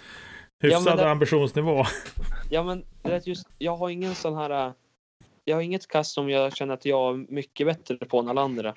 Hyfsad 0.62 0.86
Ja, 0.86 0.96
det- 0.96 1.10
ambitionsnivå. 1.10 1.84
Ja, 2.50 2.62
men 2.62 2.84
det 3.02 3.26
just, 3.26 3.46
jag 3.58 3.76
har 3.76 3.90
ingen 3.90 4.14
sån 4.14 4.36
här... 4.36 4.66
äh, 4.66 4.72
Jag 5.44 5.56
har 5.56 5.62
inget 5.62 5.88
kast 5.88 6.12
som 6.14 6.30
jag 6.30 6.56
känner 6.56 6.74
att 6.74 6.84
jag 6.84 7.14
är 7.14 7.32
mycket 7.32 7.66
bättre 7.66 7.96
på 7.96 8.18
än 8.18 8.28
alla 8.28 8.42
andra. 8.42 8.74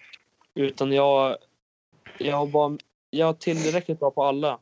Utan 0.56 0.92
jag, 0.92 1.38
jag 2.18 2.36
har 2.38 2.48
bara, 2.48 2.78
jag 3.10 3.30
är 3.30 3.34
tillräckligt 3.34 4.00
bra 4.00 4.12
på 4.12 4.24
alla. 4.24 4.60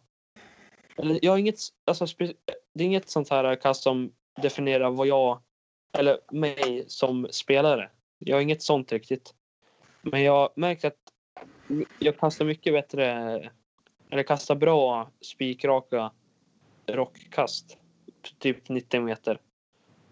Jag 0.95 1.31
har 1.31 1.37
inget, 1.37 1.59
alltså, 1.85 2.05
det 2.73 2.83
är 2.83 2.85
inget 2.85 3.09
sånt 3.09 3.29
här 3.29 3.55
kast 3.55 3.83
som 3.83 4.11
definierar 4.41 4.89
vad 4.89 5.07
jag, 5.07 5.41
eller 5.97 6.19
mig 6.31 6.83
som 6.87 7.27
spelare. 7.31 7.89
Jag 8.19 8.35
har 8.35 8.41
inget 8.41 8.61
sånt 8.61 8.91
riktigt. 8.91 9.33
Men 10.01 10.23
jag 10.23 10.49
märkt 10.55 10.85
att 10.85 10.97
jag 11.99 12.17
kastar 12.19 12.45
mycket 12.45 12.73
bättre, 12.73 13.05
eller 14.09 14.23
kastar 14.23 14.55
bra 14.55 15.11
spikraka 15.21 16.11
rockkast 16.87 17.77
typ 18.39 18.69
90 18.69 19.01
meter. 19.01 19.39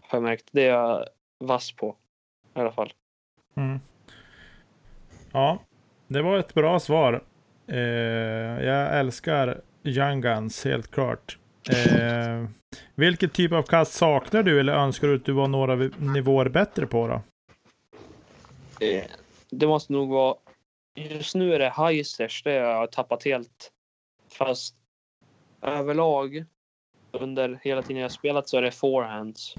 Har 0.02 0.18
jag 0.18 0.24
märkt. 0.24 0.46
Det 0.52 0.62
är 0.68 0.70
jag 0.72 1.06
vass 1.40 1.72
på. 1.72 1.96
I 2.56 2.60
alla 2.60 2.72
fall. 2.72 2.94
Mm. 3.56 3.80
Ja, 5.32 5.60
det 6.08 6.22
var 6.22 6.38
ett 6.38 6.54
bra 6.54 6.80
svar. 6.80 7.24
Eh, 7.68 7.78
jag 8.66 9.00
älskar 9.00 9.62
Young 9.84 10.22
Guns, 10.22 10.66
helt 10.66 10.92
klart. 10.92 11.38
Eh, 11.70 12.46
vilken 12.96 13.30
typ 13.30 13.52
av 13.52 13.64
kast 13.64 13.94
saknar 13.94 14.44
du 14.44 14.60
eller 14.60 14.74
önskar 14.74 15.08
du 15.08 15.16
att 15.16 15.26
du 15.26 15.32
var 15.32 15.48
några 15.48 15.76
nivåer 15.98 16.50
bättre 16.50 16.88
på 16.88 17.08
då? 17.08 17.22
Eh, 18.86 19.04
Det 19.50 19.68
måste 19.68 19.94
nog 19.94 20.10
vara... 20.10 20.36
Just 20.96 21.36
nu 21.36 21.54
är 21.54 21.60
det 21.60 21.70
Heisers. 21.70 22.44
Det 22.44 22.52
har 22.52 22.58
jag 22.72 22.92
tappat 22.92 23.24
helt. 23.26 23.72
Fast 24.32 24.76
överlag 25.62 26.46
under 27.12 27.60
hela 27.64 27.82
tiden 27.82 28.02
jag 28.02 28.12
spelat 28.12 28.50
så 28.50 28.58
är 28.58 28.62
det 28.62 28.72
forehands. 28.72 29.56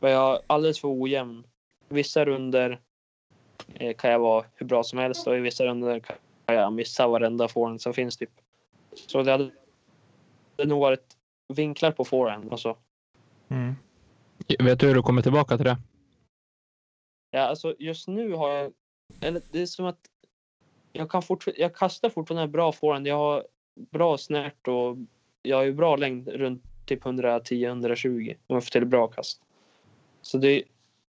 Och 0.00 0.10
jag 0.10 0.34
är 0.34 0.40
alldeles 0.46 0.80
för 0.80 1.02
ojämn. 1.02 1.46
Vissa 1.88 2.24
runder 2.24 2.80
eh, 3.74 3.96
kan 3.96 4.10
jag 4.10 4.18
vara 4.18 4.44
hur 4.54 4.66
bra 4.66 4.82
som 4.82 4.98
helst 4.98 5.26
och 5.26 5.36
i 5.36 5.40
vissa 5.40 5.64
runder 5.64 6.00
kan 6.46 6.56
jag 6.56 6.72
missa 6.72 7.08
varenda 7.08 7.48
forehand 7.48 7.80
som 7.80 7.94
finns 7.94 8.16
typ. 8.16 8.30
Så 8.94 9.22
det 9.22 9.30
hade, 9.32 9.44
det 9.44 9.52
hade 10.62 10.68
nog 10.68 10.80
varit 10.80 11.16
vinklar 11.48 11.90
på 11.90 12.04
forehand 12.04 12.52
och 12.52 12.60
så. 12.60 12.76
Mm. 13.48 13.74
Vet 14.58 14.80
du 14.80 14.86
hur 14.86 14.94
du 14.94 15.02
kommer 15.02 15.22
tillbaka 15.22 15.56
till 15.56 15.66
det? 15.66 15.76
Ja, 17.30 17.40
alltså 17.40 17.74
just 17.78 18.08
nu 18.08 18.32
har 18.32 18.50
jag... 18.50 18.72
Eller 19.20 19.42
det 19.50 19.62
är 19.62 19.66
som 19.66 19.86
att 19.86 20.00
jag 20.92 21.10
kan 21.10 21.22
fortfarande... 21.22 21.60
Jag 21.60 21.74
kastar 21.74 22.08
fortfarande 22.10 22.48
bra 22.48 22.72
forehand. 22.72 23.06
Jag 23.06 23.16
har 23.16 23.46
bra 23.90 24.18
snärt 24.18 24.68
och 24.68 24.96
jag 25.44 25.56
har 25.56 25.64
ju 25.64 25.72
bra 25.72 25.96
längd 25.96 26.28
runt 26.28 26.62
typ 26.84 27.04
110-120 27.04 28.36
om 28.46 28.54
jag 28.54 28.64
får 28.64 28.70
till 28.70 28.86
bra 28.86 29.08
kast. 29.08 29.40
Så 30.22 30.38
det... 30.38 30.62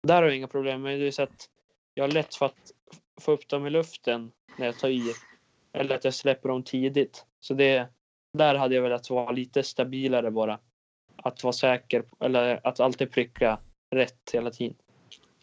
Där 0.02 0.14
har 0.14 0.22
jag 0.22 0.36
inga 0.36 0.48
problem. 0.48 0.82
Men 0.82 0.98
det 0.98 1.06
är 1.06 1.10
så 1.10 1.22
att 1.22 1.48
jag 1.94 2.04
har 2.04 2.10
lätt 2.10 2.34
för 2.34 2.46
att 2.46 2.72
få 3.20 3.32
upp 3.32 3.48
dem 3.48 3.66
i 3.66 3.70
luften 3.70 4.32
när 4.58 4.66
jag 4.66 4.78
tar 4.78 4.88
i. 4.88 5.12
Eller 5.72 5.94
att 5.94 6.04
jag 6.04 6.14
släpper 6.14 6.48
dem 6.48 6.62
tidigt. 6.62 7.24
Så 7.40 7.54
det, 7.54 7.88
där 8.32 8.54
hade 8.54 8.74
jag 8.74 8.82
velat 8.82 9.10
vara 9.10 9.32
lite 9.32 9.62
stabilare 9.62 10.30
bara. 10.30 10.58
Att 11.16 11.44
vara 11.44 11.52
säker, 11.52 12.04
eller 12.20 12.60
att 12.66 12.80
alltid 12.80 13.12
pricka 13.12 13.58
rätt 13.94 14.30
hela 14.32 14.50
tiden. 14.50 14.76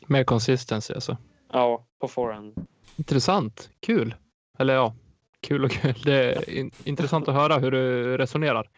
Mer 0.08 0.24
consistency 0.24 0.94
alltså. 0.94 1.18
Ja, 1.52 1.86
på 2.00 2.08
forehand. 2.08 2.68
Intressant. 2.96 3.70
Kul. 3.80 4.16
Eller 4.60 4.74
ja, 4.74 4.96
kul 5.42 5.66
och 5.66 5.72
kul. 5.72 5.94
Det 6.06 6.14
är 6.14 6.50
in 6.50 6.72
intressant 6.84 7.28
att 7.28 7.36
höra 7.36 7.58
hur 7.58 7.72
du 7.72 8.18
resonerar. 8.18 8.70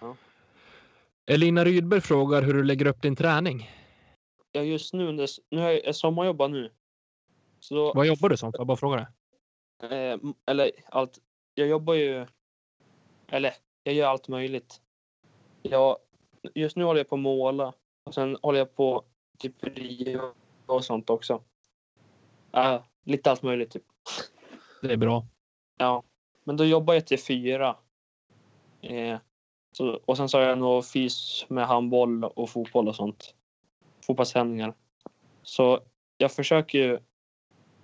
Ja. 0.00 0.16
Elina 1.26 1.64
Rydberg 1.64 2.00
frågar 2.00 2.42
hur 2.42 2.54
du 2.54 2.64
lägger 2.64 2.86
upp 2.86 3.02
din 3.02 3.16
träning. 3.16 3.70
Ja, 4.52 4.62
just 4.62 4.94
nu, 4.94 5.08
under, 5.08 5.28
nu 5.50 5.60
har 5.60 5.70
jag, 5.70 5.94
sommarjobbar 5.94 6.48
nu. 6.48 6.70
Så 7.60 7.92
Vad 7.94 8.06
jobbar 8.06 8.28
du 8.28 8.36
som? 8.36 8.52
Får 8.52 8.60
jag 8.60 8.66
bara 8.66 8.76
fråga 8.76 8.96
det? 8.96 9.06
eh, 10.12 10.18
eller 10.46 10.70
allt. 10.88 11.18
Jag 11.54 11.68
jobbar 11.68 11.94
ju, 11.94 12.26
eller 13.28 13.52
jag 13.82 13.94
gör 13.94 14.08
allt 14.08 14.28
möjligt. 14.28 14.80
Jag, 15.62 15.98
just 16.54 16.76
nu 16.76 16.84
håller 16.84 17.00
jag 17.00 17.08
på 17.08 17.14
att 17.14 17.20
måla 17.20 17.72
och 18.04 18.14
sen 18.14 18.38
håller 18.42 18.58
jag 18.58 18.74
på 18.76 19.04
typ 19.38 19.64
riva 19.64 20.32
och 20.66 20.84
sånt 20.84 21.10
också. 21.10 21.42
Ja, 22.52 22.84
lite 23.04 23.30
allt 23.30 23.42
möjligt 23.42 23.70
typ. 23.70 23.84
Det 24.82 24.92
är 24.92 24.96
bra. 24.96 25.26
Ja, 25.76 26.02
men 26.44 26.56
då 26.56 26.64
jobbar 26.64 26.94
jag 26.94 27.06
till 27.06 27.18
fyra. 27.18 27.76
Eh, 28.82 29.18
så, 29.72 30.00
och 30.04 30.16
sen 30.16 30.28
så 30.28 30.38
har 30.38 30.44
jag 30.44 30.58
nog 30.58 30.86
fys 30.86 31.44
med 31.48 31.66
handboll 31.66 32.24
och 32.24 32.50
fotboll 32.50 32.88
och 32.88 32.96
sånt. 32.96 33.34
Fotbollsträningar. 34.06 34.74
Så 35.42 35.80
jag 36.18 36.32
försöker 36.32 36.78
ju. 36.78 36.98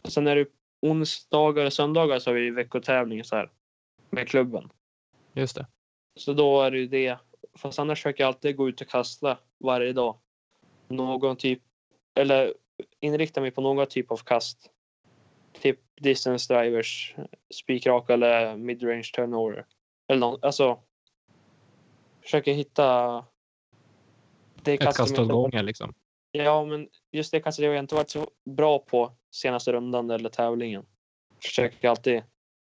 Sen 0.05 0.26
är 0.26 0.36
det 0.36 0.47
onsdagar 0.80 1.66
och 1.66 1.72
söndagar 1.72 2.18
så 2.18 2.30
har 2.30 2.34
vi 2.34 2.51
veckotävling 2.51 3.24
så 3.24 3.36
här. 3.36 3.51
Med 4.11 4.28
klubben. 4.28 4.72
Just 5.32 5.57
det. 5.57 5.66
Så 6.16 6.32
då 6.32 6.62
är 6.62 6.70
det 6.70 6.78
ju 6.78 6.86
det. 6.86 7.18
Fast 7.55 7.78
annars 7.78 7.99
försöker 7.99 8.24
jag 8.24 8.28
alltid 8.28 8.57
gå 8.57 8.68
ut 8.68 8.80
och 8.80 8.88
kasta 8.88 9.38
varje 9.59 9.93
dag. 9.93 10.18
Någon 10.88 11.36
typ, 11.36 11.62
eller 12.14 12.55
inrikta 13.01 13.40
mig 13.40 13.51
på 13.51 13.61
någon 13.61 13.86
typ 13.86 14.11
av 14.11 14.16
kast. 14.16 14.70
Typ 15.63 15.81
distance 16.01 16.55
drivers, 16.55 17.15
spikraka 17.55 18.13
eller 18.15 18.57
midrange 18.57 19.11
turnover. 19.15 19.67
Eller 20.09 20.21
någon, 20.21 20.39
alltså. 20.43 20.79
Försöker 22.23 22.53
hitta 22.53 23.25
det 24.63 24.75
Ett 24.75 24.81
kast 24.81 25.19
åt 25.19 25.29
gången 25.29 25.67
liksom. 25.67 25.95
Ja, 26.33 26.65
men 26.65 26.89
just 27.13 27.33
det 27.33 27.41
kastet 27.41 27.65
har 27.65 27.73
jag 27.73 27.83
inte 27.83 27.95
varit 27.95 28.11
så 28.11 28.31
bra 28.45 28.79
på 28.79 29.13
senaste 29.31 29.73
rundan 29.73 30.11
eller 30.11 30.29
tävlingen. 30.29 30.87
Försöker 31.43 31.89
alltid. 31.89 32.23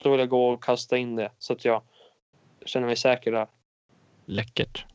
Då 0.04 0.12
vill 0.12 0.20
jag 0.20 0.30
gå 0.30 0.50
och 0.50 0.64
kasta 0.64 0.98
in 0.98 1.16
det 1.16 1.32
så 1.38 1.54
att 1.54 1.66
jag 1.66 1.84
känner 2.66 2.88
mig 2.88 2.96
säker 2.96 3.32
där. 3.32 3.48
Läckert. 4.26 4.86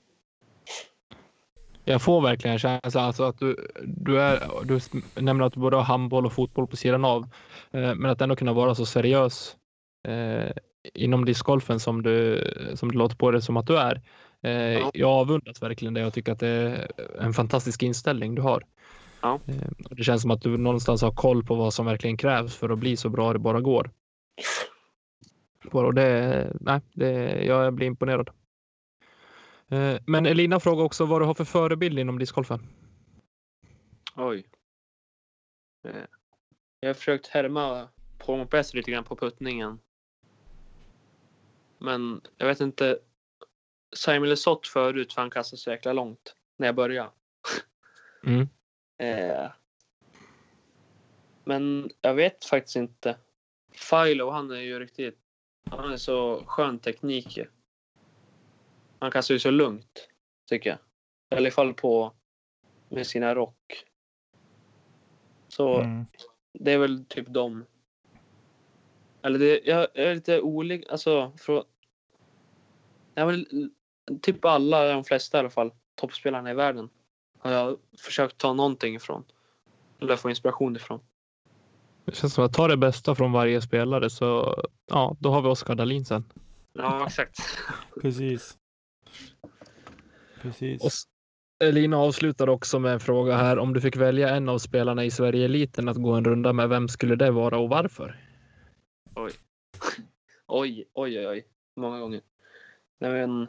Jag 1.88 2.02
får 2.02 2.20
verkligen 2.20 2.52
en 2.52 2.58
känsla 2.58 3.00
alltså 3.00 3.24
att 3.24 3.38
du, 3.38 3.68
du, 3.84 4.20
är, 4.20 4.42
du 4.64 4.80
nämner 5.22 5.44
att 5.44 5.52
du 5.52 5.60
både 5.60 5.76
har 5.76 5.82
handboll 5.82 6.26
och 6.26 6.32
fotboll 6.32 6.66
på 6.66 6.76
sidan 6.76 7.04
av. 7.04 7.22
Eh, 7.70 7.94
men 7.94 8.06
att 8.06 8.20
ändå 8.20 8.36
kunna 8.36 8.52
vara 8.52 8.74
så 8.74 8.86
seriös 8.86 9.56
eh, 10.08 10.50
inom 10.94 11.24
discgolfen 11.24 11.80
som 11.80 12.02
du, 12.02 12.44
som 12.74 12.92
du 12.92 12.98
låter 12.98 13.16
på 13.16 13.30
det 13.30 13.42
som 13.42 13.56
att 13.56 13.66
du 13.66 13.78
är. 13.78 14.02
Eh, 14.42 14.52
Ja. 14.52 14.90
Jag 14.94 15.10
avundas 15.10 15.62
verkligen 15.62 15.94
det 15.94 16.06
och 16.06 16.12
tycker 16.14 16.32
att 16.32 16.40
det 16.40 16.48
är 16.48 16.88
en 17.20 17.32
fantastisk 17.32 17.82
inställning 17.82 18.34
du 18.34 18.42
har. 18.42 18.62
Ja. 19.20 19.40
Eh, 19.46 19.54
det 19.90 20.02
känns 20.02 20.22
som 20.22 20.30
att 20.30 20.42
du 20.42 20.56
någonstans 20.56 21.02
har 21.02 21.12
koll 21.12 21.44
på 21.44 21.54
vad 21.54 21.74
som 21.74 21.86
verkligen 21.86 22.16
krävs 22.16 22.56
för 22.56 22.68
att 22.68 22.78
bli 22.78 22.96
så 22.96 23.08
bra 23.08 23.32
det 23.32 23.38
bara 23.38 23.60
går. 23.60 23.90
Och 25.72 25.94
det, 25.94 26.52
nej, 26.60 26.80
det, 26.92 27.44
jag 27.44 27.74
blir 27.74 27.86
imponerad. 27.86 28.30
Eh, 29.70 29.98
Men 30.06 30.26
Elina 30.26 30.60
frågar 30.60 30.84
också 30.84 31.04
vad 31.04 31.20
du 31.20 31.24
har 31.24 31.34
för 31.34 31.44
förebild 31.44 31.98
inom 31.98 32.18
discgolfen. 32.18 32.66
Oj. 34.16 34.46
Eh, 35.84 36.04
Jag 36.80 36.88
har 36.88 36.94
försökt 36.94 37.26
härma 37.26 37.88
Paul 38.18 38.38
Mopes 38.38 38.74
lite 38.74 38.90
grann 38.90 39.04
på 39.04 39.16
puttningen. 39.16 39.78
Men 41.78 42.20
jag 42.36 42.46
vet 42.46 42.60
inte. 42.60 42.98
Simon 43.96 44.28
Lesoth 44.28 44.68
förut 44.70 45.12
för 45.12 45.20
han 45.20 45.30
kastade 45.30 45.60
så 45.60 45.70
jäkla 45.70 45.92
långt 45.92 46.34
när 46.56 46.66
jag 46.68 46.74
började. 46.74 47.10
Mm. 48.26 48.48
Eh, 48.98 49.50
men 51.44 51.90
jag 52.00 52.14
vet 52.14 52.44
faktiskt 52.44 52.76
inte. 52.76 53.16
Philo 53.90 54.30
han 54.30 54.50
är 54.50 54.60
ju 54.60 54.78
riktigt. 54.78 55.18
Han 55.70 55.92
är 55.92 55.96
så 55.96 56.44
skön 56.46 56.78
teknik. 56.78 57.38
Han 58.98 59.10
kastar 59.10 59.34
ju 59.34 59.38
så 59.38 59.50
lugnt 59.50 60.08
tycker 60.48 60.70
jag. 60.70 60.78
I 61.30 61.34
alla 61.40 61.50
fall 61.50 61.74
på 61.74 62.12
med 62.88 63.06
sina 63.06 63.34
rock. 63.34 63.84
Så 65.48 65.80
Mm. 65.80 66.06
det 66.52 66.72
är 66.72 66.78
väl 66.78 67.04
typ 67.04 67.28
dem. 67.28 67.64
Eller 69.22 69.38
det, 69.38 69.60
jag 69.64 69.88
är 69.94 70.14
lite 70.14 70.40
olika, 70.40 70.90
alltså 70.92 71.32
från... 71.38 71.64
Jag 73.14 73.26
vill, 73.26 73.70
typ 74.22 74.44
alla, 74.44 74.92
de 74.92 75.04
flesta 75.04 75.38
i 75.38 75.40
alla 75.40 75.50
fall, 75.50 75.70
toppspelarna 75.94 76.50
i 76.50 76.54
världen 76.54 76.88
har 77.38 77.50
jag 77.52 77.78
försökt 77.98 78.38
ta 78.38 78.52
någonting 78.52 78.94
ifrån. 78.94 79.24
Eller 80.00 80.16
få 80.16 80.30
inspiration 80.30 80.76
ifrån. 80.76 81.00
Det 82.04 82.14
känns 82.16 82.34
som 82.34 82.44
att 82.44 82.52
ta 82.52 82.68
det 82.68 82.76
bästa 82.76 83.14
från 83.14 83.32
varje 83.32 83.60
spelare 83.60 84.10
så 84.10 84.62
ja, 84.86 85.16
då 85.20 85.30
har 85.30 85.42
vi 85.42 85.48
Oskar 85.48 85.74
Dahlin 85.74 86.04
sen. 86.04 86.24
Ja, 86.72 87.06
exakt. 87.06 87.38
Precis. 88.02 88.58
Precis. 90.46 90.82
Och 90.84 90.90
Elina 91.68 91.98
avslutar 91.98 92.48
också 92.48 92.78
med 92.78 92.92
en 92.92 93.00
fråga 93.00 93.36
här. 93.36 93.58
Om 93.58 93.72
du 93.74 93.80
fick 93.80 93.96
välja 93.96 94.28
en 94.36 94.48
av 94.48 94.58
spelarna 94.58 95.04
i 95.04 95.10
Sverige-eliten 95.10 95.88
att 95.88 95.96
gå 95.96 96.12
en 96.12 96.24
runda 96.24 96.52
med, 96.52 96.68
vem 96.68 96.88
skulle 96.88 97.16
det 97.16 97.30
vara 97.30 97.58
och 97.58 97.68
varför? 97.68 98.20
Oj, 99.14 99.32
oj, 100.46 100.84
oj, 100.94 101.28
oj. 101.28 101.44
Många 101.76 102.00
gånger. 102.00 102.20
Nej 103.00 103.10
men... 103.10 103.42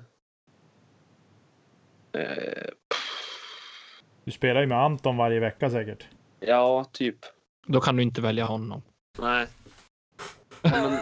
Eh, 2.14 2.70
Du 4.24 4.32
spelar 4.32 4.62
ju 4.62 4.68
med 4.68 4.78
Anton 4.84 5.18
varje 5.18 5.40
vecka 5.40 5.70
säkert. 5.70 6.08
ja, 6.40 6.86
typ. 6.92 7.18
Då 7.68 7.82
kan 7.82 7.96
du 7.96 8.04
inte 8.04 8.22
välja 8.22 8.46
honom. 8.46 8.82
Nej. 9.20 9.48
Men, 10.64 10.92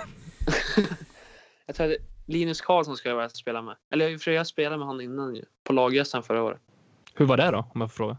jag 1.65 1.75
tror 1.75 1.91
att 1.91 1.97
Linus 2.25 2.61
Karlsson 2.61 2.97
ska 2.97 3.09
jag 3.09 3.15
vilja 3.15 3.29
spela 3.29 3.61
med. 3.61 3.75
Eller 3.89 4.17
för 4.17 4.31
jag 4.31 4.47
spelade 4.47 4.77
med 4.77 4.87
honom 4.87 5.01
innan 5.01 5.35
ju. 5.35 5.45
På 5.63 5.73
laggästen 5.73 6.23
förra 6.23 6.43
året. 6.43 6.61
Hur 7.13 7.25
var 7.25 7.37
det 7.37 7.51
då, 7.51 7.57
om 7.73 7.81
jag 7.81 7.91
får 7.91 7.95
fråga? 7.95 8.17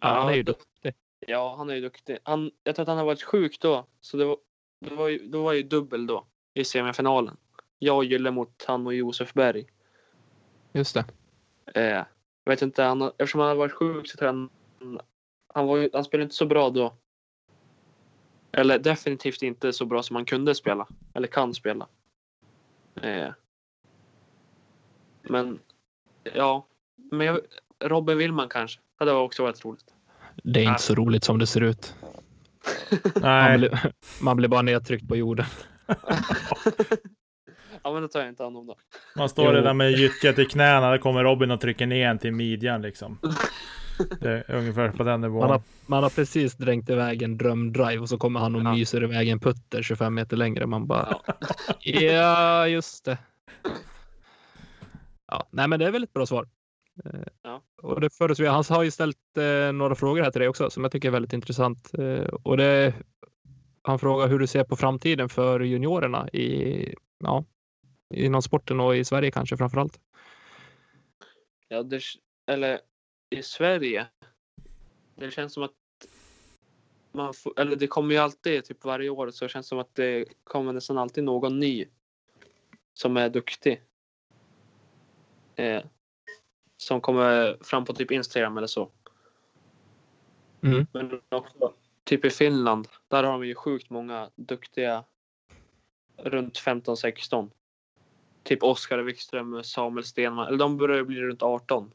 Ja, 0.00 0.08
han 0.20 0.28
är 0.28 0.34
ju 0.36 0.42
duktig. 0.42 0.94
Ja, 1.26 1.54
han 1.58 1.70
är 1.70 1.74
ju 1.74 1.80
duktig. 1.80 2.18
Han, 2.22 2.50
jag 2.64 2.74
tror 2.74 2.82
att 2.82 2.88
han 2.88 2.98
har 2.98 3.04
varit 3.04 3.22
sjuk 3.22 3.60
då. 3.60 3.86
Så 4.00 4.16
det 4.16 4.24
var, 4.24 4.36
det 4.80 4.94
var, 4.94 5.08
ju, 5.08 5.28
då 5.28 5.42
var 5.42 5.52
ju 5.52 5.62
dubbel 5.62 6.06
då. 6.06 6.26
I 6.54 6.64
semifinalen. 6.64 7.36
Jag 7.78 7.96
och 7.96 8.04
Gylle 8.04 8.30
mot 8.30 8.64
han 8.68 8.86
och 8.86 8.94
Josef 8.94 9.32
Berg. 9.34 9.66
Just 10.72 10.94
det. 10.94 11.04
Eh, 11.74 12.04
jag 12.44 12.50
vet 12.52 12.62
inte, 12.62 12.82
han, 12.82 13.00
har- 13.00 13.12
eftersom 13.18 13.40
han 13.40 13.48
hade 13.48 13.58
varit 13.58 13.72
sjuk 13.72 14.08
så 14.10 14.16
tror 14.18 14.26
jag 14.26 14.34
han, 14.34 15.00
han, 15.54 15.66
var, 15.66 15.90
han 15.92 16.04
spelade 16.04 16.22
inte 16.22 16.34
så 16.36 16.46
bra 16.46 16.70
då. 16.70 16.94
Eller 18.52 18.78
definitivt 18.78 19.42
inte 19.42 19.72
så 19.72 19.84
bra 19.86 20.02
som 20.02 20.16
han 20.16 20.24
kunde 20.24 20.54
spela. 20.54 20.88
Eller 21.14 21.28
kan 21.28 21.54
spela. 21.54 21.88
Eh, 23.02 23.28
men 25.22 25.58
ja, 26.34 26.66
men 27.12 27.26
jag, 27.26 27.40
Robin 27.84 28.18
Willman 28.18 28.48
kanske. 28.48 28.80
Det 28.98 29.04
hade 29.04 29.12
också 29.12 29.42
varit 29.42 29.64
roligt. 29.64 29.84
Det 30.42 30.60
är 30.60 30.64
inte 30.64 30.74
Ah. 30.74 30.78
så 30.78 30.94
roligt 30.94 31.24
som 31.24 31.38
det 31.38 31.46
ser 31.46 31.60
ut. 31.60 31.94
Man 33.14 33.22
Nej, 33.22 33.58
blir, 33.58 33.92
man 34.22 34.36
blir 34.36 34.48
bara 34.48 34.62
nedtryckt 34.62 35.08
på 35.08 35.16
jorden. 35.16 35.46
ja, 37.82 37.92
men 37.92 38.02
då 38.02 38.08
tar 38.08 38.20
jag 38.20 38.28
inte 38.28 38.42
hand 38.42 38.56
om 38.56 38.66
det. 38.66 38.74
man 39.16 39.28
står 39.28 39.56
Jo. 39.56 39.62
där 39.62 39.74
med 39.74 39.90
gyttjat 39.92 40.38
i 40.38 40.44
knäna, 40.44 40.90
där 40.90 40.98
kommer 40.98 41.24
Robin 41.24 41.50
och 41.50 41.60
trycker 41.60 41.86
ner 41.86 42.08
en 42.08 42.18
till 42.18 42.32
midjan 42.32 42.82
liksom. 42.82 43.18
Det 44.20 44.44
är 44.48 44.54
ungefär 44.54 44.90
på 44.90 45.02
den 45.02 45.20
nivån. 45.20 45.40
Man 45.40 45.50
har, 45.50 45.62
man 45.86 46.02
har 46.02 46.10
precis 46.10 46.54
dränkt 46.54 46.90
iväg 46.90 47.22
en 47.22 47.38
drömdrive 47.38 47.98
och 47.98 48.08
så 48.08 48.18
kommer 48.18 48.40
han 48.40 48.54
och 48.54 48.62
Ja. 48.62 48.74
myser 48.74 49.04
iväg 49.04 49.28
en 49.28 49.40
putter 49.40 49.82
25 49.82 50.14
meter 50.14 50.36
längre. 50.36 50.66
Man 50.66 50.86
bara, 50.86 51.18
Ja. 51.26 51.34
ja, 52.00 52.68
just 52.68 53.04
det. 53.04 53.18
Ja, 55.26 55.48
nej, 55.50 55.68
men 55.68 55.78
det 55.78 55.86
är 55.86 55.90
väl 55.90 56.04
ett 56.04 56.12
bra 56.12 56.26
svar. 56.26 56.48
Eh, 57.04 57.20
Ja. 57.42 57.62
Och 57.82 58.00
det 58.00 58.10
jag. 58.38 58.52
Han 58.52 58.64
har 58.68 58.82
ju 58.82 58.90
ställt 58.90 59.36
eh, 59.38 59.72
några 59.72 59.94
frågor 59.94 60.22
här 60.22 60.30
till 60.30 60.40
dig 60.40 60.48
också 60.48 60.70
som 60.70 60.82
jag 60.82 60.92
tycker 60.92 61.08
är 61.08 61.12
väldigt 61.12 61.32
intressant. 61.32 61.90
Eh, 61.98 62.26
och 62.42 62.56
det, 62.56 62.94
han 63.82 63.98
frågar 63.98 64.28
hur 64.28 64.38
du 64.38 64.46
ser 64.46 64.64
på 64.64 64.76
framtiden 64.76 65.28
för 65.28 65.60
juniorerna 65.60 66.28
i, 66.28 66.94
ja, 67.18 67.44
inom 68.14 68.42
sporten 68.42 68.80
och 68.80 68.96
i 68.96 69.04
Sverige 69.04 69.30
kanske 69.30 69.56
framför 69.56 69.80
allt. 69.80 70.00
Ja, 71.68 71.82
det, 71.82 72.00
eller 72.50 72.80
i 73.30 73.42
Sverige. 73.42 74.06
Det 75.14 75.30
känns 75.30 75.52
som 75.52 75.62
att 75.62 75.72
man 77.12 77.34
får, 77.34 77.60
eller 77.60 77.76
det 77.76 77.86
kommer 77.86 78.14
ju 78.14 78.20
alltid, 78.20 78.64
typ 78.64 78.84
varje 78.84 79.10
år, 79.10 79.30
så 79.30 79.48
känns 79.48 79.66
det 79.66 79.68
som 79.68 79.78
att 79.78 79.94
det 79.94 80.24
kommer 80.44 80.72
nästan 80.72 80.98
alltid 80.98 81.24
någon 81.24 81.60
ny 81.60 81.86
som 82.94 83.16
är 83.16 83.28
duktig. 83.28 83.82
Eh, 85.56 85.82
som 86.76 87.00
kommer 87.00 87.58
fram 87.64 87.84
på 87.84 87.92
typ 87.92 88.10
Instagram 88.10 88.56
eller 88.56 88.66
så. 88.66 88.90
Mm. 90.62 90.86
Men 90.92 91.20
också 91.28 91.72
typ 92.04 92.24
i 92.24 92.30
Finland, 92.30 92.88
där 93.08 93.24
har 93.24 93.32
de 93.32 93.46
ju 93.46 93.54
sjukt 93.54 93.90
många 93.90 94.30
duktiga 94.36 95.04
runt 96.16 96.58
15-16. 96.58 97.50
Typ 98.42 98.62
Oskar 98.62 98.98
Wikström, 98.98 99.64
Samuel 99.64 100.04
Stenman, 100.04 100.46
eller 100.46 100.58
de 100.58 100.76
börjar 100.76 101.04
bli 101.04 101.20
runt 101.20 101.42
18. 101.42 101.92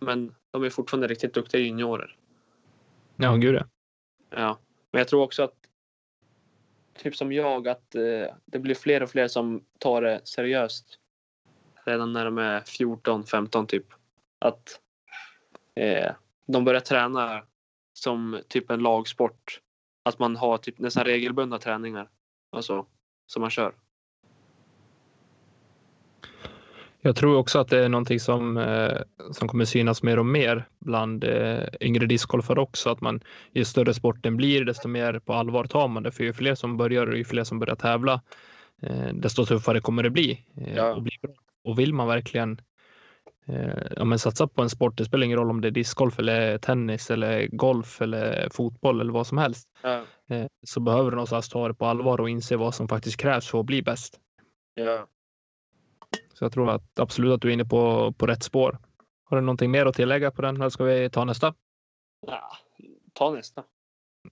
Men 0.00 0.34
de 0.50 0.64
är 0.64 0.70
fortfarande 0.70 1.06
riktigt 1.06 1.34
duktiga 1.34 1.60
juniorer. 1.60 2.16
Ja, 3.16 3.36
gud 3.36 3.54
ja. 3.54 3.64
Ja, 4.30 4.58
men 4.90 4.98
jag 4.98 5.08
tror 5.08 5.22
också 5.22 5.42
att 5.42 5.54
typ 6.98 7.16
som 7.16 7.32
jag 7.32 7.68
att 7.68 7.94
eh, 7.94 8.34
det 8.44 8.58
blir 8.58 8.74
fler 8.74 9.02
och 9.02 9.10
fler 9.10 9.28
som 9.28 9.64
tar 9.78 10.02
det 10.02 10.20
seriöst 10.24 10.98
redan 11.84 12.12
när 12.12 12.24
de 12.24 12.38
är 12.38 12.60
14, 12.60 13.24
15 13.24 13.66
typ. 13.66 13.86
Att 14.38 14.80
eh, 15.74 16.12
de 16.46 16.64
börjar 16.64 16.80
träna 16.80 17.42
som 17.92 18.40
typ 18.48 18.70
en 18.70 18.82
lagsport. 18.82 19.60
Att 20.02 20.18
man 20.18 20.36
har 20.36 20.58
typ 20.58 20.78
nästan 20.78 21.04
regelbundna 21.04 21.58
träningar. 21.58 22.10
Alltså, 22.52 22.86
som 23.26 23.40
man 23.40 23.50
kör. 23.50 23.74
Jag 27.08 27.16
tror 27.16 27.36
också 27.36 27.58
att 27.58 27.68
det 27.68 27.84
är 27.84 27.88
någonting 27.88 28.20
som, 28.20 28.56
eh, 28.56 28.98
som 29.32 29.48
kommer 29.48 29.64
synas 29.64 30.02
mer 30.02 30.18
och 30.18 30.26
mer 30.26 30.68
bland 30.78 31.24
eh, 31.24 31.64
yngre 31.80 32.06
discgolfare 32.06 32.60
också. 32.60 32.90
Att 32.90 33.00
man 33.00 33.20
ju 33.52 33.64
större 33.64 33.94
sporten 33.94 34.36
blir, 34.36 34.64
desto 34.64 34.88
mer 34.88 35.18
på 35.18 35.32
allvar 35.32 35.64
tar 35.64 35.88
man 35.88 36.02
det. 36.02 36.12
För 36.12 36.24
ju 36.24 36.32
fler 36.32 36.54
som 36.54 36.76
börjar 36.76 37.06
och 37.06 37.16
ju 37.16 37.24
fler 37.24 37.44
som 37.44 37.58
börjar 37.58 37.74
tävla, 37.74 38.20
eh, 38.82 39.14
desto 39.14 39.46
tuffare 39.46 39.80
kommer 39.80 40.02
det 40.02 40.10
bli. 40.10 40.44
Ja. 40.76 40.94
och, 40.94 41.02
bli 41.02 41.12
och 41.64 41.78
vill 41.78 41.94
man 41.94 42.08
verkligen 42.08 42.60
ja, 43.96 44.04
men 44.04 44.18
satsa 44.18 44.46
på 44.46 44.62
en 44.62 44.70
sport, 44.70 44.96
det 44.96 45.04
spelar 45.04 45.24
ingen 45.24 45.38
roll 45.38 45.50
om 45.50 45.60
det 45.60 45.68
är 45.68 45.72
discgolf 45.72 46.18
eller 46.18 46.58
tennis 46.58 47.10
eller 47.10 47.46
golf 47.46 48.02
eller 48.02 48.48
fotboll 48.52 49.00
eller 49.00 49.12
vad 49.12 49.26
som 49.26 49.38
helst, 49.38 49.68
Ja, 49.82 50.02
så 50.66 50.80
behöver 50.80 51.10
du 51.10 51.14
någonstans 51.16 51.48
ta 51.48 51.68
det 51.68 51.74
på 51.74 51.86
allvar 51.86 52.20
och 52.20 52.30
inse 52.30 52.56
vad 52.56 52.74
som 52.74 52.88
faktiskt 52.88 53.16
krävs 53.16 53.48
för 53.48 53.60
att 53.60 53.66
bli 53.66 53.82
bäst. 53.82 54.20
ja. 54.74 55.06
Så 56.38 56.44
jag 56.44 56.52
tror 56.52 56.70
att 56.70 56.98
absolut 56.98 57.32
att 57.32 57.40
du 57.40 57.48
är 57.48 57.52
inne 57.52 57.64
på, 57.64 58.12
på 58.12 58.26
rätt 58.26 58.42
spår. 58.42 58.78
Har 59.24 59.36
du 59.36 59.40
någonting 59.40 59.70
mer 59.70 59.86
att 59.86 59.94
tillägga 59.94 60.30
på 60.30 60.42
den 60.42 60.56
eller 60.56 60.68
ska 60.68 60.84
vi 60.84 61.10
ta 61.10 61.24
nästa? 61.24 61.54
ja. 62.26 62.50
Ta 63.12 63.30
nästa. 63.30 63.64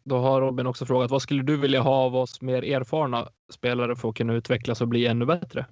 Då 0.04 0.18
har 0.18 0.40
Robin 0.40 0.66
också 0.66 0.86
frågat 0.86 1.10
vad 1.10 1.22
skulle 1.22 1.42
du 1.42 1.56
vilja 1.56 1.80
ha 1.80 1.94
av 1.94 2.16
oss 2.16 2.40
mer 2.40 2.62
erfarna 2.62 3.28
spelare 3.52 3.96
för 3.96 4.08
att 4.08 4.14
kunna 4.14 4.34
utvecklas 4.34 4.80
och 4.80 4.88
bli 4.88 5.06
ännu 5.06 5.26
bättre? 5.26 5.66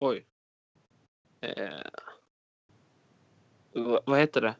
Oj. 0.00 0.26
Eh, 1.40 1.68
vad, 4.04 4.18
heter 4.18 4.40
det? 4.40 4.54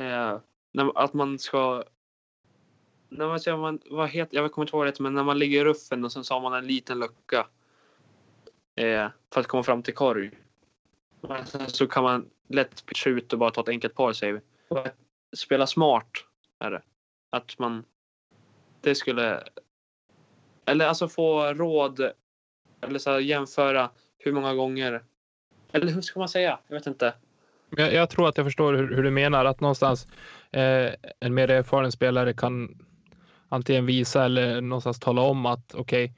Eh, 0.00 0.38
att 0.94 1.12
man 1.12 1.38
ska... 1.38 1.84
När 3.08 3.26
man, 3.26 3.40
säger 3.40 3.56
man, 3.56 3.80
vad 3.90 4.08
heter, 4.08 4.36
jag 4.36 4.52
kommer 4.52 4.66
inte 4.66 4.76
ihåg 4.76 4.86
det 4.86 5.00
men 5.00 5.14
när 5.14 5.24
man 5.24 5.38
ligger 5.38 5.60
i 5.60 5.64
ruffen 5.64 6.04
och 6.04 6.12
sen 6.12 6.24
så 6.24 6.34
har 6.34 6.40
man 6.40 6.54
en 6.54 6.66
liten 6.66 6.98
lucka 6.98 7.46
eh, 8.76 9.08
för 9.32 9.40
att 9.40 9.46
komma 9.46 9.62
fram 9.62 9.82
till 9.82 9.94
korg. 9.94 10.30
Men 11.20 11.46
sen 11.46 11.68
så 11.68 11.86
kan 11.86 12.02
man 12.02 12.30
lätt 12.48 12.86
pitcha 12.86 13.10
ut 13.10 13.32
och 13.32 13.38
bara 13.38 13.50
ta 13.50 13.60
ett 13.60 13.68
enkelt 13.68 13.94
par 13.94 14.12
save. 14.12 14.40
Och 14.68 14.86
att 14.86 14.96
Spela 15.36 15.66
smart 15.66 16.10
är 16.58 16.70
det. 16.70 16.82
Att 17.30 17.58
man... 17.58 17.84
Det 18.80 18.94
skulle... 18.94 19.42
Eller 20.64 20.86
alltså 20.86 21.08
få 21.08 21.54
råd 21.54 22.12
eller 22.80 22.98
så 22.98 23.10
här, 23.10 23.18
jämföra 23.18 23.90
hur 24.18 24.32
många 24.32 24.54
gånger. 24.54 25.02
Eller 25.72 25.92
hur 25.92 26.00
ska 26.00 26.18
man 26.18 26.28
säga? 26.28 26.58
Jag 26.68 26.76
vet 26.76 26.86
inte. 26.86 27.14
Jag, 27.70 27.94
jag 27.94 28.10
tror 28.10 28.28
att 28.28 28.36
jag 28.36 28.46
förstår 28.46 28.74
hur, 28.74 28.96
hur 28.96 29.02
du 29.02 29.10
menar 29.10 29.44
att 29.44 29.60
någonstans 29.60 30.08
eh, 30.50 30.90
en 31.20 31.34
mer 31.34 31.50
erfaren 31.50 31.92
spelare 31.92 32.32
kan 32.34 32.86
antingen 33.48 33.86
visa 33.86 34.24
eller 34.24 34.60
någonstans 34.60 35.00
tala 35.00 35.22
om 35.22 35.46
att 35.46 35.74
okej, 35.74 36.14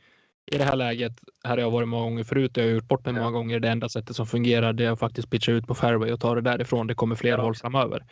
i 0.53 0.59
det 0.59 0.64
här 0.64 0.76
läget, 0.76 1.12
här 1.45 1.51
har 1.51 1.59
jag 1.59 1.70
varit 1.70 1.88
många 1.88 2.03
gånger 2.05 2.24
förut, 2.24 2.51
jag 2.55 2.64
har 2.64 2.70
gjort 2.70 2.88
bort 2.88 3.05
mig 3.05 3.14
många 3.14 3.30
gånger. 3.30 3.61
Det 3.61 3.68
enda 3.68 3.88
sättet 3.88 4.16
som 4.16 4.26
fungerar 4.26 4.72
det 4.72 4.84
är 4.84 4.90
att 4.90 4.99
faktiskt 4.99 5.30
pitcha 5.30 5.53
ut 5.53 5.66
på 5.66 5.74
fairway 5.74 6.12
och 6.12 6.20
ta 6.20 6.34
det 6.34 6.40
därifrån. 6.40 6.86
Det 6.86 6.95
kommer 6.95 7.14
fler 7.16 7.30
Ja. 7.30 7.42
håll 7.42 7.55
framöver. 7.55 8.05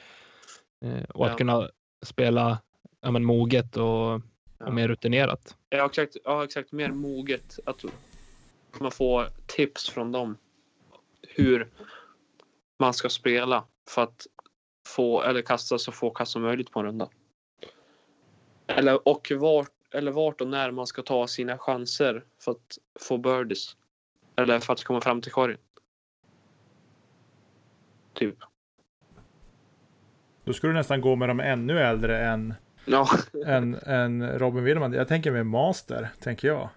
Eh, 0.84 1.02
och 1.02 1.24
att 1.26 1.32
Ja. 1.32 1.36
kunna 1.36 1.68
spela 2.04 2.58
ja, 3.00 3.10
men, 3.10 3.24
moget 3.24 3.76
och, 3.76 3.82
Ja. 3.82 4.20
och 4.66 4.74
mer 4.74 4.88
rutinerat. 4.88 5.56
Ja, 5.68 5.86
exakt. 5.86 6.16
Ja, 6.24 6.44
exakt. 6.44 6.72
Mer 6.72 6.88
moget. 6.88 7.58
Att 7.66 7.84
man 8.80 8.90
får 8.90 9.26
tips 9.46 9.90
från 9.90 10.12
dem. 10.12 10.36
Hur 11.28 11.68
man 12.78 12.94
ska 12.94 13.08
spela 13.08 13.64
för 13.90 14.02
att 14.02 14.26
få 14.88 15.22
eller 15.22 15.42
kasta 15.42 15.78
så 15.78 15.92
få 15.92 16.10
kast 16.10 16.32
som 16.32 16.42
möjligt 16.42 16.70
på 16.70 16.80
en 16.80 16.86
runda. 16.86 17.08
Eller 18.66 19.08
och 19.08 19.32
vart 19.34 19.68
eller 19.92 20.12
vart 20.12 20.40
och 20.40 20.48
när 20.48 20.70
man 20.70 20.86
ska 20.86 21.02
ta 21.02 21.26
sina 21.26 21.58
chanser 21.58 22.24
för 22.38 22.52
att 22.52 22.78
få 23.00 23.18
birdies. 23.18 23.76
Eller 24.36 24.58
för 24.60 24.72
att 24.72 24.84
komma 24.84 25.00
fram 25.00 25.20
till 25.20 25.32
korgen. 25.32 25.58
Typ. 28.14 28.36
Då 30.44 30.52
skulle 30.52 30.72
du 30.72 30.76
nästan 30.76 31.00
gå 31.00 31.16
med 31.16 31.28
de 31.28 31.40
ännu 31.40 31.78
äldre 31.80 32.24
än, 32.26 32.54
Ja. 32.84 33.08
än, 33.46 33.74
än 33.74 34.38
Robin 34.38 34.64
Willman. 34.64 34.92
Jag 34.92 35.08
tänker 35.08 35.32
med 35.32 35.46
master, 35.46 36.08
tänker 36.20 36.48
jag. 36.48 36.68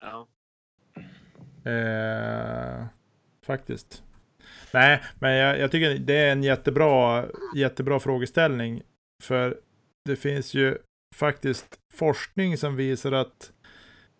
ja. 0.00 0.26
Eh, 1.70 2.84
faktiskt. 3.46 4.02
Nej, 4.72 5.02
men 5.18 5.32
jag, 5.34 5.58
jag 5.58 5.70
tycker 5.70 5.98
det 5.98 6.16
är 6.16 6.32
en 6.32 6.42
jättebra, 6.42 7.24
jättebra 7.56 8.00
frågeställning. 8.00 8.82
För 9.22 9.60
det 10.04 10.16
finns 10.16 10.54
ju 10.54 10.78
faktiskt 11.14 11.78
forskning 11.92 12.56
som 12.56 12.76
visar 12.76 13.12
att 13.12 13.52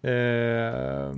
eh, 0.03 1.15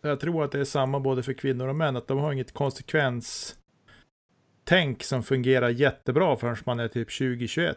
jag 0.00 0.20
tror 0.20 0.44
att 0.44 0.52
det 0.52 0.60
är 0.60 0.64
samma 0.64 1.00
både 1.00 1.22
för 1.22 1.32
kvinnor 1.32 1.68
och 1.68 1.76
män, 1.76 1.96
att 1.96 2.06
de 2.06 2.18
har 2.18 2.32
inget 2.32 2.52
konsekvenstänk 2.52 5.02
som 5.02 5.22
fungerar 5.22 5.68
jättebra 5.68 6.36
förrän 6.36 6.56
man 6.64 6.80
är 6.80 6.88
typ 6.88 7.08
20-21. 7.08 7.74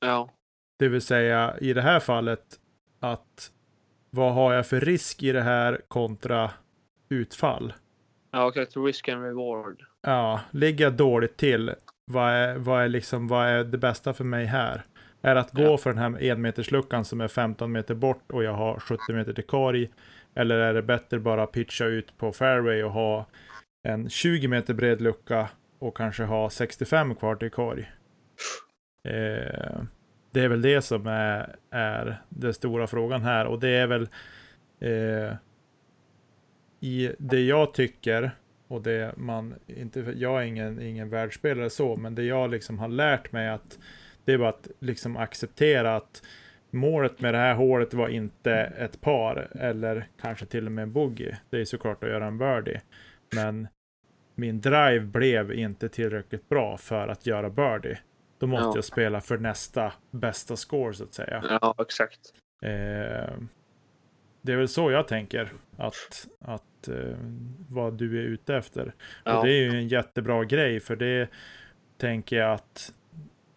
Ja. 0.00 0.30
Det 0.78 0.88
vill 0.88 1.02
säga 1.02 1.56
i 1.60 1.72
det 1.72 1.82
här 1.82 2.00
fallet 2.00 2.60
att 3.00 3.52
vad 4.10 4.34
har 4.34 4.54
jag 4.54 4.66
för 4.66 4.80
risk 4.80 5.22
i 5.22 5.32
det 5.32 5.42
här 5.42 5.80
kontra 5.88 6.50
utfall? 7.08 7.72
Ja, 8.30 8.48
exakt. 8.48 8.76
Risk 8.76 9.08
and 9.08 9.24
reward. 9.24 9.82
Ja, 10.02 10.40
ligger 10.50 10.84
jag 10.84 10.92
dåligt 10.92 11.36
till? 11.36 11.74
Vad 12.04 12.32
är, 12.32 12.56
vad 12.56 12.82
är 12.82 12.88
liksom, 12.88 13.28
vad 13.28 13.46
är 13.46 13.64
det 13.64 13.78
bästa 13.78 14.14
för 14.14 14.24
mig 14.24 14.44
här? 14.44 14.84
Är 15.22 15.36
att 15.36 15.52
gå 15.52 15.62
Ja. 15.62 15.76
för 15.76 15.90
den 15.90 15.98
här 15.98 16.22
enmetersluckan 16.22 17.04
som 17.04 17.20
är 17.20 17.28
15 17.28 17.72
meter 17.72 17.94
bort 17.94 18.32
och 18.32 18.44
jag 18.44 18.52
har 18.52 18.78
70 18.78 19.12
meter 19.12 19.32
till 19.32 19.44
korg? 19.44 19.90
Eller 20.34 20.58
är 20.58 20.74
det 20.74 20.82
bättre 20.82 21.18
bara 21.18 21.46
pitcha 21.46 21.84
ut 21.84 22.18
på 22.18 22.32
fairway 22.32 22.82
och 22.82 22.92
ha 22.92 23.26
en 23.88 24.08
20 24.08 24.48
meter 24.48 24.74
bred 24.74 25.00
lucka 25.00 25.48
och 25.78 25.96
kanske 25.96 26.24
ha 26.24 26.50
65 26.50 27.14
kvar 27.14 27.36
till 27.36 27.50
korg? 27.50 27.90
Eh, 29.08 29.82
det 30.32 30.40
är 30.40 30.48
väl 30.48 30.62
det 30.62 30.82
som 30.82 31.06
är, 31.06 31.56
är 31.70 32.22
den 32.28 32.54
stora 32.54 32.86
frågan 32.86 33.22
här 33.22 33.46
och 33.46 33.60
det 33.60 33.68
är 33.70 33.86
väl 33.86 34.08
eh, 34.80 35.34
i 36.80 37.12
det 37.18 37.40
jag 37.40 37.74
tycker 37.74 38.30
och 38.68 38.82
det 38.82 39.16
man 39.16 39.54
inte, 39.66 40.00
jag 40.16 40.42
är 40.42 40.46
ingen, 40.46 40.80
ingen 40.80 41.10
världsspelare 41.10 41.70
så, 41.70 41.96
men 41.96 42.14
det 42.14 42.22
jag 42.22 42.50
liksom 42.50 42.78
har 42.78 42.88
lärt 42.88 43.32
mig 43.32 43.48
att 43.48 43.78
det 44.30 44.34
är 44.34 44.38
bara 44.38 44.48
att 44.48 44.68
liksom 44.80 45.16
acceptera 45.16 45.96
att 45.96 46.22
målet 46.70 47.20
med 47.20 47.34
det 47.34 47.38
här 47.38 47.54
hålet 47.54 47.94
var 47.94 48.08
inte 48.08 48.52
ett 48.54 49.00
par 49.00 49.48
eller 49.56 50.08
kanske 50.20 50.46
till 50.46 50.66
och 50.66 50.72
med 50.72 50.82
en 50.82 50.92
bogey. 50.92 51.32
Det 51.50 51.60
är 51.60 51.64
såklart 51.64 52.04
att 52.04 52.10
göra 52.10 52.26
en 52.26 52.38
birdie, 52.38 52.80
men 53.34 53.68
min 54.34 54.60
drive 54.60 55.00
blev 55.00 55.52
inte 55.52 55.88
tillräckligt 55.88 56.48
bra 56.48 56.76
för 56.76 57.08
att 57.08 57.26
göra 57.26 57.50
birdie. 57.50 57.98
Då 58.38 58.46
måste 58.46 58.64
Ja. 58.66 58.72
jag 58.74 58.84
spela 58.84 59.20
för 59.20 59.38
nästa 59.38 59.92
bästa 60.10 60.56
score 60.56 60.94
så 60.94 61.04
att 61.04 61.14
säga. 61.14 61.58
Ja, 61.60 61.74
exakt. 61.78 62.20
Eh, 62.62 63.34
det 64.42 64.52
är 64.52 64.56
väl 64.56 64.68
så 64.68 64.90
jag 64.90 65.08
tänker 65.08 65.52
att, 65.76 66.28
att 66.40 66.88
eh, 66.88 67.16
vad 67.68 67.94
du 67.94 68.18
är 68.18 68.22
ute 68.22 68.56
efter. 68.56 68.92
Ja. 69.24 69.38
Och 69.38 69.46
det 69.46 69.52
är 69.52 69.62
ju 69.62 69.78
en 69.78 69.88
jättebra 69.88 70.44
grej 70.44 70.80
för 70.80 70.96
det 70.96 71.28
tänker 71.98 72.36
jag 72.36 72.52
att 72.52 72.92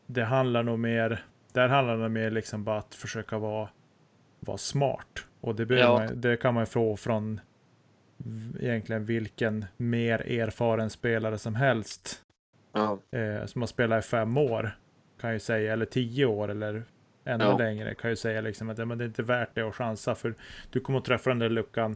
det 0.05 0.23
handlar 0.23 0.63
nog 0.63 0.79
mer, 0.79 1.23
där 1.53 1.67
handlar 1.69 1.97
det 1.97 2.09
mer 2.09 2.31
liksom 2.31 2.63
bara 2.63 2.77
att 2.77 2.95
försöka 2.95 3.37
vara, 3.37 3.69
vara 4.39 4.57
smart. 4.57 5.25
Och 5.41 5.55
det, 5.55 5.75
Ja. 5.75 5.97
man, 5.97 6.21
det 6.21 6.37
kan 6.37 6.53
man 6.53 6.65
få 6.67 6.97
från 6.97 7.39
egentligen 8.59 9.05
vilken 9.05 9.65
mer 9.77 10.19
erfaren 10.39 10.89
spelare 10.89 11.37
som 11.37 11.55
helst 11.55 12.21
Ja. 12.73 12.99
eh, 13.19 13.45
som 13.45 13.61
har 13.61 13.67
spelat 13.67 14.05
i 14.05 14.07
fem 14.07 14.37
år 14.37 14.77
kan 15.21 15.33
ju 15.33 15.39
säga, 15.39 15.73
eller 15.73 15.85
tio 15.85 16.25
år 16.25 16.47
eller 16.51 16.83
ännu 17.25 17.43
Ja. 17.43 17.57
längre 17.57 17.95
kan 17.95 18.09
ju 18.09 18.15
säga 18.15 18.41
liksom 18.41 18.69
att 18.69 18.87
men 18.87 18.97
det 18.97 19.03
är 19.03 19.07
inte 19.07 19.23
värt 19.23 19.49
det 19.55 19.61
att 19.61 19.75
chansa 19.75 20.15
för 20.15 20.35
du 20.71 20.79
kommer 20.79 20.99
att 20.99 21.05
träffa 21.05 21.29
den 21.29 21.39
där 21.39 21.49
luckan 21.49 21.95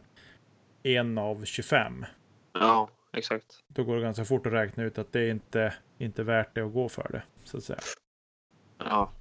en 0.83 1.17
av 1.17 1.45
25. 1.45 2.05
Ja, 2.53 2.89
exakt. 3.17 3.63
Då 3.67 3.83
går 3.83 3.95
det 3.95 4.01
ganska 4.01 4.25
fort 4.25 4.45
att 4.45 4.53
räkna 4.53 4.83
ut 4.83 4.97
att 4.97 5.11
det 5.11 5.19
är 5.19 5.31
inte, 5.31 5.73
inte 5.97 6.23
värt 6.23 6.55
det 6.55 6.61
att 6.61 6.73
gå 6.73 6.89
för 6.89 7.09
det. 7.11 7.23
Så 7.43 7.57
att 7.57 7.63
säga. 7.63 7.79
Ja. 8.77 9.11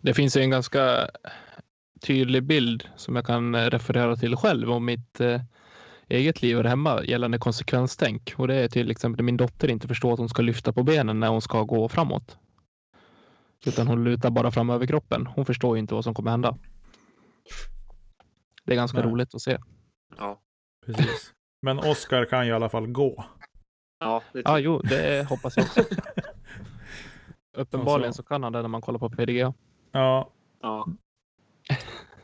Det 0.00 0.14
finns 0.14 0.36
ju 0.36 0.40
en 0.40 0.50
ganska 0.50 1.10
tydlig 2.00 2.42
bild 2.42 2.88
som 2.96 3.16
jag 3.16 3.26
kan 3.26 3.54
eh, 3.54 3.70
referera 3.70 4.16
till 4.16 4.36
själv 4.36 4.70
om 4.70 4.84
mitt 4.84 5.20
eh, 5.20 5.40
eget 6.08 6.42
liv 6.42 6.56
här 6.56 6.64
hemma 6.64 7.04
gällande 7.04 7.38
konsekvenstänk. 7.38 8.34
Och 8.36 8.48
det 8.48 8.54
är 8.54 8.68
till 8.68 8.90
exempel 8.90 9.20
att 9.20 9.24
min 9.24 9.36
dotter 9.36 9.70
inte 9.70 9.88
förstår 9.88 10.12
att 10.12 10.18
hon 10.18 10.28
ska 10.28 10.42
lyfta 10.42 10.72
på 10.72 10.82
benen 10.82 11.20
när 11.20 11.28
hon 11.28 11.42
ska 11.42 11.62
gå 11.62 11.88
framåt. 11.88 12.38
Utan 13.66 13.86
hon 13.86 14.04
lutar 14.04 14.30
bara 14.30 14.50
fram 14.50 14.70
över 14.70 14.86
kroppen. 14.86 15.26
Hon 15.26 15.44
förstår 15.44 15.76
ju 15.76 15.80
inte 15.80 15.94
vad 15.94 16.04
som 16.04 16.14
kommer 16.14 16.30
hända. 16.30 16.58
Det 18.64 18.72
är 18.72 18.76
ganska 18.76 18.98
Nej. 18.98 19.06
roligt 19.06 19.34
att 19.34 19.42
se. 19.42 19.58
Ja. 20.16 20.40
Precis. 20.86 21.32
Men 21.66 21.78
Oscar 21.78 22.24
kan 22.24 22.46
ju 22.46 22.52
i 22.52 22.54
alla 22.54 22.68
fall 22.68 22.86
gå. 22.86 23.24
Ja, 24.00 24.22
det 24.32 24.42
Ja, 24.44 24.58
jo, 24.58 24.78
det 24.78 25.28
hoppas 25.28 25.56
jag 25.56 25.66
också. 25.66 25.80
Uppenbarligen 27.56 28.08
Och 28.08 28.14
så- 28.16 28.22
kan 28.22 28.42
han 28.42 28.52
det 28.52 28.62
när 28.62 28.68
man 28.68 28.80
kollar 28.80 28.98
på 28.98 29.10
PDGA. 29.10 29.54
Ja. 29.92 30.30
ja. 30.62 30.86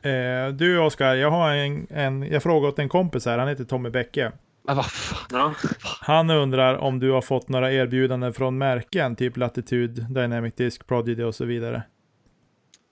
Eh, 0.04 0.48
du 0.48 0.78
Oscar, 0.78 1.14
jag 1.14 1.30
har 1.30 1.50
en, 1.50 1.86
en, 1.90 2.22
jag 2.22 2.42
frågar 2.42 2.68
åt 2.68 2.78
en 2.78 2.88
kompis 2.88 3.26
här, 3.26 3.38
han 3.38 3.48
heter 3.48 3.64
Tommy 3.64 3.90
Bäcke. 3.90 4.32
Men 4.62 4.76
vad 4.76 4.86
fan. 4.86 5.26
ja. 5.30 5.54
Han 6.00 6.30
undrar 6.30 6.74
om 6.76 6.98
du 7.00 7.10
har 7.10 7.20
fått 7.20 7.48
några 7.48 7.72
erbjudanden 7.72 8.32
från 8.32 8.58
märken, 8.58 9.16
typ 9.16 9.36
Latitude, 9.36 10.06
Dynamic 10.10 10.54
Disc, 10.54 10.78
Prodigy 10.86 11.22
och 11.22 11.34
så 11.34 11.44
vidare. 11.44 11.82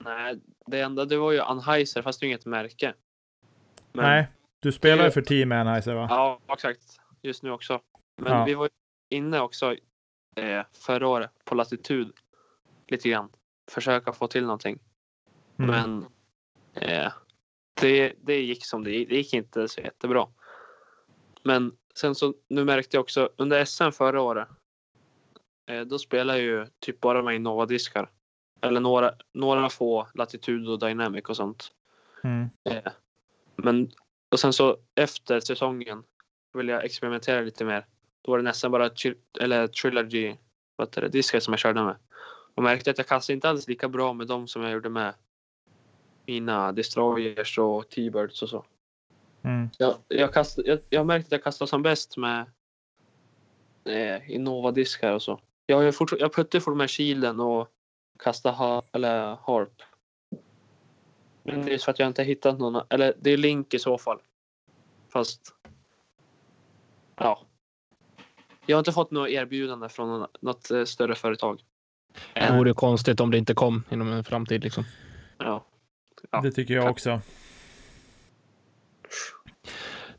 Nej, 0.04 0.40
det 0.66 0.80
enda 0.80 1.04
det 1.04 1.16
var 1.16 1.32
ju 1.32 1.40
Anheuser, 1.40 2.02
fast 2.02 2.20
det 2.20 2.24
är 2.26 2.28
inget 2.28 2.46
märke. 2.46 2.94
Men- 3.92 4.04
Nej, 4.04 4.26
du 4.60 4.72
spelar 4.72 5.04
ju 5.04 5.10
för 5.10 5.22
Team 5.22 5.52
Anheuser 5.52 5.94
va? 5.94 6.06
Ja, 6.10 6.40
exakt. 6.54 6.82
Just 7.22 7.42
nu 7.42 7.50
också. 7.50 7.80
Men 8.16 8.32
Ja. 8.32 8.44
vi 8.44 8.54
var 8.54 8.70
inne 9.08 9.40
också 9.40 9.76
eh, 10.36 10.62
förra 10.72 11.08
året 11.08 11.30
på 11.44 11.54
latitud 11.54 12.12
lite 12.88 13.08
grann. 13.08 13.28
Försöka 13.70 14.12
få 14.12 14.26
till 14.26 14.42
någonting. 14.42 14.78
Mm. 15.58 15.70
Men 15.70 16.06
eh, 16.74 17.12
det, 17.80 18.12
det 18.22 18.40
gick 18.42 18.66
som 18.66 18.84
det 18.84 18.90
gick. 18.90 19.08
Det 19.08 19.16
gick 19.16 19.34
inte 19.34 19.68
så 19.68 19.80
jättebra. 19.80 20.26
Men 21.42 21.72
sen 21.94 22.14
så 22.14 22.34
nu 22.48 22.64
märkte 22.64 22.96
jag 22.96 23.02
också 23.02 23.30
under 23.36 23.64
SM 23.64 23.90
förra 23.90 24.20
året. 24.22 24.48
Eh, 25.70 25.80
då 25.80 25.98
spelade 25.98 26.38
jag 26.38 26.46
ju 26.46 26.66
typ 26.80 27.00
bara 27.00 27.22
med 27.22 27.34
Innova-diskar. 27.34 28.10
Eller 28.60 28.80
några, 28.80 29.12
några 29.34 29.68
få 29.68 30.08
latitud 30.14 30.68
och 30.68 30.78
dynamic 30.78 31.24
och 31.24 31.36
sånt. 31.36 31.72
Mm. 32.24 32.48
Eh, 32.64 32.92
Men 33.56 33.90
och 34.30 34.40
sen 34.40 34.52
så 34.52 34.76
efter 34.94 35.40
säsongen 35.40 36.02
vill 36.52 36.68
jag 36.68 36.84
experimentera 36.84 37.40
lite 37.40 37.64
mer. 37.64 37.86
Då 38.22 38.30
var 38.30 38.38
det 38.38 38.44
nästan 38.44 38.70
bara 38.70 38.90
eller 39.40 39.66
trilogy 39.66 40.36
vad 40.76 40.88
heter 40.88 41.02
det, 41.02 41.08
diskar 41.08 41.40
som 41.40 41.52
jag 41.52 41.58
körde 41.58 41.84
med. 41.84 41.96
Och 42.54 42.62
märkte 42.62 42.90
att 42.90 42.98
jag 42.98 43.06
kastade 43.06 43.34
inte 43.34 43.48
alls 43.48 43.68
lika 43.68 43.88
bra 43.88 44.12
med 44.12 44.26
dem 44.26 44.48
som 44.48 44.62
jag 44.62 44.72
gjorde 44.72 44.88
med 44.88 45.14
mina 46.26 46.72
destroyers 46.72 47.58
och 47.58 47.88
T-birds 47.88 48.42
och 48.42 48.48
så. 48.48 48.64
Mm. 49.42 49.68
Jag, 49.78 49.94
jag, 50.08 50.34
kastade, 50.34 50.68
jag, 50.68 50.78
jag 50.90 51.06
märkte 51.06 51.26
att 51.26 51.32
jag 51.32 51.44
kastade 51.44 51.68
som 51.68 51.82
bäst 51.82 52.16
med 52.16 52.46
eh, 53.84 54.30
Innova-diskar 54.30 55.12
och 55.12 55.22
så. 55.22 55.40
Jag, 55.66 55.84
jag, 55.84 55.94
jag 56.18 56.34
puttade 56.34 56.60
för 56.60 56.74
med 56.74 56.90
kilen 56.90 57.40
och 57.40 57.68
kastade 58.18 58.56
ha, 58.56 58.82
eller 58.92 59.36
harp. 59.36 59.82
Men 61.42 61.64
det 61.64 61.74
är 61.74 61.78
så 61.78 61.90
att 61.90 61.98
jag 61.98 62.06
inte 62.06 62.22
har 62.22 62.26
hittat 62.26 62.58
någon. 62.58 62.82
Eller 62.90 63.14
det 63.20 63.30
är 63.30 63.36
Link 63.36 63.74
i 63.74 63.78
så 63.78 63.98
fall. 63.98 64.18
Fast. 65.12 65.40
Ja. 67.16 67.40
Jag 68.66 68.76
har 68.76 68.80
inte 68.80 68.92
fått 68.92 69.10
några 69.10 69.28
erbjudande 69.28 69.88
från 69.88 70.08
någon, 70.08 70.28
något 70.40 70.70
eh, 70.70 70.84
större 70.84 71.14
företag. 71.14 71.60
Det 72.34 72.56
vore 72.56 72.74
konstigt 72.74 73.20
om 73.20 73.30
det 73.30 73.38
inte 73.38 73.54
kom 73.54 73.84
inom 73.90 74.12
en 74.12 74.24
framtid. 74.24 74.64
Liksom. 74.64 74.84
Ja. 75.38 75.64
Ja. 76.30 76.40
Det 76.40 76.52
tycker 76.52 76.74
jag 76.74 76.90
också. 76.90 77.20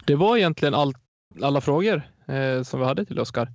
Det 0.06 0.16
var 0.16 0.38
egentligen 0.38 0.74
all, 0.74 0.94
alla 1.42 1.62
frågor 1.62 2.02
eh, 2.26 2.64
som 2.64 2.80
vi 2.80 2.86
hade 2.86 3.06
till 3.06 3.20
Oskar. 3.20 3.54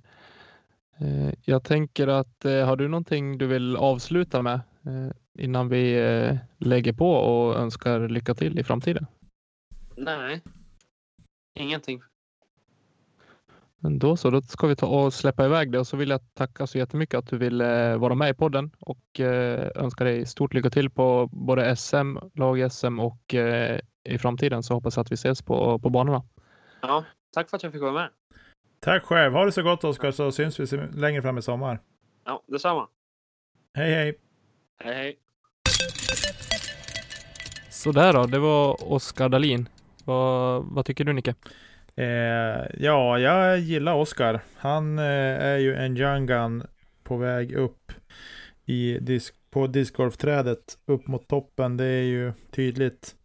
Eh, 0.99 1.33
jag 1.43 1.63
tänker 1.63 2.07
att 2.07 2.45
eh, 2.45 2.65
har 2.65 2.75
du 2.75 2.87
någonting 2.87 3.37
du 3.37 3.47
vill 3.47 3.75
avsluta 3.75 4.41
med 4.41 4.53
eh, 4.53 4.61
innan 5.39 5.69
vi 5.69 5.99
eh, 5.99 6.37
lägger 6.57 6.93
på 6.93 7.11
och 7.11 7.55
önskar 7.55 8.09
lycka 8.09 8.35
till 8.35 8.59
i 8.59 8.63
framtiden? 8.63 9.05
Nej. 9.95 10.41
Ingenting. 11.59 12.01
Men 13.79 13.99
då 13.99 14.17
så, 14.17 14.29
då 14.29 14.41
ska 14.41 14.67
vi 14.67 14.75
ta 14.75 14.87
och 14.87 15.13
släppa 15.13 15.45
iväg 15.45 15.71
det 15.71 15.79
och 15.79 15.87
så 15.87 15.97
vill 15.97 16.09
jag 16.09 16.33
tacka 16.33 16.67
så 16.67 16.77
jättemycket 16.77 17.17
att 17.17 17.27
du 17.27 17.37
ville 17.37 17.97
vara 17.97 18.15
med 18.15 18.29
i 18.29 18.33
podden 18.33 18.71
och 18.79 19.19
eh, 19.19 19.71
önska 19.75 20.03
dig 20.03 20.25
stort 20.25 20.53
lycka 20.53 20.69
till 20.69 20.89
på 20.89 21.29
både 21.31 21.75
SM, 21.75 22.17
lag-SM 22.33 22.99
och 22.99 23.33
eh, 23.33 23.79
i 24.03 24.17
framtiden 24.17 24.63
så 24.63 24.73
hoppas 24.73 24.95
jag 24.95 25.03
att 25.03 25.11
vi 25.11 25.13
ses 25.13 25.41
på, 25.41 25.79
på 25.79 25.89
banorna. 25.89 26.23
Ja. 26.81 27.03
Tack 27.33 27.49
för 27.49 27.57
att 27.57 27.63
jag 27.63 27.71
fick 27.71 27.81
vara 27.81 27.93
med. 27.93 28.09
Tack 28.79 29.03
själv. 29.03 29.33
Ha 29.33 29.45
det 29.45 29.51
så 29.51 29.63
gott 29.63 29.83
Oscar 29.83 30.11
så 30.11 30.31
syns 30.31 30.59
vi 30.59 30.77
längre 30.93 31.21
fram 31.21 31.37
i 31.37 31.41
sommar. 31.41 31.79
Ja, 32.25 32.43
detsamma. 32.47 32.87
Hej 33.73 33.93
hej! 33.93 34.26
Hej 34.79 34.95
hej. 34.95 35.17
Så 37.69 37.91
där 37.91 38.13
då, 38.13 38.25
det 38.25 38.39
var 38.39 38.91
Oskar 38.93 39.29
Dahlin. 39.29 39.69
Vad, 40.05 40.63
vad 40.65 40.85
tycker 40.85 41.03
du 41.03 41.13
Nicke? 41.13 41.35
Eh, 41.95 42.65
ja, 42.79 43.19
jag 43.19 43.59
gillar 43.59 43.93
Oscar. 43.93 44.39
Han 44.55 44.99
eh, 44.99 45.05
är 45.45 45.57
ju 45.57 45.75
en 45.75 45.97
young 45.97 46.25
gun 46.25 46.63
på 47.03 47.17
väg 47.17 47.51
upp 47.51 47.91
i 48.65 48.99
disk, 48.99 49.35
på 49.49 49.67
discgolfträdet 49.67 50.77
upp 50.85 51.07
mot 51.07 51.27
toppen. 51.27 51.77
Det 51.77 51.85
är 51.85 52.03
ju 52.03 52.33
tydligt. 52.51 53.15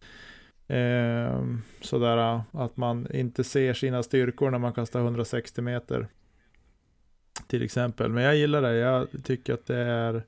Eh, 0.68 1.44
sådär 1.80 2.42
att 2.52 2.76
man 2.76 3.14
inte 3.14 3.44
ser 3.44 3.74
sina 3.74 4.02
styrkor 4.02 4.50
när 4.50 4.58
man 4.58 4.72
kastar 4.72 5.00
160 5.00 5.62
meter. 5.62 6.08
Till 7.46 7.62
exempel. 7.62 8.10
Men 8.10 8.24
jag 8.24 8.36
gillar 8.36 8.62
det. 8.62 8.74
Jag 8.74 9.08
tycker 9.24 9.54
att 9.54 9.66
det 9.66 9.78
är 9.78 10.22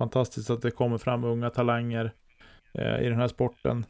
fantastiskt 0.00 0.50
att 0.50 0.62
det 0.62 0.70
kommer 0.70 0.98
fram 0.98 1.24
unga 1.24 1.50
talanger 1.50 2.12
eh, 2.74 3.00
i 3.00 3.08
den 3.08 3.18
här 3.18 3.28
sporten 3.28 3.84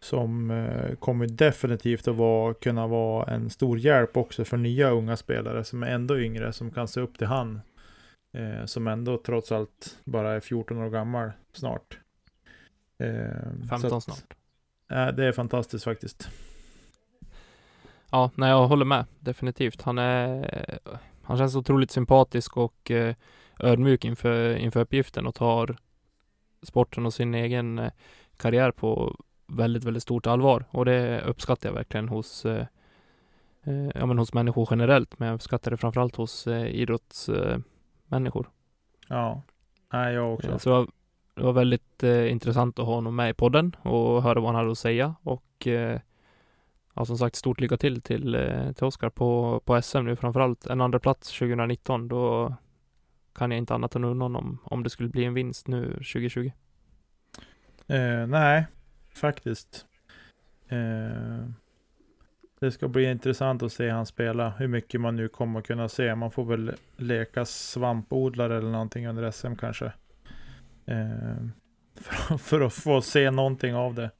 som 0.00 0.50
eh, 0.50 0.94
kommer 0.94 1.26
definitivt 1.26 2.08
att 2.08 2.16
vara, 2.16 2.54
kunna 2.54 2.86
vara 2.86 3.34
en 3.34 3.50
stor 3.50 3.78
hjälp 3.78 4.16
också 4.16 4.44
för 4.44 4.56
nya 4.56 4.90
unga 4.90 5.16
spelare 5.16 5.64
som 5.64 5.82
är 5.82 5.86
ändå 5.86 6.20
yngre, 6.20 6.52
som 6.52 6.70
kan 6.70 6.88
se 6.88 7.00
upp 7.00 7.18
till 7.18 7.26
han. 7.26 7.60
Eh, 8.32 8.64
som 8.64 8.86
ändå 8.86 9.16
trots 9.16 9.52
allt 9.52 9.98
bara 10.04 10.32
är 10.32 10.40
14 10.40 10.78
år 10.78 10.90
gammal 10.90 11.30
snart. 11.52 11.98
Eh, 12.98 13.68
15 13.68 13.90
så 13.90 13.96
att, 13.96 14.02
snart. 14.02 14.36
eh, 14.90 15.08
det 15.16 15.24
är 15.24 15.32
fantastiskt 15.32 15.84
faktiskt. 15.84 16.28
Ja, 18.10 18.30
nej, 18.34 18.50
jag 18.50 18.66
håller 18.66 18.84
med. 18.84 19.04
Definitivt. 19.20 19.82
Han, 19.82 19.98
är, 19.98 20.78
han 21.22 21.38
känns 21.38 21.56
otroligt 21.56 21.90
sympatisk 21.90 22.56
och 22.56 22.90
eh, 22.90 23.14
ödmjuk 23.60 24.04
inför, 24.04 24.56
inför 24.56 24.80
uppgiften 24.80 25.26
och 25.26 25.34
tar 25.34 25.76
sporten 26.62 27.06
och 27.06 27.14
sin 27.14 27.34
egen 27.34 27.78
eh, 27.78 27.92
karriär 28.36 28.70
på 28.70 29.16
väldigt, 29.46 29.84
väldigt 29.84 30.02
stort 30.02 30.26
allvar. 30.26 30.64
Och 30.70 30.84
det 30.84 31.20
uppskattar 31.20 31.68
jag 31.68 31.74
verkligen 31.74 32.08
hos, 32.08 32.46
eh, 32.46 32.66
eh, 33.64 33.88
ja, 33.94 34.06
men 34.06 34.18
hos 34.18 34.34
människor 34.34 34.68
generellt, 34.70 35.18
men 35.18 35.28
jag 35.28 35.34
uppskattar 35.34 35.70
det 35.70 35.76
framförallt 35.76 36.16
hos 36.16 36.46
eh, 36.46 36.66
idrottsmänniskor. 36.66 38.46
Eh. 38.46 38.52
Ja, 39.08 39.42
nej 39.92 40.14
jag 40.14 40.34
också. 40.34 40.50
Eh, 40.50 40.58
Så 40.58 40.68
det 40.70 40.76
var, 40.76 40.88
det 41.34 41.42
var 41.42 41.52
väldigt 41.52 42.02
intressant 42.02 42.78
att 42.78 42.86
ha 42.86 42.94
honom 42.94 43.16
med 43.16 43.30
i 43.30 43.34
podden 43.34 43.76
och 43.82 44.22
höra 44.22 44.40
vad 44.40 44.48
han 44.48 44.54
hade 44.54 44.70
att 44.70 44.78
säga. 44.78 45.14
Och 45.22 45.66
ja, 46.94 47.04
som 47.04 47.18
sagt, 47.18 47.36
stort 47.36 47.60
lycka 47.60 47.76
till 47.76 48.02
till, 48.02 48.36
till 48.76 48.84
Oskar 48.86 49.10
på, 49.10 49.60
på 49.64 49.82
SM 49.82 50.04
nu 50.04 50.16
framförallt. 50.16 50.66
En 50.66 50.80
andra 50.80 50.98
plats 50.98 51.38
2019, 51.38 52.08
då 52.08 52.54
kan 53.38 53.50
jag 53.50 53.58
inte 53.58 53.74
annat 53.74 53.94
än 53.96 54.04
unna 54.04 54.24
honom 54.24 54.58
om 54.64 54.82
det 54.82 54.90
skulle 54.90 55.08
bli 55.08 55.24
en 55.24 55.34
vinst 55.34 55.68
nu 55.68 55.92
2020. 55.92 56.52
Eh, 57.86 58.26
nej, 58.26 58.66
faktiskt. 59.14 59.86
Eh, 60.68 61.48
det 62.60 62.70
ska 62.70 62.88
bli 62.88 63.10
intressant 63.10 63.62
att 63.62 63.72
se 63.72 63.90
han 63.90 64.06
spela. 64.06 64.50
Hur 64.50 64.68
mycket 64.68 65.00
man 65.00 65.16
nu 65.16 65.28
kommer 65.28 65.60
kunna 65.60 65.88
se. 65.88 66.14
Man 66.14 66.30
får 66.30 66.44
väl 66.44 66.72
leka 66.96 67.44
svampodlare 67.44 68.56
eller 68.56 68.70
någonting 68.70 69.06
under 69.08 69.30
SM 69.30 69.54
kanske. 69.56 69.92
Eh, 70.86 71.36
för, 71.94 72.36
för 72.36 72.60
att 72.60 72.74
få 72.74 73.02
se 73.02 73.30
någonting 73.30 73.74
av 73.74 73.94
det. 73.94 74.10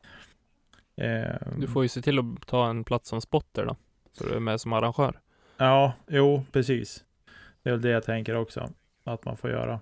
Eh, 0.96 1.36
Du 1.60 1.66
får 1.66 1.82
ju 1.82 1.88
se 1.88 2.02
till 2.02 2.18
att 2.18 2.46
ta 2.46 2.70
en 2.70 2.84
plats 2.84 3.08
som 3.08 3.20
spotter 3.20 3.66
då, 3.66 3.76
så 4.12 4.24
du 4.24 4.34
är 4.34 4.40
med 4.40 4.60
som 4.60 4.72
arrangör. 4.72 5.20
Ja, 5.56 5.92
jo, 6.06 6.44
precis. 6.52 7.04
Det 7.62 7.70
är 7.70 7.72
väl 7.74 7.82
det 7.82 7.88
jag 7.90 8.04
tänker 8.04 8.34
också. 8.34 8.70
Att 9.12 9.24
man 9.24 9.36
får 9.36 9.50
göra. 9.50 9.80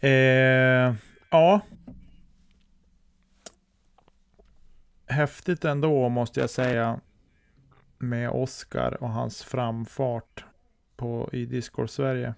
Eh, 0.00 0.94
Ja. 1.30 1.60
Häftigt 5.06 5.64
ändå 5.64 6.08
måste 6.08 6.40
jag 6.40 6.50
säga. 6.50 7.00
Med 7.98 8.30
Oscar 8.30 9.02
och 9.02 9.08
hans 9.10 9.42
framfart 9.42 10.44
på, 10.96 11.28
i 11.32 11.44
Discord 11.44 11.90
Sverige. 11.90 12.34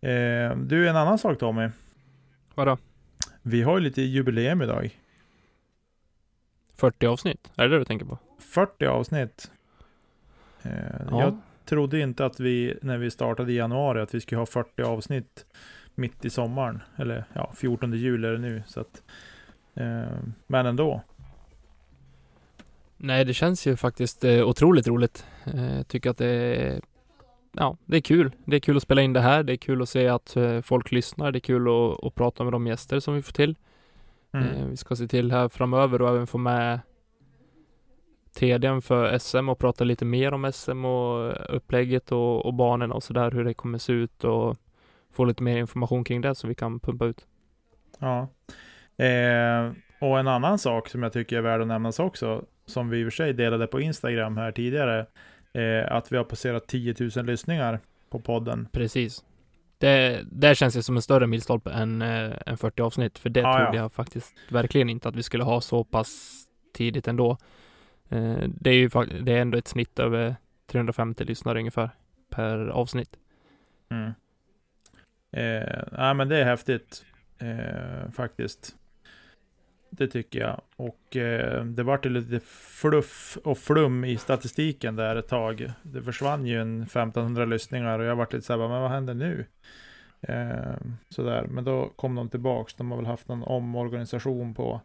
Eh, 0.00 0.56
du, 0.56 0.88
en 0.88 0.96
annan 0.96 1.18
sak 1.18 1.38
Tommy. 1.38 1.68
Vadå? 2.54 2.78
Vi 3.42 3.62
har 3.62 3.78
ju 3.78 3.84
lite 3.84 4.02
jubileum 4.02 4.62
idag. 4.62 5.00
40 6.76 7.06
avsnitt? 7.06 7.52
Är 7.56 7.62
det 7.62 7.68
det 7.74 7.78
du 7.78 7.84
tänker 7.84 8.06
på? 8.06 8.18
40 8.38 8.86
avsnitt. 8.86 9.50
Eh, 10.62 10.70
Ja. 11.10 11.20
Jag 11.20 11.38
trodde 11.64 12.00
inte 12.00 12.26
att 12.26 12.40
vi, 12.40 12.78
när 12.82 12.98
vi 12.98 13.10
startade 13.10 13.52
i 13.52 13.56
januari, 13.56 14.00
att 14.00 14.14
vi 14.14 14.20
skulle 14.20 14.38
ha 14.38 14.46
40 14.46 14.82
avsnitt 14.82 15.46
mitt 15.94 16.24
i 16.24 16.30
sommaren. 16.30 16.82
Eller 16.96 17.24
ja, 17.32 17.52
14 17.56 17.92
juli 17.92 18.28
är 18.28 18.32
det 18.32 18.38
nu. 18.38 18.62
Så 18.66 18.80
att, 18.80 19.02
eh, 19.74 20.18
men 20.46 20.66
ändå. 20.66 21.02
Nej, 22.96 23.24
det 23.24 23.34
känns 23.34 23.66
ju 23.66 23.76
faktiskt 23.76 24.24
eh, 24.24 24.48
otroligt 24.48 24.88
roligt. 24.88 25.26
Eh, 25.44 25.82
tycker 25.82 26.10
att 26.10 26.18
det 26.18 26.26
är, 26.26 26.80
ja, 27.52 27.76
det 27.84 27.96
är 27.96 28.00
kul. 28.00 28.32
Det 28.44 28.56
är 28.56 28.60
kul 28.60 28.76
att 28.76 28.82
spela 28.82 29.02
in 29.02 29.12
det 29.12 29.20
här. 29.20 29.42
Det 29.42 29.52
är 29.52 29.56
kul 29.56 29.82
att 29.82 29.88
se 29.88 30.08
att 30.08 30.36
eh, 30.36 30.60
folk 30.60 30.92
lyssnar. 30.92 31.32
Det 31.32 31.38
är 31.38 31.40
kul 31.40 31.68
att, 31.68 32.04
att 32.04 32.14
prata 32.14 32.44
med 32.44 32.52
de 32.52 32.66
gäster 32.66 33.00
som 33.00 33.14
vi 33.14 33.22
får 33.22 33.32
till. 33.32 33.56
Mm. 34.32 34.48
Eh, 34.48 34.66
vi 34.66 34.76
ska 34.76 34.96
se 34.96 35.08
till 35.08 35.32
här 35.32 35.48
framöver 35.48 36.02
och 36.02 36.08
även 36.08 36.26
få 36.26 36.38
med 36.38 36.80
TDn 38.34 38.82
för 38.82 39.18
SM 39.18 39.48
och 39.48 39.58
prata 39.58 39.84
lite 39.84 40.04
mer 40.04 40.34
om 40.34 40.52
SM 40.52 40.84
och 40.84 41.32
upplägget 41.56 42.12
och, 42.12 42.46
och 42.46 42.54
banorna 42.54 42.94
och 42.94 43.02
sådär, 43.02 43.30
hur 43.30 43.44
det 43.44 43.54
kommer 43.54 43.78
se 43.78 43.92
ut 43.92 44.24
och 44.24 44.56
få 45.12 45.24
lite 45.24 45.42
mer 45.42 45.58
information 45.58 46.04
kring 46.04 46.20
det 46.20 46.34
så 46.34 46.46
vi 46.46 46.54
kan 46.54 46.80
pumpa 46.80 47.04
ut. 47.06 47.26
Ja. 47.98 48.28
Eh, 49.04 49.72
och 50.00 50.18
en 50.18 50.28
annan 50.28 50.58
sak 50.58 50.88
som 50.88 51.02
jag 51.02 51.12
tycker 51.12 51.36
är 51.36 51.40
värd 51.40 51.60
att 51.60 51.66
nämnas 51.66 51.98
också, 51.98 52.44
som 52.66 52.88
vi 52.88 52.98
i 52.98 53.02
och 53.04 53.06
för 53.06 53.16
sig 53.16 53.32
delade 53.32 53.66
på 53.66 53.80
Instagram 53.80 54.36
här 54.36 54.52
tidigare, 54.52 55.06
eh, 55.52 55.92
att 55.92 56.12
vi 56.12 56.16
har 56.16 56.24
passerat 56.24 56.66
10 56.66 56.94
000 57.16 57.26
lyssningar 57.26 57.80
på 58.10 58.20
podden. 58.20 58.68
Precis. 58.72 59.24
Det, 59.78 60.24
det 60.32 60.54
känns 60.54 60.76
ju 60.76 60.82
som 60.82 60.96
en 60.96 61.02
större 61.02 61.26
milstolpe 61.26 61.70
än, 61.70 62.02
eh, 62.02 62.32
än 62.46 62.56
40 62.56 62.82
avsnitt, 62.82 63.18
för 63.18 63.30
det 63.30 63.40
Ja, 63.40 63.56
trodde 63.56 63.76
ja. 63.76 63.82
jag 63.82 63.92
faktiskt 63.92 64.34
verkligen 64.50 64.90
inte 64.90 65.08
att 65.08 65.16
vi 65.16 65.22
skulle 65.22 65.44
ha 65.44 65.60
så 65.60 65.84
pass 65.84 66.42
tidigt 66.72 67.08
ändå. 67.08 67.38
Eh, 68.08 68.44
det 68.48 68.70
är 68.70 68.74
ju 68.74 68.88
det 69.22 69.32
är 69.32 69.40
ändå 69.40 69.58
ett 69.58 69.68
snitt 69.68 69.98
över 69.98 70.26
eh, 70.26 70.34
350 70.66 71.24
lyssnare 71.24 71.58
ungefär 71.58 71.90
per 72.30 72.68
avsnitt. 72.68 73.16
Mm. 73.88 74.12
Eh, 75.32 75.82
nej, 75.92 76.14
men 76.14 76.28
det 76.28 76.38
är 76.38 76.44
häftigt 76.44 77.04
eh, 77.38 78.10
faktiskt. 78.10 78.76
Det 79.90 80.08
tycker 80.08 80.40
jag. 80.40 80.60
Och 80.76 81.16
eh, 81.16 81.64
det 81.64 81.82
vart 81.82 82.06
ju 82.06 82.10
lite 82.10 82.40
fluff 82.80 83.38
och 83.44 83.58
flum 83.58 84.04
i 84.04 84.16
statistiken 84.16 84.96
där 84.96 85.16
ett 85.16 85.28
tag. 85.28 85.72
Det 85.82 86.02
försvann 86.02 86.46
ju 86.46 86.60
en 86.60 86.82
1500 86.82 87.44
lyssningar 87.44 87.98
och 87.98 88.04
jag 88.04 88.16
vart 88.16 88.32
lite 88.32 88.46
såhär, 88.46 88.68
men 88.68 88.82
vad 88.82 88.90
händer 88.90 89.14
nu? 89.14 89.46
Eh, 90.20 90.74
sådär, 91.08 91.46
men 91.46 91.64
då 91.64 91.88
kom 91.96 92.14
de 92.14 92.28
tillbaks. 92.28 92.74
De 92.74 92.90
har 92.90 92.98
väl 92.98 93.06
haft 93.06 93.28
någon 93.28 93.42
omorganisation 93.42 94.54
på, 94.54 94.80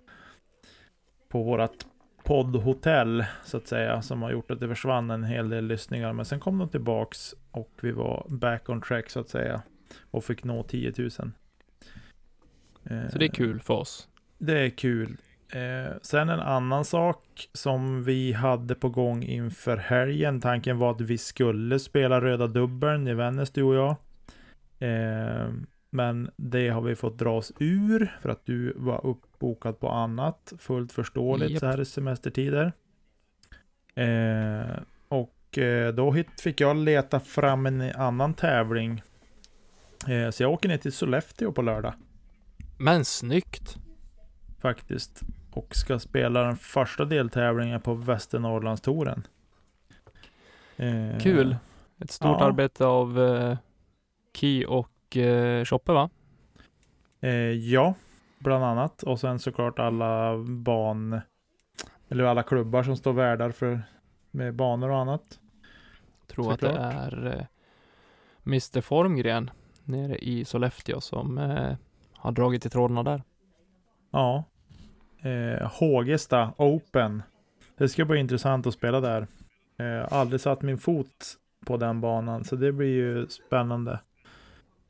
på 1.30 1.44
vårat 1.44 1.86
poddhotell 2.24 3.26
så 3.44 3.58
att 3.58 3.68
säga, 3.68 4.02
som 4.02 4.22
har 4.22 4.32
gjort 4.32 4.52
att 4.52 4.60
det 4.60 4.68
försvann 4.68 5.12
en 5.12 5.24
hel 5.24 5.50
del 5.50 5.66
lyssningar. 5.66 6.14
Men 6.14 6.26
sen 6.26 6.40
kom 6.40 6.58
de 6.58 6.70
tillbaks 6.70 7.36
och 7.52 7.72
vi 7.82 7.92
var 7.92 8.26
back 8.30 8.70
on 8.70 8.82
track 8.82 9.10
så 9.10 9.20
att 9.20 9.30
säga. 9.30 9.62
Och 10.12 10.24
fick 10.24 10.44
nå 10.44 10.64
10 10.64 10.94
000. 10.98 11.10
Eh, 12.84 13.10
Så 13.10 13.18
det 13.18 13.26
är 13.26 13.30
kul 13.30 13.60
för 13.60 13.74
oss. 13.74 14.08
Det 14.38 14.60
är 14.60 14.70
kul. 14.70 15.18
Eh, 15.50 15.94
sen 16.02 16.30
en 16.30 16.40
annan 16.40 16.86
sak 16.86 17.50
som 17.54 18.04
vi 18.04 18.34
hade 18.34 18.76
på 18.76 18.90
gång 18.90 19.24
inför 19.24 19.78
helgen. 19.78 20.42
Tanken 20.42 20.78
var 20.78 20.92
att 20.92 21.02
vi 21.02 21.18
skulle 21.18 21.80
spela 21.80 22.22
röda 22.22 22.48
dubbeln 22.48 23.08
i 23.08 23.14
Vännäs, 23.14 23.52
du 23.52 23.64
och 23.64 23.76
jag. 23.76 23.96
Eh, 24.80 25.50
men 25.90 26.32
det 26.36 26.70
har 26.70 26.82
vi 26.82 26.96
fått 26.96 27.18
dra 27.18 27.38
oss 27.38 27.52
ur 27.60 28.18
för 28.22 28.30
att 28.30 28.46
du 28.46 28.74
var 28.76 29.06
uppbokad 29.06 29.80
på 29.80 29.90
annat. 29.90 30.54
Fullt 30.60 30.92
förståeligt 30.92 31.52
Japp. 31.52 31.60
så 31.60 31.66
här 31.66 31.82
i 31.82 31.86
semestertider. 31.86 32.74
Eh, 33.96 34.80
och 35.08 35.58
eh, 35.58 35.94
då 35.94 36.16
fick 36.44 36.62
jag 36.62 36.76
leta 36.78 37.20
fram 37.20 37.66
en 37.66 37.82
annan 37.82 38.34
tävling. 38.34 39.02
Eh, 40.08 40.30
så 40.30 40.44
jag 40.44 40.52
åker 40.52 40.70
ner 40.70 40.78
till 40.78 40.92
Sollefteå 40.94 41.52
på 41.52 41.62
lördag 41.62 41.94
Men 42.78 43.06
snyggt! 43.06 43.78
faktiskt. 44.62 45.22
Och 45.52 45.76
ska 45.76 46.00
spela 46.00 46.44
den 46.44 46.56
första 46.58 47.06
deltävlingen 47.06 47.82
på 47.82 47.94
Västernorrlandstouren. 47.94 49.28
Eh, 50.78 51.20
Kul! 51.22 51.56
Ett 52.00 52.12
stort 52.12 52.38
Ja. 52.40 52.46
arbete 52.46 52.86
av 52.86 53.20
eh, 53.22 53.58
Ki 54.36 54.66
och 54.66 54.90
Choppe 55.66 55.92
va? 55.92 56.10
Eh, 57.22 57.32
ja, 57.52 57.94
bland 58.40 58.64
annat. 58.64 59.04
Och 59.04 59.20
sen 59.20 59.40
såklart 59.40 59.80
alla 59.80 60.38
ban... 60.38 61.22
Eller 62.10 62.24
alla 62.24 62.44
klubbar 62.44 62.84
som 62.84 62.98
står 62.98 63.14
värdar 63.14 63.52
för 63.52 63.82
med 64.32 64.56
banor 64.56 64.90
och 64.90 64.98
annat. 64.98 65.40
Tror 66.28 66.54
att 66.54 66.60
det 66.60 66.68
Såklart. 66.68 66.94
är 66.94 67.38
eh, 67.38 67.46
Mr 68.46 68.82
Formgren 68.82 69.52
nere 69.84 70.18
i 70.18 70.46
Sollefteå 70.46 71.02
som 71.02 71.38
eh, 71.38 71.76
har 72.14 72.32
dragit 72.32 72.66
i 72.66 72.70
trådarna 72.70 73.04
där. 73.04 73.24
Ja. 74.12 74.44
Eh, 75.22 75.72
Hågesta 75.72 76.54
Open. 76.58 77.24
Det 77.78 77.90
ska 77.90 78.06
bli 78.06 78.20
intressant 78.20 78.68
att 78.68 78.74
spela 78.74 79.00
där. 79.00 79.28
Eh, 79.78 80.14
aldrig 80.14 80.42
satt 80.42 80.62
min 80.62 80.78
fot 80.78 81.38
på 81.66 81.78
den 81.78 82.02
banan, 82.02 82.44
så 82.44 82.56
det 82.56 82.72
blir 82.72 82.88
ju 82.94 83.28
spännande. 83.28 84.00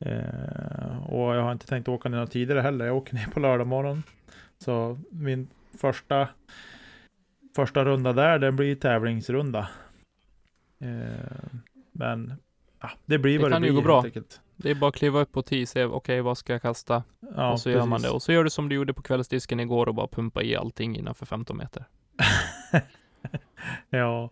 Eh, 0.00 1.06
och 1.12 1.34
jag 1.36 1.42
har 1.42 1.52
inte 1.52 1.66
tänkt 1.66 1.88
åka 1.88 2.08
ner 2.08 2.18
något 2.18 2.30
tidigare 2.30 2.60
heller. 2.60 2.86
Jag 2.86 2.96
åker 2.96 3.14
ner 3.14 3.26
på 3.26 3.40
lördag 3.40 3.66
morgon. 3.66 4.02
Så 4.58 4.98
min 5.10 5.48
första 5.80 6.28
första 7.56 7.84
runda 7.84 8.12
där, 8.12 8.38
det 8.38 8.52
blir 8.52 8.74
tävlingsrunda. 8.74 9.68
Eh, 10.78 11.58
men 11.92 12.34
ja, 12.80 12.90
det 13.06 13.18
blir 13.18 13.32
Det 13.38 13.42
vad 13.42 13.50
det 13.50 13.54
kan 13.54 13.62
ju 13.62 13.70
blir 13.70 13.76
gå 13.80 13.84
bra. 13.84 14.02
enkelt. 14.04 14.40
Det 14.56 14.70
är 14.70 14.74
bara 14.74 14.88
att 14.88 14.94
kliva 14.96 15.20
upp 15.20 15.32
på 15.32 15.42
tee, 15.42 15.66
se 15.66 15.84
okej 15.84 16.20
vad 16.20 16.38
ska 16.38 16.52
jag 16.52 16.62
kasta? 16.62 17.02
Ja, 17.36 17.52
och 17.52 17.60
så 17.60 17.70
gör 17.70 17.78
man 17.78 17.88
det. 17.88 17.94
precis. 17.96 18.10
Och 18.14 18.22
så 18.22 18.32
gör 18.32 18.44
du 18.44 18.50
som 18.50 18.68
du 18.68 18.74
gjorde 18.74 18.94
på 18.94 19.02
kvällsdisken 19.02 19.60
igår 19.60 19.88
och 19.88 19.94
bara 19.94 20.06
pumpa 20.06 20.42
i 20.42 20.56
allting 20.56 20.96
innanför 20.96 21.26
15 21.26 21.56
meter. 21.56 21.84
ja, 23.90 24.30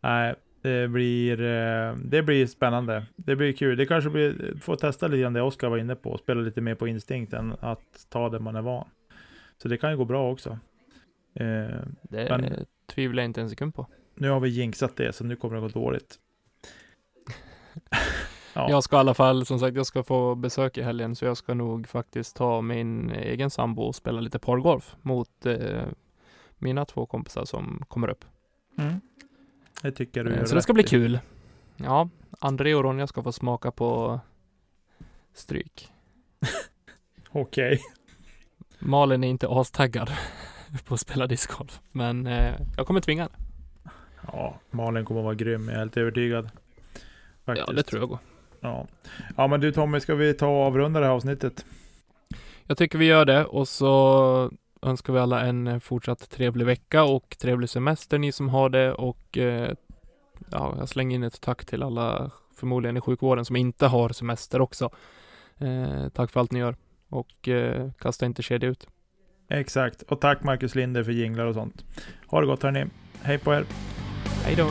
nej, 0.00 0.34
det 0.68 0.88
blir, 0.88 1.40
eh, 1.40 1.94
det 1.96 2.22
blir 2.22 2.46
spännande. 2.46 3.06
Det 3.16 3.36
blir 3.36 3.52
kul. 3.52 3.76
Det 3.76 3.86
kanske 3.86 4.10
blir, 4.10 4.54
får 4.60 4.76
testa 4.76 5.06
lite 5.08 5.20
grann 5.20 5.32
det 5.32 5.42
Oskar 5.42 5.68
var 5.68 5.78
inne 5.78 5.94
på. 5.94 6.18
Spela 6.18 6.40
lite 6.40 6.60
mer 6.60 6.74
på 6.74 6.88
instinkt 6.88 7.32
än 7.32 7.54
att 7.60 8.06
ta 8.08 8.28
det 8.28 8.38
man 8.40 8.56
är 8.56 8.62
van. 8.62 8.88
Så 9.62 9.68
det 9.68 9.76
kan 9.78 9.90
ju 9.90 9.96
gå 9.96 10.04
bra 10.04 10.32
också. 10.32 10.50
Eh, 11.34 11.46
Det 12.02 12.28
Men- 12.30 12.66
tvivlar 12.86 13.22
jag 13.22 13.28
inte 13.28 13.40
en 13.40 13.50
sekund 13.50 13.74
på. 13.74 13.86
nu 14.14 14.30
har 14.30 14.40
vi 14.40 14.48
jinxat 14.48 14.96
det, 14.96 15.12
så 15.12 15.24
nu 15.24 15.36
kommer 15.36 15.54
det 15.54 15.60
gå 15.60 15.68
dåligt. 15.68 16.18
Ja. 18.54 18.70
Jag 18.70 18.84
ska 18.84 18.96
i 18.96 18.98
alla 18.98 19.14
fall, 19.14 19.46
som 19.46 19.58
sagt, 19.58 19.76
jag 19.76 19.86
ska 19.86 20.02
få 20.02 20.34
besök 20.34 20.78
i 20.78 20.82
helgen, 20.82 21.16
så 21.16 21.24
jag 21.24 21.36
ska 21.36 21.54
nog 21.54 21.88
faktiskt 21.88 22.36
ta 22.36 22.60
min 22.60 23.10
egen 23.10 23.50
sambo 23.50 23.82
och 23.82 23.94
spela 23.94 24.20
lite 24.20 24.38
pargolf 24.38 24.96
mot 25.02 25.46
eh, 25.46 25.82
mina 26.58 26.84
två 26.84 27.06
kompisar 27.06 27.44
som 27.44 27.84
kommer 27.88 28.08
upp. 28.10 28.24
Mm. 28.78 29.00
Det 29.82 29.92
tycker 29.92 30.24
du 30.24 30.30
Eh, 30.30 30.36
gör 30.38 30.44
Så 30.44 30.54
det 30.54 30.62
ska 30.62 30.72
bli 30.72 30.82
kul. 30.82 31.18
Ja, 31.76 32.08
André 32.38 32.74
och 32.74 32.84
Ronja 32.84 33.06
ska 33.06 33.22
få 33.22 33.32
smaka 33.32 33.70
på 33.70 34.20
stryk. 35.34 35.92
Okej. 37.30 37.80
Malin 38.78 39.24
är 39.24 39.28
inte 39.28 39.48
astaggad 39.48 40.10
på 40.84 40.94
att 40.94 41.00
spela 41.00 41.26
discgolf, 41.26 41.80
men 41.92 42.26
eh, 42.26 42.54
jag 42.76 42.86
kommer 42.86 43.00
tvinga 43.00 43.22
henne. 43.22 43.34
Ja, 44.32 44.60
Malin 44.70 45.04
kommer 45.04 45.20
att 45.20 45.24
vara 45.24 45.34
grym, 45.34 45.68
jag 45.68 45.74
är 45.74 45.78
helt 45.78 45.96
övertygad. 45.96 46.50
Ja, 47.44 47.66
det 47.66 47.82
tror 47.82 48.02
jag 48.02 48.08
går. 48.08 48.18
Ja. 48.60 48.86
ja, 49.36 49.46
men 49.46 49.60
du 49.60 49.72
Tommy, 49.72 50.00
ska 50.00 50.14
vi 50.14 50.34
ta 50.34 50.46
och 50.46 50.66
avrunda 50.66 51.00
det 51.00 51.06
här 51.06 51.12
avsnittet? 51.12 51.64
Jag 52.66 52.78
tycker 52.78 52.98
vi 52.98 53.04
gör 53.04 53.24
det 53.24 53.44
och 53.44 53.68
så 53.68 54.52
önskar 54.82 55.12
vi 55.12 55.18
alla 55.18 55.46
en 55.46 55.66
eh, 55.66 55.78
fortsatt 55.78 56.30
trevlig 56.30 56.66
vecka 56.66 57.04
och 57.04 57.36
trevlig 57.38 57.68
semester 57.68 58.18
ni 58.18 58.32
som 58.32 58.48
har 58.48 58.68
det 58.68 58.92
och 58.92 59.38
eh, 59.38 59.74
ja, 60.50 60.74
jag 60.78 60.88
slänger 60.88 61.16
in 61.16 61.22
ett 61.22 61.40
tack 61.40 61.64
till 61.64 61.82
alla 61.82 62.30
förmodligen 62.54 62.96
i 62.96 63.00
sjukvården 63.00 63.44
som 63.44 63.56
inte 63.56 63.86
har 63.86 64.08
semester 64.08 64.60
också. 64.60 64.90
Eh, 65.58 66.08
tack 66.08 66.30
för 66.30 66.40
allt 66.40 66.52
ni 66.52 66.58
gör 66.58 66.76
och 67.08 67.48
eh, 67.48 67.90
kasta 67.98 68.26
inte 68.26 68.42
kedja 68.42 68.68
ut. 68.68 68.86
Exakt. 69.50 70.02
Och 70.02 70.20
tack 70.20 70.42
Marcus 70.42 70.74
Linder 70.74 71.04
för 71.04 71.12
jinglar 71.12 71.46
och 71.46 71.54
sånt. 71.54 71.84
Ha 72.26 72.40
det 72.40 72.46
gott 72.46 72.62
hörni. 72.62 72.84
Hej 73.22 73.38
på 73.38 73.54
er. 73.54 73.64
Hej 74.44 74.54
då! 74.56 74.70